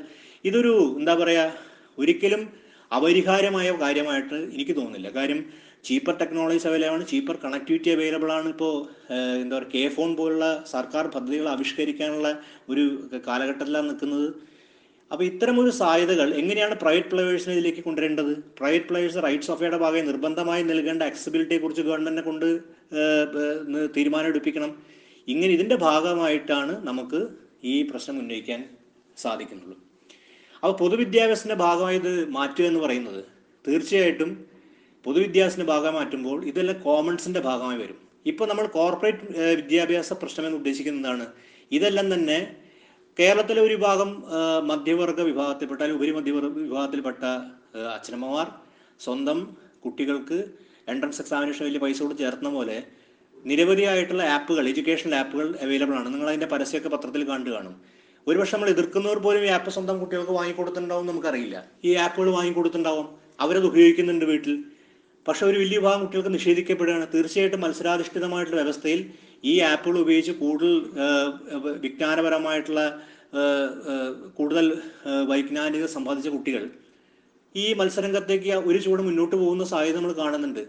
ഇതൊരു 0.50 0.74
എന്താ 1.00 1.14
പറയാ 1.22 1.46
ഒരിക്കലും 1.98 2.44
അപരിഹാരമായ 2.92 3.68
കാര്യമായിട്ട് 3.82 4.38
എനിക്ക് 4.56 4.74
തോന്നുന്നില്ല. 4.78 5.10
കാര്യം 5.18 5.40
ചീപ്പർ 5.88 6.14
ടെക്നോളജീസ് 6.22 6.68
അവൈലബിൾ 6.70 6.94
ആണ് 6.96 7.04
ചീപ്പർ 7.12 7.36
കണക്ടിവിറ്റി 7.44 7.90
അവൈലബിൾ 7.96 8.30
ആണ്. 8.38 8.48
ഇപ്പോൾ 8.56 8.74
എന്താ 9.42 9.56
പറയുക 9.58 9.72
കെ 9.74 9.84
ഫോൺ 9.96 10.12
പോലുള്ള 10.20 10.48
സർക്കാർ 10.74 11.06
പദ്ധതികൾ 11.16 11.48
ആവിഷ്കരിക്കാനുള്ള 11.54 12.30
ഒരു 12.72 12.84
കാലഘട്ടത്തിലാണ് 13.28 13.88
നിൽക്കുന്നത്. 13.92 14.28
അപ്പോൾ 15.12 15.26
ഇത്തരം 15.30 15.56
ഒരു 15.62 15.72
സാധ്യതകൾ 15.80 16.28
എങ്ങനെയാണ് 16.42 16.76
പ്രൈവറ്റ് 16.84 17.10
പ്ലേയേഴ്സിനെ 17.12 17.54
ഇതിലേക്ക് 17.56 17.82
കൊണ്ടുവരേണ്ടത്? 17.88 18.34
പ്രൈവറ്റ് 18.60 18.88
പ്ലേയേഴ്സ് 18.90 19.24
റൈറ്റ്സ് 19.26 19.52
ഓഫ് 19.54 19.64
എയുടെ 19.64 19.80
ഭാഗമായി 19.84 20.06
നിർബന്ധമായി 20.10 20.64
നൽകേണ്ട 20.70 21.02
accessibility 21.10 21.58
ഗവൺമെന്റിനെ 21.90 22.24
കൊണ്ട് 22.30 22.48
തീരുമാനം 23.98 24.30
എടുപ്പിക്കണം 24.32 24.72
ഇങ്ങനെ 25.28 25.52
ഇതിന്റെ 25.58 25.78
ഭാഗമായിട്ടാണ് 25.88 26.74
നമുക്ക് 26.90 27.20
ഈ 27.74 27.76
പ്രശ്നം 27.90 28.16
ഉന്നയിക്കാൻ 28.22 28.62
സാധിക്കുന്നുള്ളൂ. 29.24 29.76
അപ്പോൾ 30.62 30.76
പൊതുവിദ്യാഭ്യാസത്തിന്റെ 30.82 31.58
ഭാഗമായി 31.66 32.00
ഇത് 32.02 32.14
മാറ്റുക 32.38 32.66
എന്ന് 32.70 32.82
പറയുന്നത് 32.86 33.22
തീർച്ചയായിട്ടും 33.68 34.32
പൊതുവിദ്യാഭ്യാസത്തിന്റെ 35.06 35.70
ഭാഗമായി 35.72 35.96
മാറ്റുമ്പോൾ 35.98 36.46
ഇതെല്ലാം 36.46 36.78
കോമൺസിന്റെ 36.82 37.40
ഭാഗമായി 37.40 37.80
വരും. 37.84 38.00
ഇപ്പോൾ 38.26 38.46
നമ്മൾ 38.50 38.66
കോർപ്പറേറ്റ് 38.78 39.24
വിദ്യാഭ്യാസ 39.60 40.14
പ്രശ്നം 40.14 40.46
എന്ന് 40.48 40.58
ഉദ്ദേശിക്കുന്നത് 40.58 41.06
ഉദ്ദേശിക്കുന്നതാണ്. 41.06 41.26
ഇതെല്ലാം 41.72 42.08
തന്നെ 42.14 42.38
കേരളത്തിലെ 43.20 43.62
ഒരു 43.62 43.74
വിഭാഗം 43.74 44.10
മധ്യവർഗ 44.70 45.22
വിഭാഗത്തിൽപ്പെട്ട 45.22 45.82
അല്ലെങ്കിൽ 45.82 46.00
ഉപരിമധ്യവർഗ 46.02 46.58
വിഭാഗത്തിൽപ്പെട്ട 46.68 47.24
അച്ഛനമ്മമാർ 47.96 48.48
സ്വന്തം 49.06 49.40
കുട്ടികൾക്ക് 49.86 50.38
എൻട്രൻസ് 50.92 51.22
എക്സാമിനേഷൻ 51.22 51.64
വലിയ 51.66 51.80
പൈസ 51.80 52.00
കൊടുത്ത് 52.02 52.22
ചേർത്തുന്ന 52.22 52.52
പോലെ 52.58 52.78
നിരവധിയായിട്ടുള്ള 53.46 54.24
ആപ്പുകൾ 54.36 54.64
എഡ്യൂക്കേഷൻ 54.72 55.12
ആപ്പുകൾ 55.16 55.48
അവൈലബിൾ 55.66 55.96
ആണ്. 56.00 56.10
നിങ്ങൾ 56.14 56.28
അതിന്റെ 56.32 56.50
പരസ്യമൊക്കെ 56.54 56.90
പത്രത്തിൽ 56.96 57.24
കണ്ടു 57.30 57.50
കാണും. 57.50 57.76
ഒരുപക്ഷെ 58.28 58.54
നമ്മൾ 58.56 58.70
എതിർക്കുന്നവർ 58.70 59.20
പോലും 59.26 59.44
ഈ 59.48 59.50
ആപ്പ് 59.58 59.70
സ്വന്തം 59.76 60.00
കുട്ടികൾക്ക് 60.00 60.32
വാങ്ങിക്കൊടുത്തിട്ടുണ്ടാവും 60.32 61.08
നമുക്കറിയില്ല. 61.12 61.58
ഈ 61.88 61.92
ആപ്പുകൾ 62.06 62.30
വാങ്ങിക്കൊടുത്തിട്ടുണ്ടാവും. 62.38 63.08
അവരത് 63.44 63.66
ഉപയോഗിക്കുന്നുണ്ട് 63.72 64.26
വീട്ടിൽ. 64.26 64.54
പക്ഷെ 65.28 65.44
ഒരു 65.46 65.58
വലിയ 65.62 65.80
ഭാഗം 65.80 66.02
കുട്ടികൾക്ക് 66.02 66.34
നിഷേധിക്കപ്പെടുകയാണ്. 66.34 67.06
തീർച്ചയായിട്ടും 67.14 67.62
മത്സരാധിഷ്ഠിതമായിട്ടുള്ള 67.62 68.62
വ്യവസ്ഥയിൽ 68.62 69.02
ഈ 69.52 69.54
ആപ്പുകൾ 69.70 69.98
ഉപയോഗിച്ച് 70.00 70.34
കൂടുതൽ 70.42 70.74
വിജ്ഞാനപരമായിട്ടുള്ള 71.86 72.82
കൂടുതൽ 74.38 74.66
വൈജ്ഞാനിക 75.30 75.86
സമ്പാദിച്ച 75.86 76.30
കുട്ടികൾ 76.36 76.64
ഈ 77.56 77.66
മത്സരംഗത്തേക്ക് 77.80 78.52
ഒരു 78.70 78.80
ചൂട് 78.86 79.02
മുന്നോട്ട് 79.08 79.36
പോകുന്ന 79.36 79.64
സാഹചര്യം 79.72 79.98
നമ്മൾ 79.98 80.14
കാണുന്നുണ്ട്. 80.14 80.64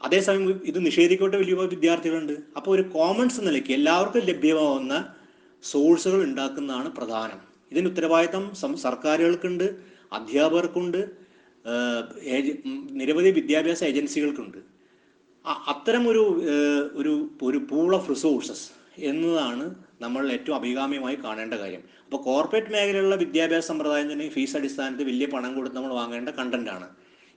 അതേസമയം 0.00 0.60
ഇത് 0.70 0.78
നിഷേധിക്കപ്പെട്ട 0.86 1.36
വലിയ 1.42 1.54
വിദ്യാർത്ഥികളുണ്ട്. 1.74 2.36
അപ്പോൾ 2.56 2.70
ഒരു 2.76 2.84
കോമൺസ് 2.94 3.40
നിലയ്ക്ക് 3.46 3.72
എല്ലാവർക്കും 3.78 4.24
ലഭ്യമാവുന്ന 4.30 4.94
സോഴ്സുകൾ 5.70 6.20
ഉണ്ടാക്കുന്നതാണ് 6.28 6.88
പ്രധാനം. 6.98 7.40
ഇതിന് 7.72 7.86
ഉത്തരവാദിത്തം 7.88 8.44
സർക്കാരുകൾക്കുണ്ട് 8.84 9.66
അധ്യാപകർക്കുണ്ട് 10.18 11.00
നിരവധി 12.98 13.30
വിദ്യാഭ്യാസ 13.38 13.80
ഏജൻസികൾക്കുണ്ട്. 13.90 14.60
അത്തരം 15.72 16.04
ഒരു 16.12 16.22
ഒരു 17.00 17.12
ഒരു 17.48 17.58
പൂൾ 17.70 17.90
ഓഫ് 17.98 18.08
റിസോഴ്സസ് 18.12 18.66
എന്നതാണ് 19.10 19.64
നമ്മൾ 20.04 20.22
ഏറ്റവും 20.36 20.56
അഭികാമ്യമായി 20.56 21.16
കാണേണ്ട 21.24 21.54
കാര്യം. 21.62 21.82
അപ്പോൾ 22.04 22.20
കോർപ്പറേറ്റ് 22.28 22.72
മേഖലയിലുള്ള 22.74 23.16
വിദ്യാഭ്യാസ 23.24 23.64
സമ്പ്രദായം 23.70 24.08
തന്നെ 24.12 24.26
ഫീസ് 24.34 24.56
അടിസ്ഥാനത്തിൽ 24.56 25.06
വലിയ 25.10 25.26
പണം 25.34 25.52
കൊടുത്ത് 25.56 25.76
നമ്മൾ 25.76 25.92
വാങ്ങേണ്ട 26.00 26.30
കണ്ടന്റാണ് 26.40 26.88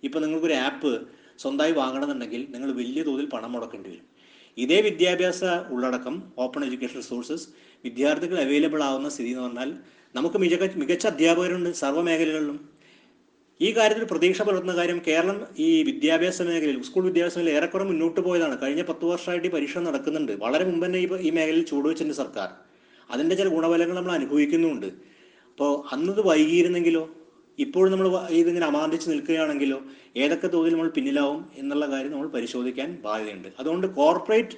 ഇപ്പോൾ 0.04 0.20
നിങ്ങൾക്കൊരു 0.26 0.58
ആപ്പ് 0.68 0.92
സ്വന്തമായി 1.44 1.74
വാങ്ങണമെന്നുണ്ടെങ്കിൽ 1.82 2.42
നിങ്ങൾ 2.54 2.70
വലിയ 2.82 3.02
തോതിൽ 3.08 3.26
പണം 3.36 3.52
മുടക്കേണ്ടി 3.54 3.90
വരും. 3.94 4.06
ഇതേ 4.58 4.78
വിദ്യാഭ്യാസ 4.90 5.44
ഉള്ളടക്കം 5.74 6.16
ഓപ്പൺ 6.44 6.62
എഡ്യൂക്കേഷൻ 6.66 6.98
റിസോഴ്സസ് 7.02 7.48
വിദ്യാർത്ഥികൾ 7.86 8.38
അവൈലബിൾ 8.46 8.82
ആവുന്ന 8.90 9.10
സ്ഥിതി 9.16 9.32
എന്ന് 9.34 9.44
പറഞ്ഞാൽ 9.46 9.72
നമുക്ക് 10.16 10.38
മികച്ച 10.44 10.78
മികച്ച 10.82 11.06
അധ്യാപകരുണ്ട് 11.14 11.70
സർവ 11.82 12.02
മേഖലകളിലും. 12.10 12.60
ഈ 13.62 13.68
കാര്യത്തിൽ 13.76 14.06
പ്രതീക്ഷ 14.12 14.42
പുലർത്തുന്ന 14.42 14.74
കാര്യം 14.80 14.98
കേരളം 15.08 15.38
ഈ 15.66 15.68
വിദ്യാഭ്യാസ 15.90 16.42
മേഖലയിൽ 16.48 16.80
സ്കൂൾ 16.88 17.04
വിദ്യാഭ്യാസ 17.10 17.36
മേഖലയിൽ 17.38 17.58
ഏറെക്കുറെ 17.58 17.86
മുന്നോട്ട് 17.92 18.22
പോയതാണ്. 18.26 18.56
കഴിഞ്ഞ 18.64 18.82
പത്ത് 18.90 19.06
വർഷമായിട്ട് 19.12 19.48
ഈ 19.50 19.52
പരീക്ഷ 19.56 19.84
നടക്കുന്നുണ്ട്. 19.88 20.34
വളരെ 20.44 20.64
മുമ്പ് 20.70 20.86
തന്നെ 20.86 21.00
ഈ 21.28 21.32
മേഖലയിൽ 21.38 21.66
ചൂടുവെച്ചിട്ടുണ്ട് 21.72 22.18
സർക്കാർ. 22.22 22.50
അതിന്റെ 23.10 23.36
ചില 23.40 23.48
ഗുണഫലങ്ങൾ 23.56 23.96
നമ്മൾ 24.00 24.14
അനുഭവിക്കുന്നുണ്ട്. 24.20 24.90
അപ്പോൾ 25.52 25.72
അന്നത് 25.96 26.22
വൈകിയിരുന്നെങ്കിലോ 26.30 27.04
ഇപ്പോഴും 27.60 27.92
നമ്മൾ 27.94 28.08
ഇതിങ്ങനെ 28.40 28.66
അമാന്തിച്ച് 28.72 29.08
നിൽക്കുകയാണെങ്കിലോ 29.12 29.80
ഏതൊക്കെ 30.24 30.48
തോതിൽ 30.56 30.74
നമ്മൾ 30.76 30.90
പിന്നിലാവും 30.98 31.42
എന്നുള്ള 31.62 31.86
കാര്യം 31.94 32.12
നമ്മൾ 32.12 32.28
പരിശോധിക്കാൻ 32.28 32.90
ബാധ്യതയുണ്ട്. 33.06 33.50
അതുകൊണ്ട് 33.60 33.88
കോർപ്പറേറ്റ് 34.00 34.56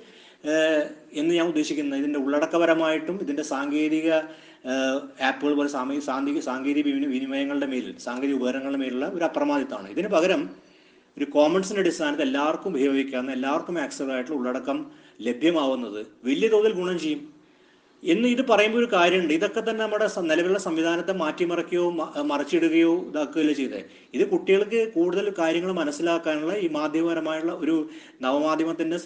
എന്ന് 1.20 1.32
ഞാൻ 1.36 1.46
ഉദ്ദേശിക്കുന്നത് 1.52 2.00
ഇതിന്റെ 2.00 2.20
ഉള്ളടക്കപരമായിട്ടും 2.20 3.16
ഇതിന്റെ 3.24 3.44
സാങ്കേതിക 3.44 4.10
ആപ്പുകൾ 5.22 5.56
പോലെ 5.56 5.70
സാമൂഹിക 5.70 6.02
സാങ്കേതിക 6.02 6.42
സാങ്കേതിക 6.42 6.86
വിനിമയങ്ങളുടെ 6.86 7.66
മേലിൽ 7.66 7.98
സാങ്കേതിക 8.00 8.36
ഉപകരണങ്ങളുടെ 8.36 8.78
മേലുള്ള 8.78 9.08
ഒരു 9.08 9.24
അപ്രമാദിത്വമാണ് 9.24 9.90
ഇതിന് 9.90 10.08
പകരം 10.08 10.50
ഒരു 11.18 11.26
കോമൺസിന്റെ 11.26 11.82
അടിസ്ഥാനത്തിൽ 11.82 12.22
എല്ലാവർക്കും 12.22 12.70
ഉപയോഗിക്കാവുന്ന 12.70 13.32
എല്ലാവർക്കും 13.32 13.82
ആക്സസബിൾ 13.82 14.14
ആയിട്ടുള്ള 14.14 14.40
ഉള്ളടക്കം 14.40 14.92
ലഭ്യമാവുന്നത് 15.22 16.06
വലിയ 16.24 16.48
തോതിൽ 16.48 16.74
ഗുണം 16.74 17.00
ചെയ്യും. 17.00 17.38
എന്ന് 18.04 18.28
ഇത് 18.28 18.48
പറയുമ്പോൾ 18.48 18.80
ഒരു 18.80 18.90
കാര്യമുണ്ട്. 18.94 19.34
ഇതൊക്കെ 19.34 19.60
തന്നെ 19.60 19.84
നമ്മുടെ 19.84 20.08
നിലവിലുള്ള 20.22 20.60
സംവിധാനത്തെ 20.60 21.14
മാറ്റിമറിക്കുകയോ 21.14 21.90
മറിച്ചിടുകയോ 22.24 23.06
ഇതാക്കുകയോ 23.10 23.52
ചെയ്തത് 23.52 23.84
ഇത് 24.14 24.30
കുട്ടികൾക്ക് 24.30 24.92
കൂടുതൽ 24.92 25.34
കാര്യങ്ങൾ 25.40 25.72
മനസ്സിലാക്കാനുള്ള 25.72 26.54
ഈ 26.58 26.68
മാധ്യമപരമായുള്ള 26.68 27.52
ഒരു 27.52 27.90
നവമാധ്യമത്തിന്റെ 28.22 28.98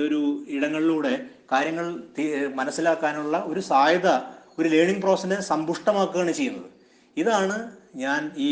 ഒരു 0.00 0.44
ഇടങ്ങളിലൂടെ 0.48 1.26
കാര്യങ്ങൾ 1.52 2.00
മനസ്സിലാക്കാനുള്ള 2.54 3.44
ഒരു 3.44 3.60
സാധ്യത 3.60 4.37
ഒരു 4.58 4.68
ലേണിംഗ് 4.68 5.00
പ്രോസസ്സിനെ 5.00 5.40
സമ്പുഷ്ടമാക്കുകയാണ് 5.40 6.32
ചെയ്യുന്നത്. 6.32 6.68
ഇതാണ് 7.16 7.56
ഞാൻ 7.96 8.30
ഈ 8.36 8.50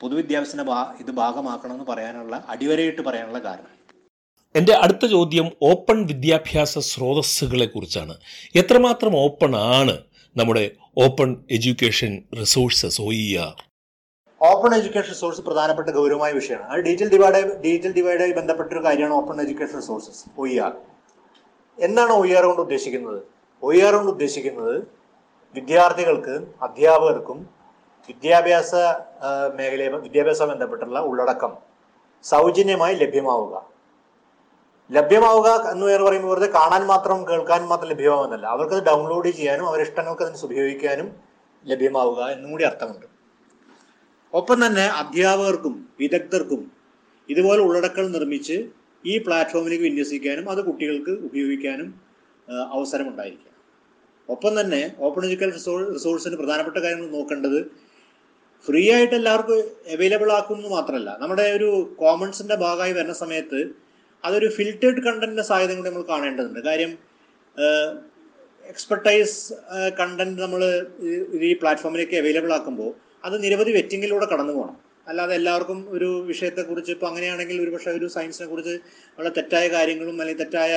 പൊതുവിദ്യാഭ്യാസത്തിന്റെ 0.00 0.64
ഭാ 0.64 0.94
ഇത് 1.00 1.10
ഭാഗമാക്കണമെന്ന് 1.10 1.84
പറയാനുള്ള 1.84 2.44
അടിവരയിട്ട് 2.48 3.02
പറയാനുള്ള 3.02 3.38
കാരണം. 3.38 3.68
എന്റെ 4.56 4.72
അടുത്ത 4.74 5.06
ചോദ്യം 5.06 5.46
ഓപ്പൺ 5.62 6.06
വിദ്യാഭ്യാസ 6.06 6.78
സ്രോതസ്സുകളെ 6.78 7.66
കുറിച്ചാണ്. 7.66 8.14
എത്രമാത്രം 8.54 9.16
ഓപ്പൺ 9.16 9.56
ആണ് 9.56 9.94
നമ്മുടെ 10.36 10.70
open 10.98 11.44
education 11.50 12.22
resources 12.40 13.00
O 13.00 13.12
E 13.12 13.36
R 13.36 13.54
open 14.40 14.74
education 14.74 15.10
resource 15.10 15.40
പ്രധാനപ്പെട്ട 15.40 15.88
ഗൗരവമായ 15.88 16.32
വിഷയമാണ്. 16.32 16.70
അത് 16.72 16.80
ഡിജിറ്റൽ 16.80 17.10
ഡിവൈഡ് 17.14 17.42
ഡിജിറ്റൽ 17.64 17.92
ഡിവൈഡായി 17.92 18.32
ബന്ധപ്പെട്ട 18.32 18.70
ഒരു 18.72 18.82
കാര്യമാണ് 18.86 19.14
open 19.14 19.40
education 19.40 19.76
resources 19.76 20.24
O 20.38 20.46
E 20.46 20.58
R 20.58 20.72
എന്താണ് 21.78 22.12
ഒ 22.12 22.26
ഇ 22.26 22.32
ആർ 22.38 22.44
കൊണ്ട് 22.44 22.62
ഉദ്ദേശിക്കുന്നത്? 22.62 23.20
ഒ 23.62 23.72
ഇ 23.72 23.80
ആർ 23.86 23.94
കൊണ്ട് 23.94 24.12
ഉദ്ദേശിക്കുന്നത് 24.12 25.01
വിദ്യാർത്ഥികൾക്ക് 25.54 26.34
അധ്യാപകർക്കും 26.66 27.38
വിദ്യാഭ്യാസ 28.08 28.74
മേഖലയെ 29.58 29.88
വിദ്യാഭ്യാസം 30.06 30.48
ബന്ധപ്പെട്ടുള്ള 30.52 30.98
ഉള്ളടക്കം 31.08 31.52
സൗജന്യമായി 32.24 32.94
ലഭ്യമാവുക. 33.02 33.54
ലഭ്യമാവുക 34.90 35.48
എന്ന് 35.72 36.04
പറയുമ്പോൾ 36.06 36.30
വെറുതെ 36.32 36.48
കാണാൻ 36.58 36.82
മാത്രം 36.86 37.18
കേൾക്കാൻ 37.28 37.62
മാത്രം 37.70 37.88
ലഭ്യമാവുന്നല്ല 37.88 38.46
അവർക്കത് 38.46 38.82
ഡൗൺലോഡ് 38.88 39.30
ചെയ്യാനും 39.30 39.66
അവരുടെ 39.68 39.86
ഇഷ്ടങ്ങൾക്ക് 39.88 40.22
അതിന് 40.22 40.44
ഉപയോഗിക്കാനും 40.48 41.08
ലഭ്യമാവുക 41.64 42.20
എന്നും 42.34 42.50
കൂടി 42.50 42.64
അർത്ഥമുണ്ട്. 42.64 43.06
ഒപ്പം 44.34 44.58
തന്നെ 44.66 44.86
അധ്യാപകർക്കും 45.00 45.74
വിദഗ്ധർക്കും 46.00 46.62
ഇതുപോലെ 47.28 47.60
ഉള്ളടക്കം 47.62 48.12
നിർമ്മിച്ച് 48.12 48.56
ഈ 49.04 49.14
പ്ലാറ്റ്ഫോമിലേക്ക് 49.18 49.84
വിന്യസിക്കാനും 49.84 50.46
അത് 50.50 50.60
കുട്ടികൾക്ക് 50.68 51.12
ഉപയോഗിക്കാനും 51.28 51.88
അവസരമുണ്ടായിരിക്കാം. 52.76 53.56
ഒപ്പം 54.28 54.52
തന്നെ 54.60 54.82
ഓപ്പൺ 55.06 55.22
എഡ്യൂക്കേഷൻ 55.26 55.54
റിസോഴ്സിന് 55.94 56.36
പ്രധാനപ്പെട്ട 56.40 56.78
കാര്യങ്ങൾ 56.78 57.08
നോക്കേണ്ടത് 57.16 57.58
ഫ്രീ 58.64 58.82
ആയിട്ട് 58.94 59.14
എല്ലാവർക്കും 59.20 59.60
അവൈലബിൾ 59.94 60.28
ആക്കുന്നു 60.32 60.68
മാത്രമല്ല 60.68 61.10
നമ്മുടെ 61.22 61.46
ഒരു 61.56 61.68
കോമൺസിന്റെ 62.02 62.56
ഭാഗമായി 62.56 62.92
വരുന്ന 62.98 63.14
സമയത്ത് 63.22 63.60
അതൊരു 64.24 64.48
ഫിൽറ്റേർഡ് 64.56 65.00
കണ്ടന്റിന്റെ 65.06 65.44
സാധ്യത 65.48 65.72
കൂടി 65.76 65.88
നമ്മൾ 65.88 66.04
കാണേണ്ടതുണ്ട്. 66.10 66.60
കാര്യം 66.68 66.92
എക്സ്പെർട്ടൈസ് 68.64 69.36
കണ്ടന്റ് 70.00 70.40
നമ്മൾ 70.42 70.62
ഈ 71.48 71.52
പ്ലാറ്റ്ഫോമിലേക്ക് 71.62 72.16
അവൈലബിൾ 72.22 72.52
ആക്കുമ്പോൾ 72.58 72.90
അത് 73.24 73.34
നിരവധി 73.44 73.72
വെറ്റിങ്ങിലൂടെ 73.78 74.26
കടന്നു 74.32 74.52
പോകണം. 74.52 74.76
അല്ലാതെ 75.08 75.34
എല്ലാവർക്കും 75.40 75.78
ഒരു 75.94 76.08
വിഷയത്തെക്കുറിച്ച് 76.30 76.92
ഇപ്പോൾ 76.96 77.08
അങ്ങനെയാണെങ്കിൽ 77.10 77.56
ഒരുപക്ഷെ 77.62 77.90
ഒരു 77.98 78.06
സയൻസിനെ 78.16 78.46
കുറിച്ച് 78.50 78.74
വളരെ 79.18 79.32
തെറ്റായ 79.38 79.66
കാര്യങ്ങളും 79.68 80.16
അല്ലെങ്കിൽ 80.20 80.42
തെറ്റായ 80.42 80.74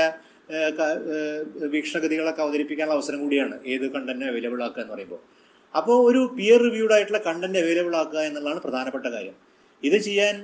വീക്ഷണഗതികളൊക്കെ 1.73 2.41
അവതരിപ്പിക്കാനുള്ള 2.45 2.95
അവസരം 2.97 3.19
കൂടിയാണ് 3.23 3.55
ഏത് 3.73 3.85
കണ്ടന്റ് 3.95 4.25
അവൈലബിൾ 4.31 4.59
ആക്കുക 4.67 4.81
എന്ന് 4.83 4.93
പറയുമ്പോൾ. 4.93 5.21
അപ്പോൾ 5.75 5.97
ഒരു 6.09 6.21
പിയർ 6.37 6.59
റിവ്യൂഡ് 6.67 6.93
ആയിട്ടുള്ള 6.95 7.21
കണ്ടന്റ് 7.27 7.59
അവൈലബിൾ 7.63 7.93
ആക്കുക 8.01 8.19
എന്നുള്ളതാണ് 8.27 8.61
പ്രധാനപ്പെട്ട 8.65 9.07
കാര്യം. 9.15 9.35
ഇത് 9.83 9.97
ചെയ്യാൻ 10.07 10.35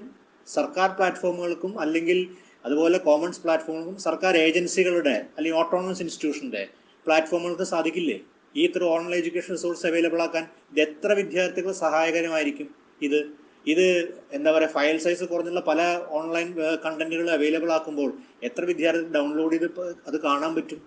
സർക്കാർ 0.47 0.89
പ്ലാറ്റ്ഫോമുകൾക്കും 0.97 1.73
അല്ലെങ്കിൽ 1.83 2.19
അതുപോലെ 2.65 2.97
കോമൺസ് 3.07 3.41
പ്ലാറ്റ്ഫോമുകൾക്കും 3.43 3.97
സർക്കാർ 4.07 4.33
ഏജൻസികളുടെ 4.45 5.15
അല്ലെങ്കിൽ 5.37 5.59
ഓട്ടോണമസ് 5.61 6.01
ഇൻസ്റ്റിറ്റ്യൂഷന്റെ 6.05 6.63
പ്ലാറ്റ്ഫോമുകൾക്ക് 7.05 7.67
സാധിക്കില്ലേ? 7.73 8.17
ഈ 8.55 8.61
ഇത്ര 8.69 8.83
ഓൺലൈൻ 8.95 9.17
എഡ്യൂക്കേഷൻ 9.21 9.51
റിസോഴ്സ് 9.57 9.85
അവൈലബിൾ 9.89 10.21
ആക്കാൻ 10.25 10.43
ഇത് 10.71 10.81
എത്ര 10.87 11.11
വിദ്യാർത്ഥികൾ 11.19 11.71
സഹായകരമായിരിക്കും 11.83 12.67
ഇത്? 13.01 13.19
ഇത് 13.67 14.13
എന്താ 14.31 14.51
പറയുക 14.51 14.69
ഫയൽ 14.69 14.97
സൈസ് 14.97 15.23
കുറഞ്ഞുള്ള 15.23 15.59
പല 15.59 15.81
ഓൺലൈൻ 16.07 16.55
കണ്ടന്റുകൾ 16.85 17.31
അവൈലബിൾ 17.31 17.71
ആക്കുമ്പോൾ 17.71 18.13
എത്ര 18.43 18.65
വിദ്യാർത്ഥി 18.65 19.13
ഡൗൺലോഡ് 19.13 19.57
ചെയ്ത് 19.57 19.81
അത് 20.07 20.21
കാണാൻ 20.21 20.55
പറ്റും? 20.55 20.81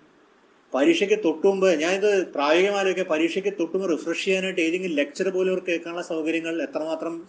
പരീക്ഷയ്ക്ക് 0.73 1.23
തൊട്ടുമുമ്പ് 1.23 1.67
ഞാനിത് 1.81 2.27
പ്രായോഗികമായൊക്കെ 2.31 3.03
പരീക്ഷയ്ക്ക് 3.03 3.53
തൊട്ടുമുമ്പ് 3.59 3.91
റിഫ്രഷ് 3.91 4.25
ചെയ്യാനായിട്ട് 4.25 4.61
ഏതെങ്കിലും 4.61 4.95
ലെക്ചർ 4.95 5.29
പോലും 5.29 5.51
അവർക്ക് 5.51 5.67
കേൾക്കാനുള്ള 5.67 6.03
സൗകര്യങ്ങൾ 6.03 6.61
എത്രമാത്രം 6.61 7.27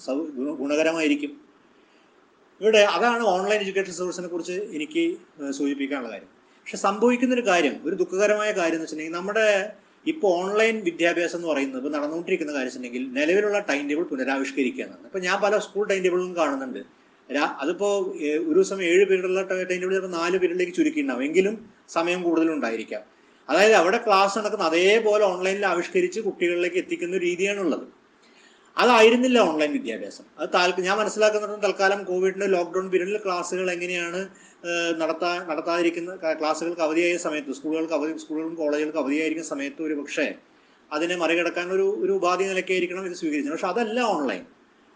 ഗുണകരമായിരിക്കും? 0.62 1.40
ഇവിടെ 2.61 2.78
അതാണ് 2.78 3.22
ഓൺലൈൻ 3.22 3.59
എഡ്യൂക്കേഷൻ 3.61 3.87
റിസോഴ്സിനെ 3.87 4.28
കുറിച്ച് 4.28 4.52
എനിക്ക് 4.52 5.16
സൂചിപ്പിക്കാനുള്ള 5.50 6.11
കാര്യം. 6.12 6.28
പക്ഷെ 6.61 6.76
സംഭവിക്കുന്ന 6.76 7.35
ഒരു 7.35 7.46
കാര്യം 7.46 7.80
ഒരു 7.85 7.94
ദുഃഖകരമായ 7.94 8.52
കാര്യം 8.52 8.74
എന്ന് 8.74 8.82
വെച്ചിട്ടുണ്ടെങ്കിൽ 8.82 9.18
നമ്മുടെ 9.18 9.70
ഇപ്പോൾ 10.11 10.31
ഓൺലൈൻ 10.40 10.77
വിദ്യാഭ്യാസം 10.88 11.37
എന്ന് 11.38 11.49
പറയുന്നത് 11.53 11.79
ഇപ്പോൾ 11.81 11.92
നടന്നുകൊണ്ടിരിക്കുന്ന 11.97 12.53
കാര്യം 12.57 12.69
വെച്ചിട്ടുണ്ടെങ്കിൽ 12.69 13.05
നിലവിലുള്ള 13.19 13.59
ടൈം 13.71 13.83
ടേബിൾ 13.90 14.05
പുനരാവിഷ്കരിക്കുക 14.12 14.85
എന്നാണ് 14.85 15.05
ഇപ്പം 15.09 15.23
ഞാൻ 15.29 15.37
പല 15.45 15.59
സ്കൂൾ 15.66 15.85
ടൈം 15.90 16.03
ടേബിളും 16.07 16.33
കാണുന്നുണ്ട്. 16.40 16.83
അതിപ്പോൾ 17.29 17.53
അതിപ്പോ 17.62 17.88
ഒരു 18.49 18.57
ദിവസം 18.59 18.81
ഏഴ് 18.90 19.05
പീരീഡുള്ള 19.11 19.42
ടൈം 19.51 19.81
ടേബിൾ 19.83 19.95
ചിലപ്പോൾ 19.95 20.12
നാല് 20.21 20.37
പീരീഡിലേക്ക് 20.42 20.75
ചുരുക്കിയിട്ടുണ്ടാവും. 20.79 21.25
എങ്കിലും 21.29 21.55
സമയം 21.97 22.21
കൂടുതലുണ്ടായിരിക്കാം 22.27 23.03
അതായത് 23.49 23.77
അവിടെ 23.81 23.99
ക്ലാസ് 24.07 24.35
നടക്കുന്ന 24.38 24.64
അതേപോലെ 24.71 25.25
ഓൺലൈനിൽ 25.33 25.64
ആവിഷ്കരിച്ച് 25.73 26.21
കുട്ടികളിലേക്ക് 26.27 26.79
എത്തിക്കുന്ന 26.83 27.19
രീതിയാണുള്ളത്. 27.27 27.87
അതായിരുന്നില്ല 28.76 29.38
ഓൺലൈൻ 29.40 29.72
വിദ്യാഭ്യാസം. 29.72 30.24
അത് 30.38 30.48
താൽ 30.54 30.70
ഞാൻ 30.80 30.96
മനസ്സിലാക്കുന്നിടത്തോളം 30.98 31.62
തൽക്കാലം 31.62 32.04
കോവിഡിന്റെ 32.04 32.46
ലോക്ക്ഡൌൺ 32.46 32.90
പീരീഡിൽ 32.90 33.18
ക്ലാസ്സുകൾ 33.24 33.70
എങ്ങനെയാണ് 33.70 34.20
നടത്താ 34.98 35.30
നടത്താതിരിക്കുന്ന 35.48 36.16
ക്ലാസ്സുകൾക്ക് 36.40 36.80
അവധിയായ 36.80 37.16
സമയത്ത് 37.16 37.52
സ്കൂളുകൾക്ക് 37.52 37.94
അവധി 37.94 38.18
സ്കൂളുകൾക്കും 38.18 38.56
കോളേജുകൾക്ക് 38.56 38.98
അവധിയായിരിക്കുന്ന 38.98 39.48
സമയത്ത് 39.48 39.82
ഒരു 39.82 39.94
പക്ഷേ 39.94 40.26
അതിനെ 40.90 41.16
മറികടക്കാൻ 41.16 41.72
ഒരു 41.72 41.96
ഒരു 42.00 42.12
ഉപാധി 42.12 42.44
നിലയ്ക്കായിരിക്കണം 42.44 43.06
ഇത് 43.06 43.14
സ്വീകരിച്ചത് 43.14 43.52
പക്ഷെ 43.52 43.66
അതല്ല 43.66 44.00
ഓൺലൈൻ 44.08 44.42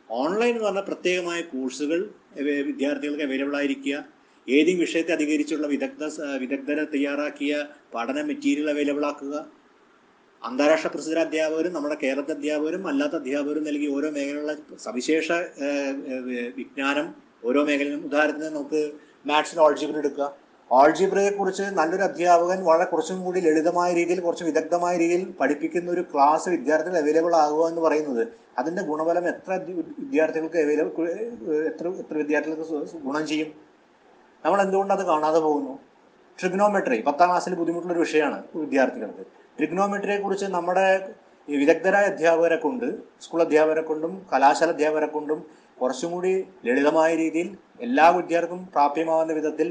ഓൺലൈൻ 0.08 0.50
എന്ന് 0.50 0.64
പറഞ്ഞാൽ 0.64 0.82
പ്രത്യേകമായ 0.82 1.40
കോഴ്സുകൾ 1.52 2.00
വിദ്യാർത്ഥികൾക്ക് 2.66 3.22
അവൈലബിൾ 3.22 3.56
ആയിരിക്കുക 3.56 3.96
ഏതെങ്കിലും 4.48 4.80
വിഷയത്തെ 4.80 5.12
അധികരിച്ചുള്ള 5.12 5.66
വിദഗ്ധ 5.66 6.04
വിദഗ്ധരെ 6.36 6.84
തയ്യാറാക്കിയ 6.84 7.52
പഠന 7.94 8.22
മെറ്റീരിയൽ 8.22 8.70
അവൈലബിൾ 8.70 9.06
ആക്കുക 9.06 9.34
അന്താരാഷ്ട്ര 10.48 10.88
പ്രസിദ്ധ 10.88 11.18
അധ്യാപകരും 11.18 11.72
നമ്മുടെ 11.72 11.96
കേരളത്തെ 12.02 12.32
അധ്യാപകരും 12.32 12.88
അല്ലാത്ത 12.88 13.14
അധ്യാപകരും 13.14 13.64
നൽകി 13.64 13.86
ഓരോ 13.96 14.08
മേഖലയിലുള്ള 14.10 14.52
സവിശേഷ 14.84 15.32
വിജ്ഞാനം 16.58 17.14
ഓരോ 17.44 17.60
മേഖലയിലും. 17.64 18.04
ഉദാഹരണത്തിന് 18.04 18.50
നമുക്ക് 18.54 18.80
മാത്സിന് 19.26 19.60
ഓൾജിബ്ര 19.60 19.98
എടുക്കുക. 19.98 20.28
ഓൾജിബ്രയെ 20.70 21.30
കുറിച്ച് 21.30 21.62
നല്ലൊരു 21.62 22.02
അധ്യാപകൻ 22.02 22.58
വളരെ 22.64 22.84
കുറച്ചും 22.84 23.24
കൂടി 23.24 23.40
ലളിതമായ 23.40 23.94
രീതിയിൽ 23.94 24.20
കുറച്ച് 24.20 24.44
വിദഗ്ധമായ 24.44 24.96
രീതിയിൽ 24.96 25.22
പഠിപ്പിക്കുന്ന 25.40 25.90
ഒരു 25.90 26.04
ക്ലാസ് 26.14 26.48
വിദ്യാർത്ഥികൾ 26.48 26.98
അവൈലബിൾ 26.98 27.34
ആകുക 27.34 27.68
എന്ന് 27.68 27.80
പറയുന്നത് 27.80 28.28
അതിന്റെ 28.58 28.82
ഗുണഫലം 28.82 29.28
എത്ര 29.28 29.52
വിദ്യാർത്ഥികൾക്ക് 29.98 30.58
അവൈലബിൾ 30.64 31.08
എത്ര 31.70 31.88
എത്ര 32.02 32.14
വിദ്യാർത്ഥികൾക്ക് 32.22 32.98
ഗുണം 33.08 33.26
ചെയ്യും? 33.26 33.50
നമ്മൾ 34.44 34.60
എന്തുകൊണ്ട് 34.62 34.94
അത് 34.94 35.04
കാണാതെ 35.06 35.40
പോകുന്നു? 35.40 35.74
ട്രിഗ്നോമെട്രി 36.38 36.98
പത്താം 37.00 37.28
ക്ലാസ്സിൽ 37.28 37.54
ബുദ്ധിമുട്ടുള്ള 37.54 37.94
ഒരു 37.96 38.02
വിഷയമാണ് 38.06 38.38
വിദ്യാർത്ഥികൾക്ക്. 38.54 39.39
ട്രിഗ്നോമെട്രിയെ 39.60 40.16
കുറിച്ച് 40.16 40.46
നമ്മുടെ 40.48 40.84
വിദഗ്ധരായ 41.48 42.04
അധ്യാപകരെ 42.04 42.56
കൊണ്ട് 42.56 42.86
സ്കൂൾ 43.20 43.40
അധ്യാപകരെ 43.42 43.80
കൊണ്ടും 43.80 44.26
കലാശാല 44.32 44.70
അധ്യാപകരെ 44.70 45.06
കൊണ്ടും 45.06 45.40
കുറച്ചും 45.80 46.10
കൂടി 46.10 46.30
ലളിതമായ 46.64 47.16
രീതിയിൽ 47.16 47.48
എല്ലാ 47.80 48.10
വിദ്യാർത്ഥിക്കും 48.10 48.68
പ്രാപ്യമാവുന്ന 48.72 49.32
വിധത്തിൽ 49.32 49.68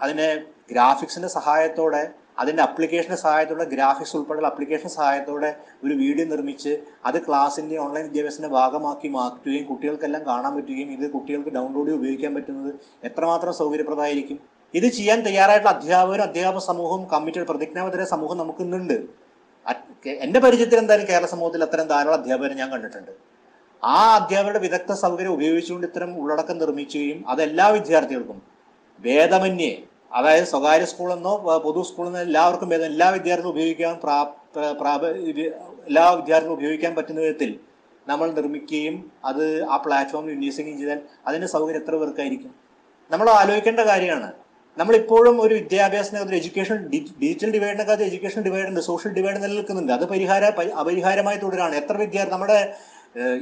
അതിനെ 0.00 0.28
ഗ്രാഫിക്സിന്റെ 0.70 1.28
സഹായത്തോടെ 1.28 2.02
അതിന്റെ 2.38 2.62
അപ്ലിക്കേഷന്റെ 2.62 3.16
സഹായത്തോടെ 3.16 3.64
ഗ്രാഫിക്സ് 3.64 4.16
ഉൾപ്പെടെയുള്ള 4.16 4.48
അപ്ലിക്കേഷൻ 4.48 4.88
സഹായത്തോടെ 4.88 5.50
ഒരു 5.84 5.94
വീഡിയോ 5.94 6.26
നിർമ്മിച്ച് 6.26 6.72
അത് 7.06 7.18
ക്ലാസിന്റെ 7.26 7.76
ഓൺലൈൻ 7.76 8.04
വിദ്യാഭ്യാസത്തിന്റെ 8.04 8.48
ഭാഗമാക്കി 8.54 9.08
മാറ്റുകയും 9.08 9.66
കുട്ടികൾക്കെല്ലാം 9.66 10.26
കാണാൻ 10.26 10.56
പറ്റുകയും 10.56 10.90
ഇത് 10.90 11.10
കുട്ടികൾക്ക് 11.10 11.48
ഡൗൺലോഡ് 11.48 11.90
ഉപയോഗിക്കാൻ 11.90 12.34
പറ്റുന്നത് 12.34 12.72
എത്രമാത്രം 13.04 13.52
സൗകര്യപ്രദമായിരിക്കും? 13.52 14.38
ഇത് 14.78 14.86
ചെയ്യാൻ 14.96 15.18
തയ്യാറായിട്ടുള്ള 15.26 15.72
അധ്യാപകരും 15.76 16.24
അധ്യാപക 16.28 16.62
സമൂഹവും 16.70 17.02
കമ്മിറ്റഡ് 17.12 17.46
പ്രതിജ്ഞാബദ്ധര 17.50 18.04
സമൂഹം 18.14 18.36
നമുക്ക് 18.42 18.62
ഇന്നുണ്ട്. 18.66 18.96
എന്റെ 20.24 20.38
പരിചയത്തിൽ 20.44 20.78
എന്തായാലും 20.82 21.06
കേരള 21.10 21.26
സമൂഹത്തിൽ 21.34 21.62
അത്തരം 21.66 21.86
ധാരാളം 21.92 22.16
അധ്യാപകരെ 22.18 22.54
ഞാൻ 22.60 22.68
കണ്ടിട്ടുണ്ട്. 22.74 23.12
ആ 23.82 23.98
അധ്യാപകരുടെ 24.18 24.60
വിദഗ്ധ 24.66 24.92
സൗകര്യം 25.02 25.32
ഉപയോഗിച്ചുകൊണ്ട് 25.36 25.86
ഇത്തരം 25.88 26.10
ഉള്ളടക്കം 26.20 26.56
നിർമ്മിക്കുകയും 26.62 27.18
അത് 27.32 27.40
എല്ലാ 27.48 27.66
വിദ്യാർത്ഥികൾക്കും 27.76 28.38
ഭേദമന്യേ 29.04 29.72
അതായത് 30.16 30.46
സ്വകാര്യ 30.52 30.86
സ്കൂളെന്നോ 30.92 31.32
പൊതു 31.66 31.80
സ്കൂളെന്നോ 31.88 32.20
എല്ലാവർക്കും 32.28 32.68
ഭേദം 32.72 32.88
എല്ലാ 32.92 33.08
വിദ്യാർത്ഥികളും 33.16 33.52
ഉപയോഗിക്കാൻ 33.54 33.94
എല്ലാ 35.88 36.04
വിദ്യാർത്ഥികളും 36.18 36.54
ഉപയോഗിക്കാൻ 36.58 36.92
പറ്റുന്ന 36.98 37.20
വിധത്തിൽ 37.24 37.50
നമ്മൾ 38.10 38.26
നിർമ്മിക്കുകയും 38.38 38.96
അത് 39.28 39.44
ആ 39.72 39.76
പ്ലാറ്റ്ഫോമിൽ 39.84 40.30
വിന്യസിക്കുകയും 40.34 40.78
ചെയ്താൽ 40.80 41.00
അതിന്റെ 41.28 41.48
സൗകര്യം 41.54 41.80
എത്ര 41.82 41.94
പേർക്കായിരിക്കും? 42.00 42.52
നമ്മൾ 43.10 43.26
ആലോചിക്കേണ്ട 43.40 43.82
കാര്യമാണ്. 43.92 44.28
നമ്മളിപ്പോഴും 44.78 45.40
ഒരു 45.40 45.54
വിദ്യാഭ്യാസത്തിനകത്ത് 45.54 46.34
എഡ്യൂക്കേഷൻ 46.34 46.76
ഡിജിറ്റൽ 47.22 47.50
ഡിവൈഡിനകത്ത് 47.50 48.02
എഡ്യൂക്കേഷൻ 48.02 48.42
ഡിവൈഡ് 48.42 48.66
ഉണ്ട് 48.66 48.80
സോഷ്യൽ 48.80 49.12
ഡിവൈഡ് 49.14 49.36
നിലനിൽക്കുന്നുണ്ട്. 49.36 49.92
അത് 49.92 50.04
പരിഹാര 50.04 50.50
പരി- 50.50 50.72
അപരിഹാരമായി 50.72 51.36
തുടരാണ്. 51.36 51.74
എത്ര 51.74 51.96
വിദ്യാർത്ഥി 51.96 52.32
നമ്മുടെ 52.32 52.74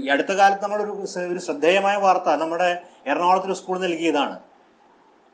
ഈ 0.00 0.08
അടുത്ത 0.08 0.32
കാലത്ത് 0.32 0.62
നമ്മളൊരു 0.62 0.92
ഒരു 1.28 1.38
ശ്രദ്ധേയമായ 1.38 1.96
വാർത്ത 1.96 2.28
നമ്മുടെ 2.34 2.82
എറണാകുളത്തൊരു 3.06 3.52
സ്കൂൾ 3.52 3.78
നൽകിയതാണ്. 3.80 4.38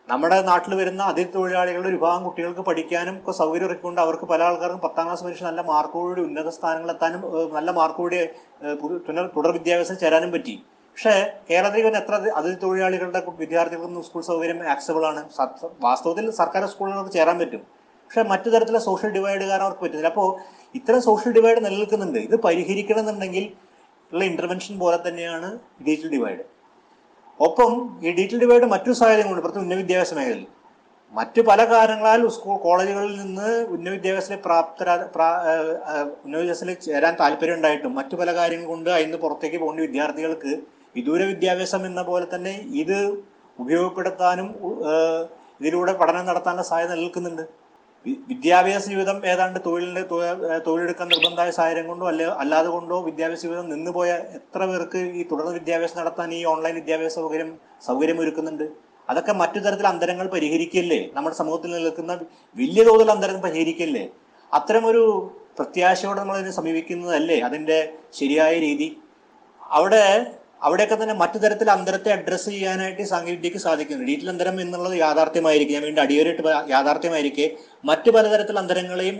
നമ്മുടെ 0.08 0.42
നാട്ടിൽ 0.42 0.74
വരുന്ന 0.74 1.02
അതിഥി 1.02 1.30
തൊഴിലാളികളുടെ 1.34 1.88
ഒരു 1.88 1.96
വിഭാഗം 1.96 2.24
കുട്ടികൾക്ക് 2.24 2.60
പഠിക്കാനും 2.60 3.16
ഒക്കെ 3.16 3.32
സൗകര്യം 3.32 3.66
ഒരുക്കൊണ്ട് 3.66 4.00
അവർക്ക് 4.00 4.22
പല 4.22 4.42
ആൾക്കാർക്കും 4.42 4.80
പത്താം 4.80 5.04
ക്ലാസ് 5.06 5.24
പരീക്ഷ 5.24 5.42
നല്ല 5.42 5.60
മാർക്കോടുകൂടി 5.60 6.22
ഉന്നത 6.22 6.48
സ്ഥാനങ്ങളെത്താനും 6.48 7.54
നല്ല 7.54 7.70
മാർക്കോടുകൂടി 7.70 9.26
തുടർ 9.36 9.52
വിദ്യാഭ്യാസം 9.52 9.98
ചേരാനും 9.98 10.32
പറ്റി. 10.32 10.62
പക്ഷേ 10.90 11.12
കേരളത്തിൽ 11.48 11.84
തന്നെ 11.86 11.98
എത്ര 12.02 12.14
അതിഥി 12.38 12.56
തൊഴിലാളികളുടെ 12.62 13.20
വിദ്യാർത്ഥികൾക്ക് 13.42 14.02
സ്കൂൾ 14.08 14.22
സൗകര്യം 14.30 14.58
ആക്സബിൾ 14.74 15.02
ആണ് 15.10 15.20
വാസ്തവത്തിൽ 15.86 16.26
സർക്കാർ 16.40 16.64
സ്കൂളുകൾക്ക് 16.72 17.12
ചേരാൻ 17.18 17.36
പറ്റും. 17.42 17.62
പക്ഷേ 18.04 18.22
മറ്റു 18.32 18.48
തരത്തിലുള്ള 18.52 18.82
സോഷ്യൽ 18.88 19.10
ഡിവൈഡ് 19.16 19.44
കാരണം 19.50 19.64
അവർക്ക് 19.66 19.82
പറ്റുന്നില്ല 19.84 20.10
അപ്പോൾ 20.12 20.28
ഇത്തരം 20.78 21.00
സോഷ്യൽ 21.08 21.32
ഡിവൈഡ് 21.36 21.60
നിലനിൽക്കുന്നുണ്ട്. 21.66 22.18
ഇത് 22.28 22.36
പരിഹരിക്കണമെന്നുണ്ടെങ്കിൽ 22.46 23.44
ഉള്ള 24.12 24.22
ഇന്റർവെൻഷൻ 24.30 24.74
പോലെ 24.82 24.98
തന്നെയാണ് 25.06 25.48
ഡിജിറ്റൽ 25.86 26.10
ഡിവൈഡ് 26.14 26.44
ഒപ്പം 27.46 27.72
ഈ 28.06 28.08
ഡിജിറ്റൽ 28.16 28.40
ഡിവൈഡ് 28.44 28.66
മറ്റു 28.72 28.90
സാഹചര്യങ്ങളുണ്ട്. 29.00 29.42
പ്രത്യേക 29.44 29.62
ഉന്നത 29.66 29.78
വിദ്യാഭ്യാസ 29.82 30.14
മേഖലയിൽ. 30.18 30.46
മറ്റു 31.18 31.40
പല 31.50 31.60
കാരണങ്ങളാൽ 31.70 32.20
സ്കൂൾ 32.34 32.56
കോളേജുകളിൽ 32.64 33.14
നിന്ന് 33.22 33.48
ഉന്നത 33.74 33.92
വിദ്യാഭ്യാസത്തിൽ 33.94 34.40
പ്രാപ്തരാ 34.48 34.94
ഉന്നത 36.24 36.40
വിദ്യാഭ്യാസത്തിൽ 36.40 36.76
ചേരാൻ 36.88 37.14
താല്പര്യം 37.22 37.56
ഉണ്ടായിട്ടും 37.58 37.94
മറ്റു 38.00 38.14
പല 38.20 38.34
കാര്യങ്ങൾ 38.40 38.68
കൊണ്ട് 38.72 38.90
അതിന് 38.96 39.20
പുറത്തേക്ക് 39.24 39.60
പോകേണ്ട 39.62 39.80
വിദ്യാർത്ഥികൾക്ക് 39.86 40.52
വിദൂര 40.96 41.22
വിദ്യാഭ്യാസം 41.32 41.82
എന്ന 41.86 42.02
പോലെ 42.02 42.26
തന്നെ 42.34 42.54
ഇത് 42.82 42.98
ഉപയോഗപ്പെടുത്താനും 43.58 44.48
ഇതിലൂടെ 45.60 45.92
പഠനം 45.92 46.24
നടത്താനുള്ള 46.26 46.64
സാധ്യത 46.70 46.92
നിൽക്കുന്നുണ്ട്. 47.00 47.42
വിദ്യാഭ്യാസ 48.30 48.84
ജീവിതം 48.92 49.16
ഏതാണ്ട് 49.30 49.58
തൊഴിലിന്റെ 49.64 50.02
തൊഴിലെടുക്കാൻ 50.66 51.08
നിർബന്ധമായ 51.12 51.50
സാഹചര്യം 51.56 51.86
കൊണ്ടോ 51.90 52.06
അല്ലെ 52.10 52.26
അല്ലാതെ 52.42 52.68
കൊണ്ടോ 52.68 52.96
വിദ്യാഭ്യാസ 53.08 53.42
ജീവിതം 53.46 53.66
നിന്നുപോയ 53.72 54.10
എത്ര 54.38 54.60
പേർക്ക് 54.70 55.00
ഈ 55.18 55.22
തുടർന്ന് 55.30 55.52
വിദ്യാഭ്യാസം 55.58 55.98
നടത്താൻ 56.00 56.30
ഈ 56.38 56.40
ഓൺലൈൻ 56.52 56.74
വിദ്യാഭ്യാസ 56.80 57.14
സൗകര്യം 57.20 57.50
സൗകര്യം 57.88 58.20
ഒരുക്കുന്നുണ്ട്. 58.24 58.66
അതൊക്കെ 59.10 59.32
മറ്റു 59.42 59.58
തരത്തിൽ 59.58 59.86
അന്തരങ്ങൾ 59.92 60.26
പരിഹരിക്കല്ലേ? 60.34 61.00
നമ്മുടെ 61.14 61.36
സമൂഹത്തിൽ 61.40 61.70
നിൽക്കുന്ന 61.76 62.12
വലിയ 62.56 62.82
തോതിൽ 62.88 63.08
അന്തരം 63.14 63.40
പരിഹരിക്കല്ലേ? 63.46 64.04
അത്തരമൊരു 64.52 65.04
പ്രത്യാശയോടെ 65.58 66.20
നമ്മൾ 66.20 66.36
ഇതിനെ 66.40 66.54
സമീപിക്കുന്നതല്ലേ? 66.60 67.38
അതിന്റെ 67.48 67.78
ശരിയായ 68.18 68.52
രീതി. 68.66 68.88
അവിടെ 69.62 70.04
അവിടെയൊക്കെ 70.62 70.96
തന്നെ 71.02 71.14
മറ്റു 71.14 71.38
തരത്തിൽ 71.38 71.70
അന്തരത്തെ 71.70 72.12
അഡ്രസ്സ് 72.12 72.50
ചെയ്യാനായിട്ട് 72.50 73.02
സാങ്കേതിക 73.02 73.56
സാധിക്കുന്നു 73.56 74.04
ഡിജിറ്റൽ 74.04 74.30
അന്തരം 74.30 74.60
എന്നുള്ളത് 74.60 74.96
യാഥാർത്ഥ്യമായിരിക്കും. 74.96 75.74
ഞാൻ 75.74 75.82
വീണ്ടും 75.82 76.02
അടിയോരിട്ട് 76.02 76.42
യാഥാർത്ഥ്യമായിരിക്കെ. 76.74 77.46
മറ്റു 77.84 78.10
പലതരത്തിൽ 78.10 78.58
അന്തരങ്ങളെയും 78.58 79.18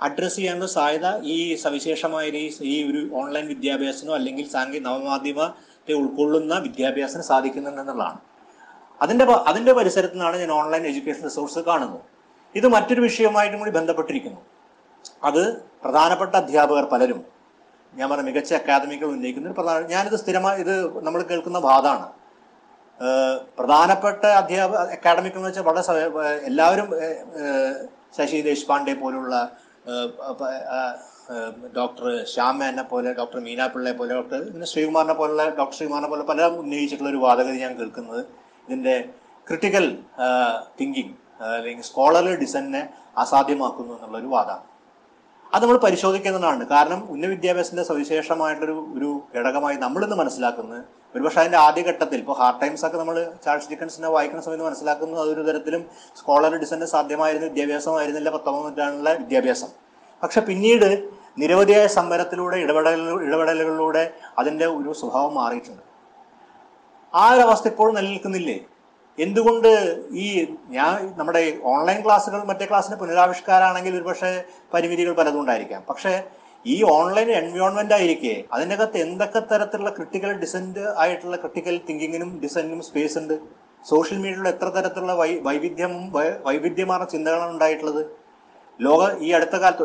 അഡ്രസ്സ് 0.00 0.36
ചെയ്യാനുള്ള 0.36 0.66
സാധ്യത 0.66 1.22
ഈ 1.22 1.54
സവിശേഷമായ 1.54 2.26
ഈ 2.72 2.90
ഒരു 2.90 3.10
ഓൺലൈൻ 3.20 3.46
വിദ്യാഭ്യാസത്തിനോ 3.46 4.14
അല്ലെങ്കിൽ 4.14 4.48
സാങ്കേ 4.48 4.78
നവമാധ്യമത്തെ 4.78 5.92
ഉൾക്കൊള്ളുന്ന 5.92 6.54
വിദ്യാഭ്യാസത്തിന് 6.58 7.22
സാധിക്കുന്നുണ്ടെന്നുള്ളതാണ് 7.22 8.18
അതിന്റെ 9.02 9.24
അതിന്റെ 9.24 9.72
പരിസരത്തു 9.72 10.12
നിന്നാണ് 10.12 10.36
ഞാൻ 10.36 10.50
ഓൺലൈൻ 10.52 10.86
എഡ്യൂക്കേഷൻ 10.86 11.22
റിസോഴ്സ് 11.24 11.58
കാണുന്നത് 11.58 12.00
ഇത് 12.54 12.66
മറ്റൊരു 12.68 13.00
വിഷയവുമായിട്ടും 13.00 13.58
കൂടി 13.58 13.70
ബന്ധപ്പെട്ടിരിക്കുന്നു. 13.70 14.40
അത് 15.24 15.42
പ്രധാനപ്പെട്ട 15.82 16.34
അധ്യാപകർ 16.36 16.84
പലരും 16.84 17.20
ഞാൻ 17.92 18.06
പറഞ്ഞ 18.10 18.24
മികച്ച 18.28 18.52
അക്കാദമികൾ 18.54 19.08
ഉന്നയിക്കുന്ന 19.14 19.48
ഒരു 19.48 19.56
പ്രധാന 19.58 19.86
ഞാനിത് 19.92 20.16
സ്ഥിരമായി 20.22 20.58
ഇത് 20.64 20.74
നമ്മൾ 21.06 21.20
കേൾക്കുന്ന 21.22 21.60
വാദമാണ് 21.68 22.08
പ്രധാനപ്പെട്ട 23.58 24.24
അധ്യാപക 24.40 24.80
അക്കാഡമിക് 24.96 25.36
എന്ന് 25.36 25.48
വെച്ചാൽ 25.48 25.66
വളരെ 25.68 26.04
എല്ലാവരും 26.44 26.88
ശശി 28.16 28.38
ദേശ്പാണ്ഡെ 28.42 28.94
പോലുള്ള 28.94 29.34
ഡോക്ടർ 31.76 32.06
ശ്യാം 32.24 32.54
മേനെ 32.58 32.84
പോലെ 32.92 33.10
ഡോക്ടർ 33.12 33.38
മീനാ 33.40 33.66
പിള്ളയെ 33.66 33.94
പോലെ 33.94 34.12
ഡോക്ടർ 34.14 34.40
പിന്നെ 34.52 34.66
ശ്രീകുമാറിനെ 34.66 35.14
പോലുള്ള 35.14 35.42
ഡോക്ടർ 35.58 35.74
ശ്രീകുമാറിനെ 35.76 36.08
പോലെ 36.08 36.24
പല 36.24 36.46
ഉന്നയിച്ചിട്ടുള്ള 36.62 37.10
ഒരു 37.10 37.20
വാദഗതി 37.26 37.58
ഞാൻ 37.58 37.74
കേൾക്കുന്നത്. 37.78 38.22
ഇതിന്റെ 38.68 38.94
ക്രിട്ടിക്കൽ 39.46 39.86
തിങ്കിങ് 40.80 41.14
അല്ലെങ്കിൽ 41.56 41.84
സ്കോളർലി 41.84 42.34
ഡിസൈനെ 42.34 42.82
അസാധ്യമാക്കുന്നു 43.16 43.92
എന്നുള്ളൊരു 43.94 44.26
വാദമാണ് 44.26 44.66
അത് 45.52 45.62
നമ്മൾ 45.64 45.78
പരിശോധിക്കുന്നതാണ് 45.84 46.64
കാരണം 46.72 47.00
ഉന്നത 47.12 47.30
വിദ്യാഭ്യാസത്തിന്റെ 47.34 47.84
സവിശേഷമായിട്ടൊരു 47.90 48.76
ഒരു 48.96 49.08
ഘടകമായി 49.36 49.76
നമ്മളിന്ന് 49.84 50.16
മനസ്സിലാക്കുന്നത് 50.20 50.82
ഒരുപക്ഷെ 51.14 51.40
അതിന്റെ 51.42 51.58
ആദ്യഘട്ടത്തിൽ 51.66 52.18
ഇപ്പോൾ 52.22 52.36
ഹാർഡ് 52.40 52.60
ടൈംസ് 52.60 52.84
ഒക്കെ 52.86 52.98
നമ്മൾ 52.98 53.16
ചാൾസ് 53.44 53.68
ഡിക്കൻസിനെ 53.70 54.08
വായിക്കുന്ന 54.14 54.42
സമയത്ത് 54.46 54.66
മനസ്സിലാക്കുന്നത് 54.68 55.20
അതൊരു 55.24 55.42
തരത്തിലും 55.48 55.82
സ്കോളർ 56.18 56.54
ഡിസൈന് 56.62 56.88
സാധ്യമായിരുന്ന 56.94 57.46
വിദ്യാഭ്യാസമായിരുന്നില്ല 57.50 58.30
പത്തൊമ്പത് 58.36 58.64
നൂറ്റാണ്ടിലെ 58.66 59.14
വിദ്യാഭ്യാസം. 59.22 59.70
പക്ഷെ 60.22 60.40
പിന്നീട് 60.48 60.88
നിരവധിയായ 61.40 61.86
സമരത്തിലൂടെ 61.96 62.56
ഇടപെടൽ 62.64 63.02
ഇടപെടലുകളിലൂടെ 63.26 64.04
അതിന്റെ 64.40 64.66
ഒരു 64.78 64.92
സ്വഭാവം 65.00 65.34
മാറിയിട്ടുണ്ട്. 65.40 65.82
ആ 67.14 67.26
അവസ്ഥ 67.46 67.66
ഇപ്പോഴും 67.72 67.94
നിലനിൽക്കുന്നില്ലേ? 67.98 68.56
എന്തുകൊണ്ട് 69.24 69.70
ഈ 70.24 70.26
ഞാൻ 70.76 70.96
നമ്മുടെ 71.18 71.42
ഓൺലൈൻ 71.72 71.98
ക്ലാസ്സുകൾ 72.04 72.40
മറ്റേ 72.50 72.66
ക്ലാസ്സിന് 72.70 72.96
പുനരാവിഷ്കാരമാണെങ്കിൽ 73.00 73.96
ഒരുപക്ഷെ 73.98 74.30
പരിമിതികൾ 74.74 75.12
പലതും 75.20 75.40
ഉണ്ടായിരിക്കാം. 75.42 75.80
പക്ഷേ 75.90 76.12
ഈ 76.66 76.76
ഓൺലൈൻ 76.96 77.28
എൻവയോൺമെന്റ് 77.40 77.94
ആയിരിക്കെ 77.96 78.34
അതിനകത്ത് 78.54 78.98
എന്തൊക്കെ 79.06 79.40
തരത്തിലുള്ള 79.50 79.90
ക്രിട്ടിക്കൽ 79.98 80.32
ഡിസന്റ് 80.42 80.84
ആയിട്ടുള്ള 81.02 81.36
ക്രിട്ടിക്കൽ 81.42 81.76
തിങ്കിങ്ങിനും 81.88 82.30
ഡിസൈനിനും 82.42 82.80
സ്പേസ് 82.88 83.16
ഉണ്ട്? 83.20 83.36
സോഷ്യൽ 83.90 84.18
മീഡിയയിൽ 84.24 84.48
എത്ര 84.52 84.68
തരത്തിലുള്ള 84.76 85.14
വൈ 85.20 85.30
വൈവിധ്യവും 85.46 86.02
വൈവിധ്യമാർന്ന 86.46 87.06
ചിന്തകളാണ് 87.14 87.52
ഉണ്ടായിട്ടുള്ളത്? 87.56 88.02
ലോക 88.86 89.02
ഈ 89.26 89.30
അടുത്ത 89.36 89.56
കാലത്ത് 89.62 89.84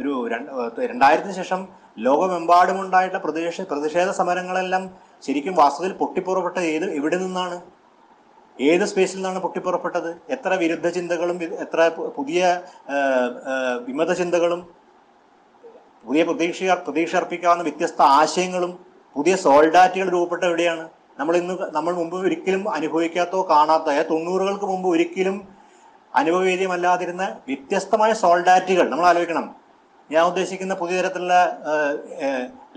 ഒരു 0.00 0.12
രണ്ട് 0.32 0.50
രണ്ടായിരത്തിന് 0.92 1.34
ശേഷം 1.40 1.60
ലോകമെമ്പാടുമുണ്ടായിട്ടുള്ള 2.06 3.22
പ്രതിഷേധ 3.24 3.66
പ്രതിഷേധ 3.72 4.10
സമരങ്ങളെല്ലാം 4.20 4.84
ശരിക്കും 5.26 5.54
വാസ്തവത്തിൽ 5.62 5.94
പൊട്ടിപ്പുറപ്പെട്ട 6.02 6.58
ഏത് 6.74 6.86
എവിടെ 6.98 7.16
നിന്നാണ്? 7.24 7.56
ഏത് 8.66 8.84
സ്പേസിൽ 8.90 9.16
നിന്നാണ് 9.18 9.40
പൊട്ടിപ്പുറപ്പെട്ടത്? 9.44 10.10
എത്ര 10.34 10.52
വിരുദ്ധ 10.62 10.86
ചിന്തകളും 10.96 11.36
എത്ര 11.64 11.80
പുതിയ 12.16 12.40
വിമത 13.86 14.12
ചിന്തകളും 14.20 14.60
പുതിയ 16.06 16.22
പ്രതീക്ഷ 16.28 16.62
പ്രതീക്ഷ 16.86 17.12
അർപ്പിക്കാവുന്ന 17.20 17.64
വ്യത്യസ്ത 17.68 18.00
ആശയങ്ങളും 18.20 18.72
പുതിയ 19.16 19.34
സോൾഡാറ്റുകൾ 19.44 20.08
രൂപപ്പെട്ട 20.14 20.42
എവിടെയാണ്? 20.50 20.84
നമ്മൾ 21.20 21.34
ഇന്ന് 21.36 21.54
നമ്മൾ 21.76 21.92
മുമ്പ് 22.00 22.16
ഒരിക്കലും 22.26 22.64
അനുഭവിക്കാത്തോ 22.76 23.38
കാണാത്ത 23.52 23.96
തൊണ്ണൂറുകൾക്ക് 24.10 24.66
മുമ്പ് 24.72 24.88
ഒരിക്കലും 24.94 25.38
അനുഭവവേദ്യമല്ലാതിരുന്ന 26.20 27.24
വ്യത്യസ്തമായ 27.48 28.12
സോൾഡാറ്റുകൾ 28.22 28.86
നമ്മൾ 28.90 29.06
ആലോചിക്കണം. 29.06 29.46
ഞാൻ 30.10 30.22
ഉദ്ദേശിക്കുന്ന 30.30 30.74
പുതിയ 30.74 30.96
തരത്തിലുള്ള 31.00 31.34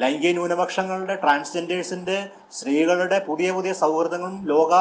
ലൈംഗിക 0.01 0.33
ന്യൂനപക്ഷങ്ങളുടെ 0.37 1.15
ട്രാൻസ്ജെൻഡേഴ്സിന്റെ 1.23 2.17
സ്ത്രീകളുടെ 2.57 3.17
പുതിയ 3.27 3.51
പുതിയ 3.57 3.73
സൗഹൃദങ്ങളും 3.83 4.35
ലോക 4.51 4.71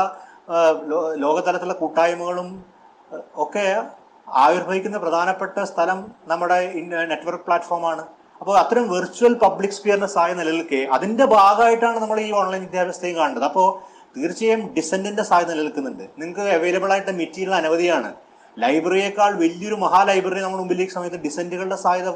ലോകതലത്തിലുള്ള 1.25 1.77
കൂട്ടായ്മകളും 1.83 2.49
ഒക്കെ 3.45 3.67
ആവിർഭവിക്കുന്ന 4.29 4.99
പ്രധാനപ്പെട്ട 4.99 5.59
സ്ഥലം 5.71 5.99
നമ്മുടെ 6.31 6.59
നെറ്റ്വർക്ക് 7.11 7.45
പ്ലാറ്റ്ഫോമാണ്. 7.45 8.03
അപ്പോൾ 8.41 8.55
അത്തരം 8.59 8.85
വെർച്വൽ 8.93 9.35
പബ്ലിക് 9.45 9.77
സ്പിയർനെസ് 9.79 10.15
സഹായം 10.15 10.39
നിലനിൽക്കെ 10.39 10.81
അതിന്റെ 10.97 11.25
ഭാഗമായിട്ടാണ് 11.37 11.99
നമ്മൾ 12.03 12.21
ഈ 12.21 12.31
ഓൺലൈൻ 12.41 12.61
വിദ്യാഭ്യാസത്തെയും 12.67 13.17
കാണുന്നത് 13.17 13.45
അപ്പോൾ 13.45 13.67
തീർച്ചയായും 14.17 14.63
ഡിസെൻഡിന്റെ 14.77 15.25
സാധ്യത 15.31 15.51
നിലനിൽക്കുന്നുണ്ട്. 15.53 16.05
നിങ്ങൾക്ക് 16.21 16.45
അവൈലബിൾ 16.59 16.93
ആയിട്ട് 16.93 17.13
മെറ്റീരിയൽ 17.21 17.55
അനവധിയാണ്. 17.55 18.11
ലൈബ്രറിയേക്കാൾ 18.57 19.33
വലിയൊരു 19.43 19.77
മഹാ 19.83 20.01
ലൈബ്രറി 20.11 20.41
നമ്മുടെ 20.45 20.63
മുമ്പിലേക്ക് 20.63 20.93
സമയത്ത് 20.93 21.21
ഡിസെന്റുകളുടെ 21.27 21.79
സഹായത 21.85 22.09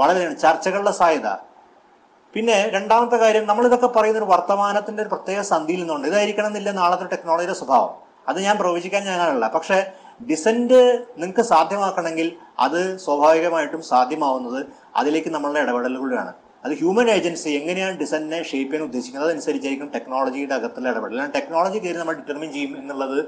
വളരെയാണ്. 0.00 0.36
ചർച്ചകളുടെ 0.44 0.94
സാധ്യത. 1.00 1.28
പിന്നെ 2.36 2.56
രണ്ടാമത്തെ 2.72 3.16
കാര്യം 3.16 3.44
നമ്മൾ 3.46 3.66
ഇതൊക്കെ 3.66 3.86
പറയുന്ന 3.86 4.18
ഒരു 4.18 4.26
വർത്തമാനത്തിന്റെ 4.30 5.00
ഒരു 5.02 5.10
പ്രത്യേക 5.12 5.40
സന്ധിയിൽ 5.40 5.80
നിന്നുണ്ട്. 5.80 6.08
ഇതായിരിക്കണം 6.08 6.46
എന്നില്ല 6.46 6.70
നാളത്തെ 6.70 7.06
ടെക്നോളജിയുടെ 7.12 7.54
സ്വഭാവം. 7.60 7.92
അത് 8.28 8.38
ഞാൻ 8.46 8.58
പ്രവചിക്കാൻ 8.58 9.02
ഞാനല്ല 9.04 9.46
പക്ഷെ 9.54 9.78
ഡിസെന്റ് 10.30 10.80
നിങ്ങൾക്ക് 11.18 11.44
സാധ്യമാക്കണമെങ്കിൽ 11.52 12.28
അത് 12.58 12.98
സ്വാഭാവികമായിട്ടും 13.04 13.82
സാധ്യമാവുന്നത് 13.92 14.60
അതിലേക്ക് 15.00 15.30
നമ്മളുടെ 15.30 15.60
ഇടപെടലുകളാണ് 15.60 16.32
അത് 16.64 16.72
ഹ്യൂമൻ 16.80 17.08
ഏജൻസി 17.10 17.50
എങ്ങനെയാണ് 17.60 17.96
ഡിസൈനെ 18.02 18.38
ഷേപ്പ് 18.42 18.70
ചെയ്യാൻ 18.70 18.84
ഉദ്ദേശിക്കുന്നത്? 18.88 19.30
അതനുസരിച്ചായിരിക്കും 19.30 19.90
ടെക്നോളജിയുടെ 19.96 20.54
അകത്തുള്ള 20.54 20.88
ഇടപെടൽ. 20.92 21.16
അല്ലെങ്കിൽ 21.16 21.34
ടെക്നോളജി 21.40 21.78
കയറി 21.78 21.98
നമ്മൾ 22.02 22.14
ഡിറ്റർമിൻ 22.20 22.52
ചെയ്യും 22.52 22.72
എന്നുള്ളത് 22.80 23.18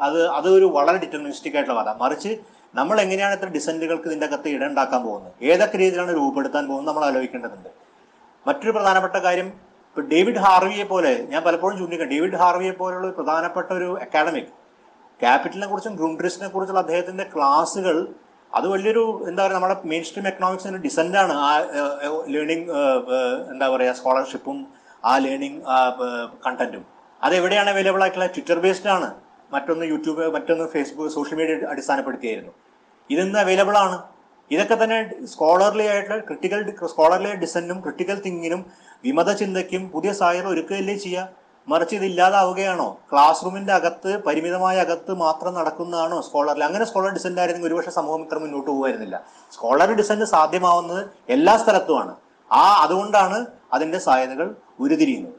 അത് 0.00 0.20
അതൊരു 0.38 0.64
വളരെ 0.64 0.98
ഡിറ്റർമിനിസ്റ്റിക് 1.04 1.56
ആയിട്ടുള്ള 1.56 1.78
വാദം 1.80 1.98
മറിച്ച് 2.04 2.32
നമ്മൾ 2.74 2.96
എങ്ങനെയാണ് 3.00 3.34
ഇത്ര 3.34 3.48
ഡിസൈനുകൾക്ക് 3.58 4.08
ഇതിന്റെ 4.10 4.26
അകത്ത് 4.26 4.48
ഇടം 4.48 4.68
ഉണ്ടാക്കാൻ 4.72 5.00
പോകുന്നത്? 5.06 5.32
ഏതൊക്കെ 5.52 5.78
രീതിയിലാണ് 5.78 6.14
രൂപപ്പെടുത്താൻ 6.14 6.64
പോകുന്നത്? 6.68 6.90
നമ്മൾ 6.90 7.04
ആലോചിക്കേണ്ടതുണ്ട്. 7.10 7.83
മറ്റൊരു 8.46 8.72
പ്രധാനപ്പെട്ട 8.76 9.16
കാര്യം 9.26 9.48
ഇപ്പൊ 9.88 10.02
ഡേവിഡ് 10.12 10.40
ഹാർവിയെ 10.44 10.84
പോലെ 10.84 11.12
ഞാൻ 11.32 11.40
പലപ്പോഴും 11.44 11.74
ചൂണ്ടിക്കാം 11.78 12.08
ഡേവിഡ് 12.12 12.38
ഹാർവിയെ 12.42 12.72
പോലുള്ള 12.80 13.10
പ്രധാനപ്പെട്ട 13.18 13.68
ഒരു 13.78 13.88
അക്കാഡമിക് 14.04 14.52
ക്യാപിറ്റലിനെ 15.22 15.66
കുറിച്ചും 15.70 15.96
ഗ്രൂൺട്രിസിനെ 15.98 16.48
കുറിച്ചുള്ള 16.48 16.80
അദ്ദേഹത്തിന്റെ 16.84 17.24
ക്ലാസ്സുകൾ 17.34 17.96
അത് 18.52 18.66
വലിയൊരു 18.72 19.04
എന്താ 19.28 19.40
പറയുക 19.42 19.56
നമ്മുടെ 19.56 19.76
മെയിൻ 19.90 20.02
സ്ട്രീം 20.08 20.26
എക്കണോമിക്സിന്റെ 20.30 21.18
ആണ്. 21.24 21.34
ആ 21.46 21.50
ലേണിംഗ് 22.34 22.66
എന്താ 23.52 23.66
പറയുക 23.74 23.94
സ്കോളർഷിപ്പും 24.00 24.58
ആ 25.04 25.12
ലേണിംഗ് 25.26 25.60
കണ്ടന്റും 26.46 26.84
അത് 27.22 27.34
എവിടെയാണ് 27.40 27.70
അവൈലബിൾ 27.74 28.02
ആയിട്ടുള്ള 28.04 28.26
ട്വിറ്റർ 28.34 28.58
ബേസ്ഡ് 28.64 28.90
ആണ്. 28.96 29.08
മറ്റൊന്ന് 29.54 29.84
യൂട്യൂബ് 29.92 30.24
മറ്റൊന്ന് 30.36 30.66
ഫേസ്ബുക്ക് 30.74 31.12
സോഷ്യൽ 31.16 31.36
മീഡിയ 31.40 31.54
അടിസ്ഥാനപ്പെടുത്തിയായിരുന്നു. 31.72 32.52
ഇതിന്ന് 33.10 33.38
അവൈലബിൾ 33.44 33.76
ആണ്. 33.84 33.96
ഇതൊക്കെ 34.50 34.76
തന്നെ 34.82 34.98
സ്കോളർലി 35.32 35.84
ആയിട്ടുള്ള 35.92 36.18
ക്രിട്ടിക്കൽ 36.28 36.60
സ്കോളർലി 36.92 37.30
ഡിസെന്റും 37.44 37.78
ക്രിട്ടിക്കൽ 37.84 38.18
തിങ്കിനും 38.26 38.60
വിമത 39.04 39.30
ചിന്തയ്ക്കും 39.32 39.82
പുതിയ 39.94 40.10
സാഹചര്യം 40.12 40.50
ഒരുക്കുകയല്ലേ 40.50 40.96
ചെയ്യുക 40.96 41.42
മറിച്ച് 41.68 41.94
ഇത് 41.96 42.04
ഇല്ലാതാവുകയാണോ? 42.04 42.86
ക്ലാസ് 43.10 43.44
റൂമിന്റെ 43.44 43.72
അകത്ത് 43.72 44.10
പരിമിതമായ 44.26 44.76
അകത്ത് 44.78 45.12
മാത്രം 45.22 45.52
നടക്കുന്നതാണോ 45.54 46.20
സ്കോളറിൽ 46.20 46.64
അങ്ങനെ 46.64 46.84
സ്കോളർ 46.84 47.10
ഡിസെന്റ് 47.10 47.40
ആയിരുന്നെങ്കിൽ 47.40 47.68
ഒരുപക്ഷെ 47.68 47.90
സമൂഹം 47.90 48.22
ഇത്ര 48.22 48.38
മുന്നോട്ട് 48.38 48.68
പോകുമായിരുന്നില്ല 48.70 49.16
സ്കോളർ 49.52 49.90
ഡിസെന്റ് 50.00 50.24
സാധ്യമാവുന്നത് 50.24 51.00
എല്ലാ 51.28 51.54
സ്ഥലത്തുമാണ്. 51.62 52.12
ആ 52.50 52.64
അതുകൊണ്ടാണ് 52.84 53.38
അതിന്റെ 53.72 53.98
സാധ്യതകൾ 53.98 54.48
ഉരുതിരിയുന്നത് 54.80 55.38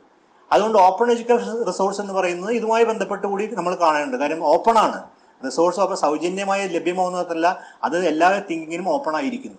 അതുകൊണ്ട് 0.52 0.78
ഓപ്പൺ 0.78 1.08
എഡ്യൂക്കേഷൻ 1.12 1.64
റിസോഴ്സ് 1.68 2.02
എന്ന് 2.02 2.14
പറയുന്നത് 2.14 2.52
ഇതുമായി 2.52 2.84
ബന്ധപ്പെട്ട് 2.84 3.26
കൂടി 3.28 3.46
നമ്മൾ 3.60 3.76
കാണേണ്ടത്. 3.76 4.20
കാര്യം 4.20 4.42
ഓപ്പൺ 4.54 4.78
ആണ്. 4.78 5.00
റിസോഴ്സ് 5.46 5.80
അപ്പോൾ 5.80 5.96
സൗജന്യമായി 5.96 6.68
ലഭ്യമാവുന്നതല്ല 6.68 7.66
അത് 7.84 8.08
എല്ലാ 8.08 8.44
തിങ്കിങ്ങിനും 8.52 8.90
ഓപ്പൺ 8.90 9.16
ആയിരിക്കുന്നു. 9.16 9.58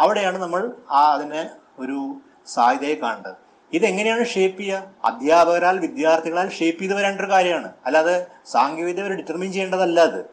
അവിടെയാണ് 0.00 0.38
നമ്മൾ 0.38 0.72
ആ 0.90 1.12
അതിനെ 1.12 1.50
ഒരു 1.78 2.16
സാധ്യതയെ 2.46 2.94
കാണേണ്ടത്. 2.94 3.34
ഇതെങ്ങനെയാണ് 3.72 4.24
ഷേപ്പ് 4.26 4.60
ചെയ്യുക? 4.60 4.82
അധ്യാപകരാൽ 5.04 5.78
വിദ്യാർത്ഥികളാൽ 5.78 6.48
ഷേപ്പ് 6.48 6.80
ചെയ്ത് 6.80 6.94
വരേണ്ട 6.94 7.20
ഒരു 7.20 7.30
കാര്യമാണ്. 7.30 7.72
അല്ലാതെ 7.86 8.26
സാങ്കേതികത 8.46 9.04
വരെ 9.04 9.14
ഡിറ്റർമിൻ 9.14 9.52
ചെയ്യേണ്ടതല്ല 9.52 10.00
അത്. 10.00 10.24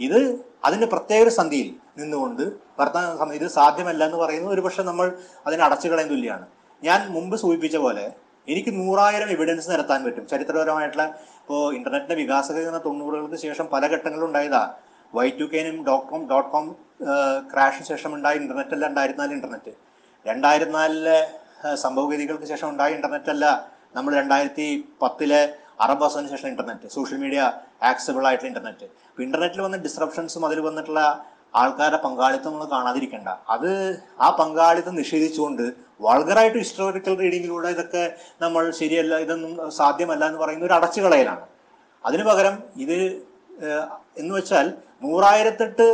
ഇത് 0.00 0.44
അതിന്റെ 0.64 0.86
പ്രത്യേക 0.86 1.22
ഒരു 1.22 1.30
സന്ധിയിൽ 1.30 1.76
നിന്നുകൊണ്ട് 1.98 2.42
വർത്തമാന 2.80 3.16
സമയം 3.16 3.34
ഇത് 3.34 3.48
സാധ്യമല്ല 3.48 4.04
എന്ന് 4.04 4.16
പറയുന്നത് 4.16 4.54
ഒരുപക്ഷെ 4.54 4.82
നമ്മൾ 4.82 5.18
അതിനെ 5.46 5.64
അടച്ചു 5.64 5.88
കളയാൻ 5.88 6.44
ഞാൻ 6.84 7.12
മുമ്പ് 7.12 7.36
സൂചിപ്പിച്ച 7.36 7.76
പോലെ 7.76 8.12
എനിക്ക് 8.48 8.68
നൂറായിരം 8.68 9.28
എവിഡൻസ് 9.28 9.70
നിരത്താൻ 9.70 10.04
പറ്റും. 10.04 10.28
ചരിത്രപരമായിട്ടുള്ള 10.28 11.18
ഇപ്പോൾ 11.46 11.66
ഇന്റർനെറ്റിന്റെ 11.74 12.14
വികാസക 12.14 12.78
തൊണ്ണൂറുകൾക്ക് 12.84 13.38
ശേഷം 13.42 13.66
പല 13.74 13.82
ഘട്ടങ്ങളും 13.86 14.24
ഉണ്ടായതാ 14.26 14.62
വൈ 15.14 15.26
ടു 15.30 15.44
കെനും 15.44 15.76
ഡോട്ട് 15.84 16.06
കോം 16.08 16.22
ഡോട്ട് 16.28 16.48
കോം 16.50 16.64
ക്രാഷിന് 17.52 17.86
ശേഷം 17.86 18.10
ഉണ്ടായ 18.14 18.40
ഇന്റർനെറ്റ് 18.40 18.74
അല്ല 18.74 18.84
രണ്ടായിരത്തി 18.86 19.20
നാല് 19.20 19.32
ഇന്റർനെറ്റ് 19.32 19.72
രണ്ടായിരത്തി 20.26 20.72
നാലിലെ 20.72 21.18
സംഭവഗതികൾക്ക് 21.82 22.46
ശേഷം 22.46 22.68
ഉണ്ടായ 22.68 22.90
ഇന്റർനെറ്റ് 22.94 23.30
അല്ല 23.30 23.46
നമ്മൾ 23.96 24.12
രണ്ടായിരത്തി 24.14 24.66
പത്തിലെ 25.02 25.40
അറബ് 25.80 26.00
മാസത്തിന് 26.00 26.32
ശേഷം 26.34 26.48
ഇന്റർനെറ്റ് 26.48 26.88
സോഷ്യൽ 26.88 27.18
മീഡിയ 27.18 27.40
ആക്സബിൾ 27.82 28.26
ആയിട്ടുള്ള 28.26 28.50
ഇന്റർനെറ്റ് 28.50 28.86
ഇപ്പൊ 29.08 29.22
ഇന്റർനെറ്റിൽ 29.22 29.60
വന്ന 29.60 29.76
ഡിസ്ട്രപ്ഷൻസും 29.76 30.44
അതിൽ 30.46 30.60
വന്നിട്ടുള്ള 30.60 31.02
ആൾക്കാരുടെ 31.54 32.00
പങ്കാളിത്തം 32.02 32.52
നമ്മൾ 32.52 32.68
കാണാതിരിക്കണ്ട. 32.70 33.28
അത് 33.48 33.70
ആ 34.20 34.30
പങ്കാളിത്തം 34.40 34.94
നിഷേധിച്ചുകൊണ്ട് 34.94 35.66
വൾഗറായിട്ട് 36.00 36.58
ഹിസ്റ്റോറിക്കൽ 36.58 37.14
റീഡിങ്ങിലൂടെ 37.22 37.68
ഇതൊക്കെ 37.68 38.02
നമ്മൾ 38.40 38.70
ശരിയല്ല 38.70 39.18
ഇതൊന്നും 39.24 39.52
സാധ്യമല്ല 39.70 40.24
എന്ന് 40.30 40.40
പറയുന്ന 40.42 40.64
ഒരു 40.64 40.74
അടച്ചുകളയലാണ്. 40.78 41.44
അതിനു 42.04 42.24
പകരം 42.30 42.56
ഇത് 42.84 42.98
എന്ന് 44.20 44.32
വെച്ചാൽ 44.34 44.66
നൂറായിരത്തെട്ട് 45.04 45.86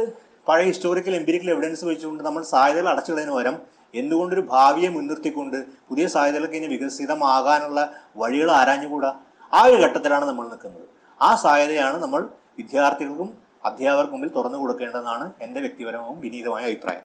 പഴയ 0.49 0.65
ഹിസ്റ്റോറിക്കൽ 0.71 1.15
എംപിരിക്കൽ 1.19 1.51
എവിഡൻസ് 1.51 1.85
വെച്ചുകൊണ്ട് 1.85 2.23
നമ്മൾ 2.25 2.43
സാധ്യതകൾ 2.55 2.89
അടച്ചുകളതിന് 2.93 3.33
പകരം 3.37 3.57
എന്തുകൊണ്ടൊരു 3.95 4.43
ഭാവിയെ 4.53 4.89
മുൻനിർത്തിക്കൊണ്ട് 4.89 5.57
പുതിയ 5.89 6.07
സാധ്യതകൾക്ക് 6.15 6.57
ഇനി 6.61 6.69
വികസിതമാകാനുള്ള 6.75 7.81
വഴികൾ 8.21 8.51
ആരാഞ്ഞുകൂടാ? 8.61 9.11
ആ 9.53 9.61
ഒരു 9.71 9.79
ഘട്ടത്തിലാണ് 9.85 10.25
നമ്മൾ 10.31 10.45
നിൽക്കുന്നത്. 10.53 10.87
ആ 11.21 11.31
സാധ്യതയാണ് 11.45 11.97
നമ്മൾ 12.05 12.21
വിദ്യാർത്ഥികൾക്കും 12.61 13.31
അധ്യാപകർക്കും 13.69 14.15
മുമ്പിൽ 14.17 14.31
തുറന്നു 14.37 14.59
കൊടുക്കേണ്ടതെന്നാണ് 14.59 15.27
എന്റെ 15.45 15.61
വ്യക്തിപരവും 15.65 16.17
വിനീതമായ 16.25 16.63
അഭിപ്രായം. 16.71 17.05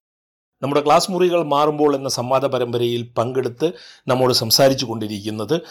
നമ്മുടെ 0.63 0.85
ക്ലാസ് 0.85 1.11
മുറികൾ 1.11 1.43
മാറുമ്പോൾ 1.43 1.95
എന്ന 1.95 2.09
സംവാദ 2.09 2.45
പരമ്പരയിൽ 2.45 3.09
പങ്കെടുത്ത് 3.17 3.71
നമ്മോട് 4.07 4.33
സംസാരിച്ചു 4.33 4.85
കൊണ്ടിരിക്കുന്നത് 4.85 5.61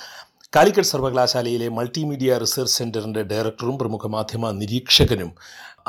കാലിക്കറ്റ് 0.57 0.87
സർവകലാശാലയിലെ 0.87 1.68
മൾട്ടിമീഡിയ 1.68 2.39
റിസർച്ച് 2.39 2.74
സെന്ററിന്റെ 2.74 3.22
ഡയറക്ടറും 3.22 3.78
പ്രമുഖ 3.78 4.07
മാധ്യമ 4.07 4.51
നിരീക്ഷകനും 4.51 5.34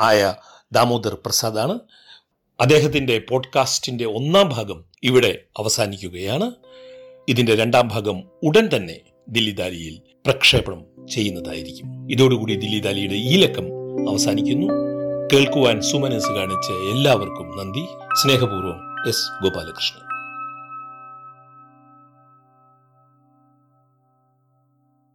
ആയ 0.00 0.34
ദാമോദർ 0.72 1.14
പ്രസാദാണ്. 1.14 1.78
അദ്ദേഹത്തിന്റെ 2.60 3.22
പോഡ്കാസ്റ്റിന്റെ 3.30 4.04
ഒന്നാം 4.04 4.48
ഭാഗം 4.48 4.84
ഇവിടെ 5.02 5.42
അവസാനിക്കുകയാണ്. 5.58 6.52
ഇതിന്റെ 7.28 7.54
രണ്ടാം 7.54 7.88
ഭാഗം 7.88 8.22
ഉടൻ 8.42 8.68
തന്നെ 8.76 9.00
ദില്ലിദാലിയിൽ 9.28 10.00
പ്രക്ഷേപണം 10.26 11.08
ചെയ്യുന്നതായിരിക്കും. 11.08 12.12
ഇതോടുകൂടി 12.12 12.54
ദില്ലിദാലിയുടെ 12.54 13.14
ഈ 13.14 13.36
ലക്കം 13.36 13.64
അവസാനിക്കുന്നു. 14.10 14.66
കേൾക്കുവാൻ 15.32 15.80
സുമനസ് 15.80 16.28
കാണിച്ച 16.28 16.70
എല്ലാവർക്കും 16.70 17.58
നന്ദി. 17.58 17.86
സ്നേഹപൂർവം 18.22 18.87
എസ് 19.08 19.30
ഗോപാലകൃഷ്ണൻ. 19.42 20.07